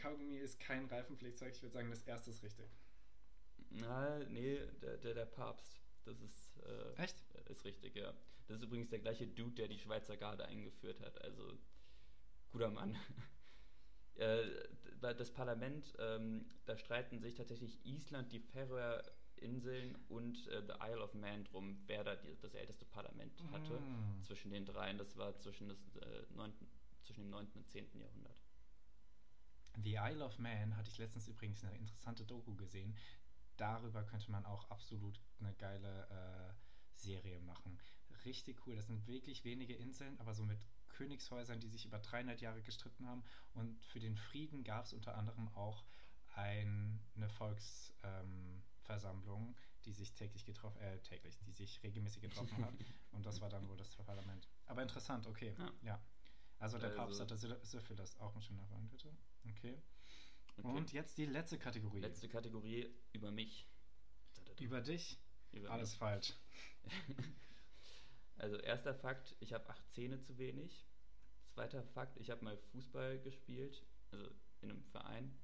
Kaugummi 0.00 0.38
ist 0.38 0.58
kein 0.58 0.86
Reifenflickzeug. 0.86 1.54
Ich 1.54 1.62
würde 1.62 1.74
sagen, 1.74 1.90
das 1.90 2.02
erste 2.04 2.30
ist 2.30 2.42
richtig. 2.42 2.70
Na, 3.68 4.20
nee, 4.30 4.58
der, 4.80 4.96
der, 4.96 5.14
der 5.14 5.26
Papst. 5.26 5.80
Das 6.04 6.20
ist, 6.20 6.56
äh, 6.64 7.02
Echt? 7.02 7.16
ist 7.50 7.64
richtig, 7.64 7.94
ja. 7.94 8.14
Das 8.46 8.58
ist 8.58 8.62
übrigens 8.64 8.90
der 8.90 8.98
gleiche 9.00 9.26
Dude, 9.26 9.54
der 9.54 9.68
die 9.68 9.78
Schweizer 9.78 10.16
Garde 10.16 10.44
eingeführt 10.46 11.00
hat. 11.00 11.20
Also, 11.22 11.58
guter 12.52 12.70
Mann. 12.70 12.96
Äh, 14.16 14.46
das 15.12 15.32
Parlament, 15.32 15.94
ähm, 15.98 16.46
da 16.64 16.76
streiten 16.78 17.18
sich 17.18 17.34
tatsächlich 17.34 17.84
Island, 17.84 18.32
die 18.32 18.40
Färöerinseln 18.40 19.96
und 20.08 20.46
äh, 20.48 20.62
the 20.66 20.74
Isle 20.80 21.02
of 21.02 21.14
Man 21.14 21.44
drum, 21.44 21.82
wer 21.86 22.04
da 22.04 22.14
die, 22.16 22.36
das 22.40 22.54
älteste 22.54 22.84
Parlament 22.86 23.42
hatte. 23.52 23.78
Mm. 23.80 24.22
Zwischen 24.22 24.50
den 24.50 24.64
dreien. 24.64 24.96
Das 24.96 25.16
war 25.16 25.36
zwischen, 25.36 25.68
das, 25.68 25.96
äh, 25.96 26.22
9., 26.34 26.52
zwischen 27.02 27.24
dem 27.24 27.30
9. 27.30 27.48
und 27.54 27.68
10. 27.68 28.00
Jahrhundert. 28.00 28.40
The 29.82 29.94
Isle 29.94 30.24
of 30.24 30.38
Man 30.38 30.76
hatte 30.76 30.90
ich 30.90 30.98
letztens 30.98 31.28
übrigens 31.28 31.64
eine 31.64 31.76
interessante 31.76 32.24
Doku 32.24 32.54
gesehen. 32.54 32.96
Darüber 33.56 34.04
könnte 34.04 34.30
man 34.30 34.44
auch 34.46 34.70
absolut 34.70 35.20
eine 35.40 35.52
geile 35.54 36.08
äh, 36.08 36.54
Serie 36.94 37.40
machen. 37.40 37.78
Richtig 38.24 38.66
cool. 38.66 38.76
Das 38.76 38.86
sind 38.86 39.06
wirklich 39.06 39.44
wenige 39.44 39.74
Inseln, 39.74 40.18
aber 40.18 40.34
so 40.34 40.44
mit 40.44 40.66
Königshäusern, 40.94 41.60
die 41.60 41.68
sich 41.68 41.84
über 41.84 41.98
300 41.98 42.40
Jahre 42.40 42.62
gestritten 42.62 43.06
haben. 43.06 43.22
Und 43.52 43.84
für 43.86 44.00
den 44.00 44.16
Frieden 44.16 44.64
gab 44.64 44.86
es 44.86 44.92
unter 44.92 45.16
anderem 45.16 45.48
auch 45.54 45.84
ein, 46.34 47.00
eine 47.16 47.28
Volksversammlung, 47.28 49.56
die 49.84 49.92
sich 49.92 50.14
täglich 50.14 50.44
getroffen, 50.44 50.80
äh, 50.80 50.98
täglich, 51.00 51.36
die 51.46 51.52
sich 51.52 51.82
regelmäßig 51.82 52.22
getroffen 52.22 52.64
hat. 52.64 52.74
Und 53.12 53.26
das 53.26 53.40
war 53.40 53.48
dann 53.50 53.68
wohl 53.68 53.76
das 53.76 53.94
Parlament. 53.96 54.48
Aber 54.66 54.82
interessant, 54.82 55.26
okay. 55.26 55.54
Ja. 55.58 55.72
Ja. 55.82 56.00
Also 56.58 56.78
der 56.78 56.88
Papst 56.90 57.20
Also- 57.20 57.34
hatte 57.34 57.36
Sy- 57.36 57.64
Syphilis, 57.66 58.16
auch 58.18 58.34
ein 58.34 58.42
schöner 58.42 58.64
Freund, 58.66 58.88
bitte. 58.90 59.14
Okay. 59.50 59.76
Okay. 60.56 60.68
Und 60.68 60.92
jetzt 60.92 61.18
die 61.18 61.26
letzte 61.26 61.58
Kategorie. 61.58 61.98
Letzte 62.00 62.28
Kategorie 62.28 62.88
über 63.12 63.30
mich. 63.32 63.66
Über 64.60 64.80
dich? 64.80 65.18
Über 65.52 65.70
Alles 65.70 65.90
mich. 65.90 65.98
falsch. 65.98 66.32
Also 68.36 68.56
erster 68.56 68.94
Fakt, 68.94 69.36
ich 69.40 69.52
habe 69.52 69.68
acht 69.68 69.90
Zähne 69.90 70.20
zu 70.20 70.38
wenig. 70.38 70.86
Zweiter 71.48 71.82
Fakt, 71.82 72.18
ich 72.18 72.30
habe 72.30 72.44
mal 72.44 72.56
Fußball 72.72 73.20
gespielt, 73.20 73.86
also 74.10 74.28
in 74.60 74.70
einem 74.70 74.84
Verein. 74.84 75.36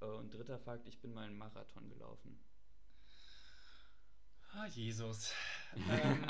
Und 0.00 0.34
dritter 0.34 0.58
Fakt, 0.58 0.86
ich 0.86 1.00
bin 1.00 1.12
mal 1.12 1.26
einen 1.26 1.38
Marathon 1.38 1.88
gelaufen. 1.88 2.38
Ah, 4.52 4.66
Jesus. 4.66 5.32
ähm, 5.76 6.26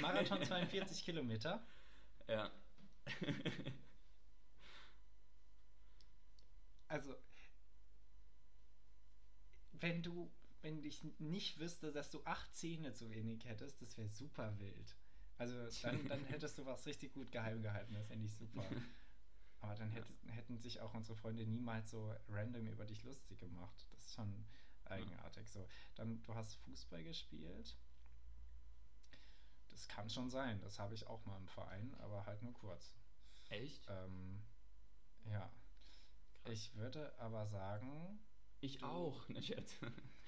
Marathon 0.00 0.42
42 0.42 1.04
Kilometer. 1.04 1.66
Ja. 2.28 2.50
Also, 6.88 7.16
wenn 9.72 10.02
du, 10.02 10.30
wenn 10.66 10.82
ich 10.82 11.04
nicht 11.20 11.60
wüsste, 11.60 11.92
dass 11.92 12.10
du 12.10 12.20
acht 12.24 12.52
Zähne 12.56 12.92
zu 12.92 13.08
wenig 13.08 13.44
hättest, 13.44 13.80
das 13.80 13.96
wäre 13.96 14.08
super 14.08 14.58
wild. 14.58 14.96
Also, 15.38 15.54
dann, 15.82 16.08
dann 16.08 16.24
hättest 16.24 16.58
du 16.58 16.66
was 16.66 16.86
richtig 16.86 17.12
gut 17.14 17.30
geheim 17.30 17.62
gehalten. 17.62 17.94
Das 17.94 18.08
fände 18.08 18.26
ich 18.26 18.34
super. 18.34 18.64
Aber 19.60 19.76
dann 19.76 19.90
hätte, 19.90 20.12
hätten 20.26 20.58
sich 20.58 20.80
auch 20.80 20.92
unsere 20.92 21.16
Freunde 21.16 21.46
niemals 21.46 21.90
so 21.90 22.12
random 22.28 22.66
über 22.66 22.84
dich 22.84 23.04
lustig 23.04 23.38
gemacht. 23.38 23.86
Das 23.92 24.06
ist 24.06 24.14
schon 24.14 24.44
eigenartig. 24.86 25.48
So, 25.48 25.68
dann, 25.94 26.20
du 26.22 26.34
hast 26.34 26.56
Fußball 26.56 27.04
gespielt. 27.04 27.76
Das 29.68 29.86
kann 29.86 30.10
schon 30.10 30.30
sein. 30.30 30.60
Das 30.62 30.80
habe 30.80 30.94
ich 30.94 31.06
auch 31.06 31.24
mal 31.26 31.36
im 31.36 31.48
Verein, 31.48 31.94
aber 32.00 32.26
halt 32.26 32.42
nur 32.42 32.54
kurz. 32.54 32.96
Echt? 33.50 33.86
Ähm, 33.88 34.42
ja. 35.26 35.48
Krass. 36.42 36.52
Ich 36.52 36.74
würde 36.74 37.16
aber 37.20 37.46
sagen, 37.46 38.18
Ich 38.60 38.82
auch, 38.82 39.28
ne 39.28 39.40
Scherz. 39.40 39.76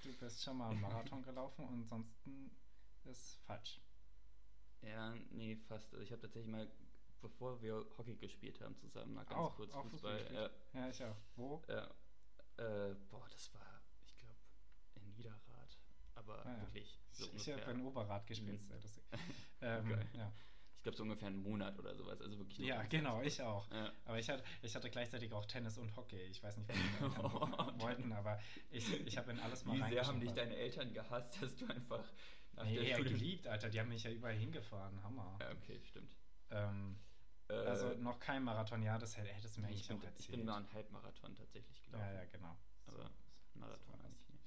Du 0.03 0.12
bist 0.18 0.42
schon 0.42 0.57
mal 0.59 0.74
Marathon 0.74 1.22
gelaufen 1.22 1.64
und 1.66 1.74
ansonsten 1.82 2.51
ist 3.05 3.36
falsch. 3.46 3.80
ja, 4.82 5.14
nee, 5.30 5.57
fast. 5.57 5.92
Also 5.92 6.05
ich 6.05 6.11
habe 6.12 6.22
tatsächlich 6.22 6.51
mal, 6.51 6.70
bevor 7.20 7.61
wir 7.62 7.84
Hockey 7.96 8.16
gespielt 8.16 8.61
haben 8.61 8.76
zusammen, 8.76 9.14
mal 9.14 9.24
ganz 9.24 9.38
Auch- 9.38 9.57
kurz 9.57 9.72
auch 9.74 9.84
Fußball 9.86 10.18
Fußball. 10.18 10.49
gespielt? 10.49 10.51
Ja, 10.74 10.88
ich 10.88 11.05
auch. 11.05 11.16
Wo? 11.36 11.62
Ja, 11.68 11.94
ja, 12.59 12.90
äh, 12.90 12.94
boah, 13.11 13.26
das 13.30 13.53
war, 13.55 13.82
ich 14.07 14.16
glaube, 14.16 14.38
in 14.96 15.09
Niederrad. 15.14 15.78
Aber 16.14 16.44
Ah, 16.44 16.53
ja. 16.57 16.62
wirklich 16.62 16.99
so 17.12 17.26
ich 17.26 17.46
ich 17.49 17.53
habe 17.53 17.70
in 17.70 17.80
Oberrad 17.86 18.26
gespielt, 18.26 18.61
Mhm. 18.62 18.68
Ähm, 19.61 20.09
ja. 20.12 20.32
Ich 20.78 20.82
glaube, 20.84 20.96
so 20.96 21.02
ungefähr 21.02 21.28
einen 21.28 21.42
Monat 21.42 21.76
oder 21.78 21.94
sowas. 21.94 22.20
Also 22.20 22.38
wirklich 22.38 22.58
nur 22.60 22.68
ja, 22.68 22.82
genau, 22.84 23.20
ich 23.22 23.42
auch. 23.42 23.68
Ja. 23.70 23.92
Aber 24.04 24.18
ich 24.18 24.30
hatte, 24.30 24.42
ich 24.62 24.74
hatte 24.74 24.88
gleichzeitig 24.90 25.32
auch 25.32 25.44
Tennis 25.44 25.76
und 25.76 25.94
Hockey. 25.96 26.20
Ich 26.22 26.42
weiß 26.42 26.56
nicht, 26.56 26.68
was 26.68 26.76
meine 26.76 27.14
Eltern 27.14 27.80
wollten, 27.80 28.12
aber 28.12 28.40
ich, 28.70 28.88
ich 29.06 29.18
habe 29.18 29.32
in 29.32 29.40
alles 29.40 29.64
mal 29.64 29.74
Wie 29.76 29.90
sehr 29.92 30.06
haben 30.06 30.20
dich 30.20 30.32
deine 30.32 30.54
Eltern 30.56 30.92
gehasst, 30.94 31.42
dass 31.42 31.56
du 31.56 31.66
einfach 31.66 32.04
nach 32.52 32.64
Nee, 32.64 32.78
der 32.78 32.96
Schule... 32.96 33.10
geliebt, 33.10 33.46
Alter. 33.48 33.68
Die 33.70 33.80
haben 33.80 33.88
mich 33.88 34.04
ja 34.04 34.10
überall 34.12 34.34
hingefahren. 34.36 35.02
Hammer. 35.02 35.36
Ja, 35.40 35.50
okay, 35.50 35.80
stimmt. 35.84 36.16
Ähm, 36.50 36.98
Äh, 37.48 37.54
also 37.54 37.94
noch 37.94 38.20
kein 38.20 38.44
Marathon. 38.44 38.82
Ja, 38.82 38.98
das 38.98 39.16
hätt- 39.16 39.26
hättest 39.26 39.56
du 39.56 39.60
mir 39.62 39.70
ich, 39.70 39.72
eigentlich 39.72 39.88
bin, 39.88 39.96
auch 39.96 40.00
ich 40.02 40.06
erzählt. 40.08 40.30
bin 40.30 40.44
mal 40.46 40.56
einen 40.58 40.72
Halbmarathon 40.72 41.34
tatsächlich 41.34 41.82
gelaufen. 41.82 42.06
ja, 42.06 42.12
ja, 42.12 42.24
genau. 42.26 42.56
Aber 42.86 43.02
So- 43.02 43.58
Marathon 43.58 43.94
so 43.96 44.04
war's. 44.04 44.28
nicht. 44.28 44.44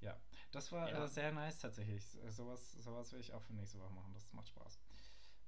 Ja, 0.00 0.16
das 0.52 0.70
war 0.70 0.88
Ja. 0.90 1.04
äh, 1.04 1.08
sehr 1.08 1.32
nice 1.32 1.58
tatsächlich. 1.58 2.04
Sowas, 2.28 2.72
sowas 2.72 3.12
will 3.12 3.20
ich 3.20 3.32
auch 3.32 3.42
für 3.42 3.52
nächste 3.54 3.80
Woche 3.80 3.92
machen. 3.92 4.12
Das 4.12 4.32
macht 4.32 4.46
Spaß. 4.48 4.78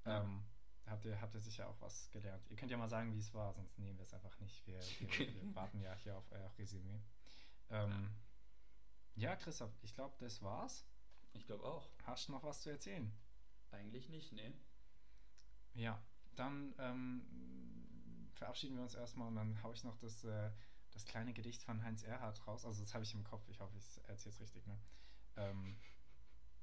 Ja. 0.05 0.23
Ähm, 0.23 0.45
habt, 0.87 1.05
ihr, 1.05 1.21
habt 1.21 1.35
ihr 1.35 1.41
sicher 1.41 1.69
auch 1.69 1.81
was 1.81 2.11
gelernt? 2.11 2.45
Ihr 2.51 2.57
könnt 2.57 2.71
ja 2.71 2.77
mal 2.77 2.89
sagen, 2.89 3.15
wie 3.15 3.19
es 3.19 3.33
war, 3.35 3.53
sonst 3.53 3.79
nehmen 3.79 3.99
wir 3.99 4.05
es 4.05 4.15
einfach 4.15 4.39
nicht. 4.41 4.67
Wir, 4.67 4.81
wir, 5.01 5.35
wir 5.35 5.55
warten 5.55 5.81
ja 5.81 5.95
hier 5.95 6.17
auf 6.17 6.31
euer 6.31 6.51
Resümee. 6.59 7.01
Ähm, 7.71 8.11
ja. 9.15 9.37
Christoph, 9.37 9.73
ich 9.83 9.95
glaube, 9.95 10.17
das 10.19 10.43
war's. 10.43 10.87
Ich 11.33 11.47
glaube 11.47 11.65
auch. 11.65 11.89
Hast 12.05 12.29
du 12.29 12.33
noch 12.33 12.43
was 12.43 12.63
zu 12.63 12.71
erzählen? 12.71 13.13
Eigentlich 13.71 14.09
nicht, 14.09 14.33
ne? 14.33 14.53
Ja, 15.75 16.03
dann 16.35 16.75
ähm, 16.79 18.31
verabschieden 18.35 18.77
wir 18.77 18.83
uns 18.83 18.95
erstmal 18.95 19.29
und 19.29 19.37
dann 19.37 19.63
haue 19.63 19.75
ich 19.75 19.85
noch 19.85 19.97
das, 19.99 20.25
äh, 20.25 20.51
das 20.93 21.05
kleine 21.05 21.33
Gedicht 21.33 21.63
von 21.63 21.85
Heinz 21.85 22.03
Erhardt 22.03 22.47
raus. 22.47 22.65
Also 22.65 22.83
das 22.83 22.95
habe 22.95 23.05
ich 23.05 23.15
im 23.15 23.25
Kopf, 23.25 23.47
ich 23.49 23.61
hoffe, 23.61 23.77
ich 23.77 24.01
erzähle 24.09 24.35
es 24.35 24.41
richtig. 24.41 24.67
Ne? 24.67 24.79
Ähm, 25.37 25.77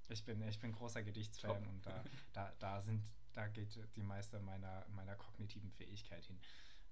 ich, 0.09 0.25
bin, 0.25 0.41
ich 0.41 0.59
bin 0.59 0.71
großer 0.71 1.03
Gedichtsfan 1.03 1.63
Top. 1.63 1.67
und 1.67 1.85
da, 1.85 2.03
da, 2.33 2.53
da, 2.59 2.81
sind, 2.81 3.03
da 3.37 3.47
geht 3.47 3.79
die 3.95 4.01
meiste 4.01 4.39
meiner, 4.39 4.83
meiner 4.89 5.15
kognitiven 5.15 5.71
Fähigkeit 5.71 6.25
hin. 6.25 6.39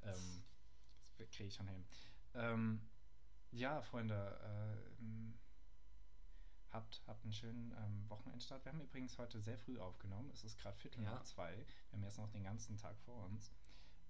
Ähm, 0.03 0.43
das 1.17 1.31
kriege 1.31 1.47
ich 1.47 1.55
schon 1.55 1.67
hin. 1.67 1.83
Ähm, 2.35 2.87
ja, 3.51 3.81
Freunde, 3.81 4.15
äh, 4.15 5.03
habt, 6.71 7.01
habt 7.07 7.23
einen 7.23 7.33
schönen 7.33 7.73
ähm, 7.83 8.07
Wochenendstart. 8.09 8.63
Wir 8.63 8.73
haben 8.73 8.81
übrigens 8.81 9.17
heute 9.17 9.41
sehr 9.41 9.57
früh 9.57 9.79
aufgenommen. 9.79 10.29
Es 10.31 10.43
ist 10.43 10.59
gerade 10.59 10.77
Viertel 10.77 11.03
Ja. 11.03 11.15
nach 11.15 11.23
zwei. 11.23 11.51
Wir 11.89 11.93
haben 11.93 12.03
jetzt 12.03 12.19
noch 12.19 12.29
den 12.29 12.43
ganzen 12.43 12.77
Tag 12.77 12.97
vor 12.99 13.25
uns. 13.25 13.51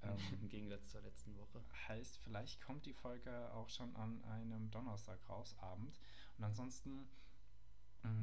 Ähm, 0.04 0.20
Im 0.42 0.50
Gegensatz 0.50 0.90
zur 0.90 1.02
letzten 1.02 1.36
Woche. 1.38 1.64
heißt, 1.88 2.18
vielleicht 2.18 2.62
kommt 2.62 2.86
die 2.86 2.94
Folge 2.94 3.52
auch 3.54 3.70
schon 3.70 3.96
an 3.96 4.22
einem 4.26 4.70
Donnerstag 4.70 5.18
raus, 5.30 5.56
Abend. 5.60 6.00
Und 6.38 6.44
ansonsten, 6.44 7.08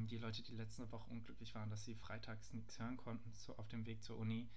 die 0.06 0.18
Leute, 0.18 0.42
die 0.42 0.54
letzte 0.54 0.90
Woche 0.92 1.10
unglücklich 1.10 1.54
waren, 1.54 1.70
dass 1.70 1.84
sie 1.84 1.94
freitags 1.94 2.52
nichts 2.52 2.78
hören 2.78 2.96
konnten 2.96 3.32
so 3.34 3.56
auf 3.56 3.68
dem 3.68 3.86
Weg 3.86 4.02
zur 4.02 4.18
Uni, 4.18 4.48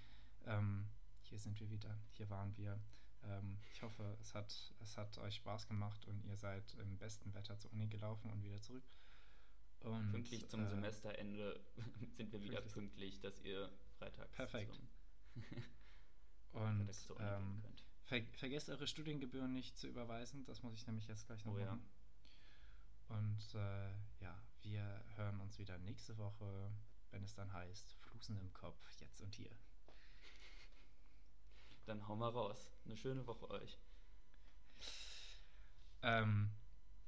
ähm, 0.46 0.88
hier 1.22 1.38
sind 1.38 1.58
wir 1.60 1.70
wieder, 1.70 1.98
hier 2.12 2.28
waren 2.30 2.56
wir. 2.56 2.80
Ähm, 3.24 3.58
ich 3.72 3.82
hoffe, 3.82 4.16
es 4.20 4.34
hat, 4.34 4.74
es 4.80 4.96
hat 4.96 5.18
euch 5.18 5.36
Spaß 5.36 5.66
gemacht 5.68 6.04
und 6.06 6.24
ihr 6.24 6.36
seid 6.36 6.74
im 6.74 6.98
besten 6.98 7.34
Wetter 7.34 7.58
zur 7.58 7.72
Uni 7.72 7.88
gelaufen 7.88 8.30
und 8.30 8.42
wieder 8.42 8.60
zurück. 8.60 8.84
Und, 9.80 10.10
pünktlich 10.10 10.48
zum 10.48 10.64
äh, 10.64 10.68
Semesterende 10.68 11.60
sind 12.16 12.32
wir 12.32 12.42
wieder 12.42 12.60
pünktlich. 12.60 12.72
pünktlich, 12.72 13.20
dass 13.20 13.40
ihr 13.40 13.70
freitags 13.98 14.32
Perfekt. 14.32 14.74
zum 14.74 14.88
Und 16.52 16.92
zur 16.94 17.16
Uni 17.16 17.34
gehen 17.36 17.38
ähm, 17.42 17.62
könnt. 17.62 17.84
ver 18.04 18.22
vergesst 18.38 18.68
eure 18.70 18.86
Studiengebühren 18.86 19.52
nicht 19.52 19.76
zu 19.78 19.88
überweisen, 19.88 20.44
das 20.46 20.62
muss 20.62 20.74
ich 20.74 20.86
nämlich 20.86 21.06
jetzt 21.08 21.26
gleich 21.26 21.44
noch 21.44 21.54
Oh 21.54 21.58
ja. 21.58 21.66
machen. 21.66 21.88
Und 23.08 23.54
äh, 23.54 23.90
ja, 24.20 24.36
wir 24.66 25.04
hören 25.14 25.40
uns 25.40 25.58
wieder 25.58 25.78
nächste 25.78 26.18
Woche, 26.18 26.70
wenn 27.10 27.22
es 27.22 27.34
dann 27.34 27.52
heißt, 27.52 27.94
Flusen 28.00 28.36
im 28.36 28.52
Kopf, 28.52 28.78
jetzt 29.00 29.20
und 29.22 29.34
hier. 29.34 29.50
Dann 31.84 32.06
hau 32.08 32.16
mal 32.16 32.30
raus. 32.30 32.72
Eine 32.84 32.96
schöne 32.96 33.24
Woche 33.28 33.48
euch. 33.48 33.78
Ähm, 36.02 36.50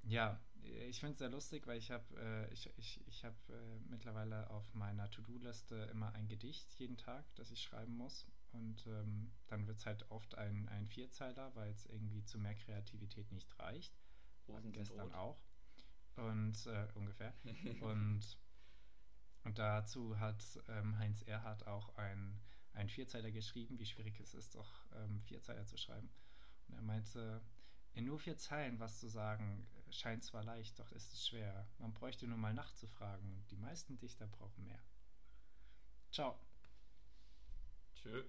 ja, 0.05 0.41
ich 0.63 1.01
finde 1.01 1.15
es 1.15 1.19
sehr 1.19 1.31
lustig, 1.31 1.67
weil 1.67 1.79
ich 1.79 1.91
habe 1.91 2.05
äh, 2.17 2.53
ich, 2.53 2.71
ich, 2.79 3.05
ich 3.09 3.25
hab, 3.25 3.35
äh, 3.49 3.81
mittlerweile 3.89 4.49
auf 4.51 4.73
meiner 4.75 5.11
To-Do-Liste 5.11 5.89
immer 5.91 6.13
ein 6.15 6.29
Gedicht 6.29 6.73
jeden 6.79 6.97
Tag, 6.97 7.25
das 7.35 7.51
ich 7.51 7.61
schreiben 7.61 7.97
muss. 7.97 8.27
Und 8.53 8.87
ähm, 8.87 9.33
dann 9.49 9.67
wird 9.67 9.79
es 9.79 9.87
halt 9.87 10.09
oft 10.11 10.37
ein, 10.37 10.69
ein 10.69 10.87
Vierzeiler, 10.87 11.55
weil 11.57 11.71
es 11.71 11.87
irgendwie 11.87 12.25
zu 12.25 12.39
mehr 12.39 12.55
Kreativität 12.55 13.33
nicht 13.33 13.59
reicht. 13.59 13.99
Rosen 14.47 14.73
gestern 14.73 15.13
auch. 15.13 15.48
Und 16.19 16.67
äh, 16.67 16.89
ungefähr. 16.95 17.33
und, 17.81 18.21
und 19.45 19.59
dazu 19.59 20.19
hat 20.19 20.43
ähm, 20.69 20.99
Heinz 20.99 21.23
Erhardt 21.23 21.67
auch 21.67 21.97
ein, 21.97 22.41
ein 22.75 22.89
Vierzeiler 22.89 23.31
geschrieben, 23.31 23.79
wie 23.79 23.87
schwierig 23.87 24.19
es 24.21 24.35
ist, 24.35 24.55
doch 24.55 24.85
ähm, 24.95 25.23
Vierzeiler 25.23 25.65
zu 25.67 25.77
schreiben. 25.77 26.11
Und 26.67 26.75
er 26.75 26.83
meinte, 26.83 27.43
in 27.93 28.05
nur 28.05 28.19
vier 28.19 28.37
Zeilen 28.37 28.81
was 28.81 28.99
zu 28.99 29.09
sagen, 29.09 29.67
äh, 29.87 29.93
scheint 29.93 30.25
zwar 30.25 30.43
leicht, 30.43 30.79
doch 30.79 30.91
ist 30.93 31.13
es 31.13 31.27
schwer. 31.27 31.69
Man 31.79 31.95
bräuchte 31.95 32.27
nur 32.27 32.39
mal 32.39 32.55
nachzufragen. 32.55 33.45
Die 33.51 33.57
meisten 33.57 33.99
Dichter 33.99 34.27
brauchen 34.27 34.65
mehr. 34.65 34.81
Ciao. 36.11 36.39
Tschö. 37.95 38.25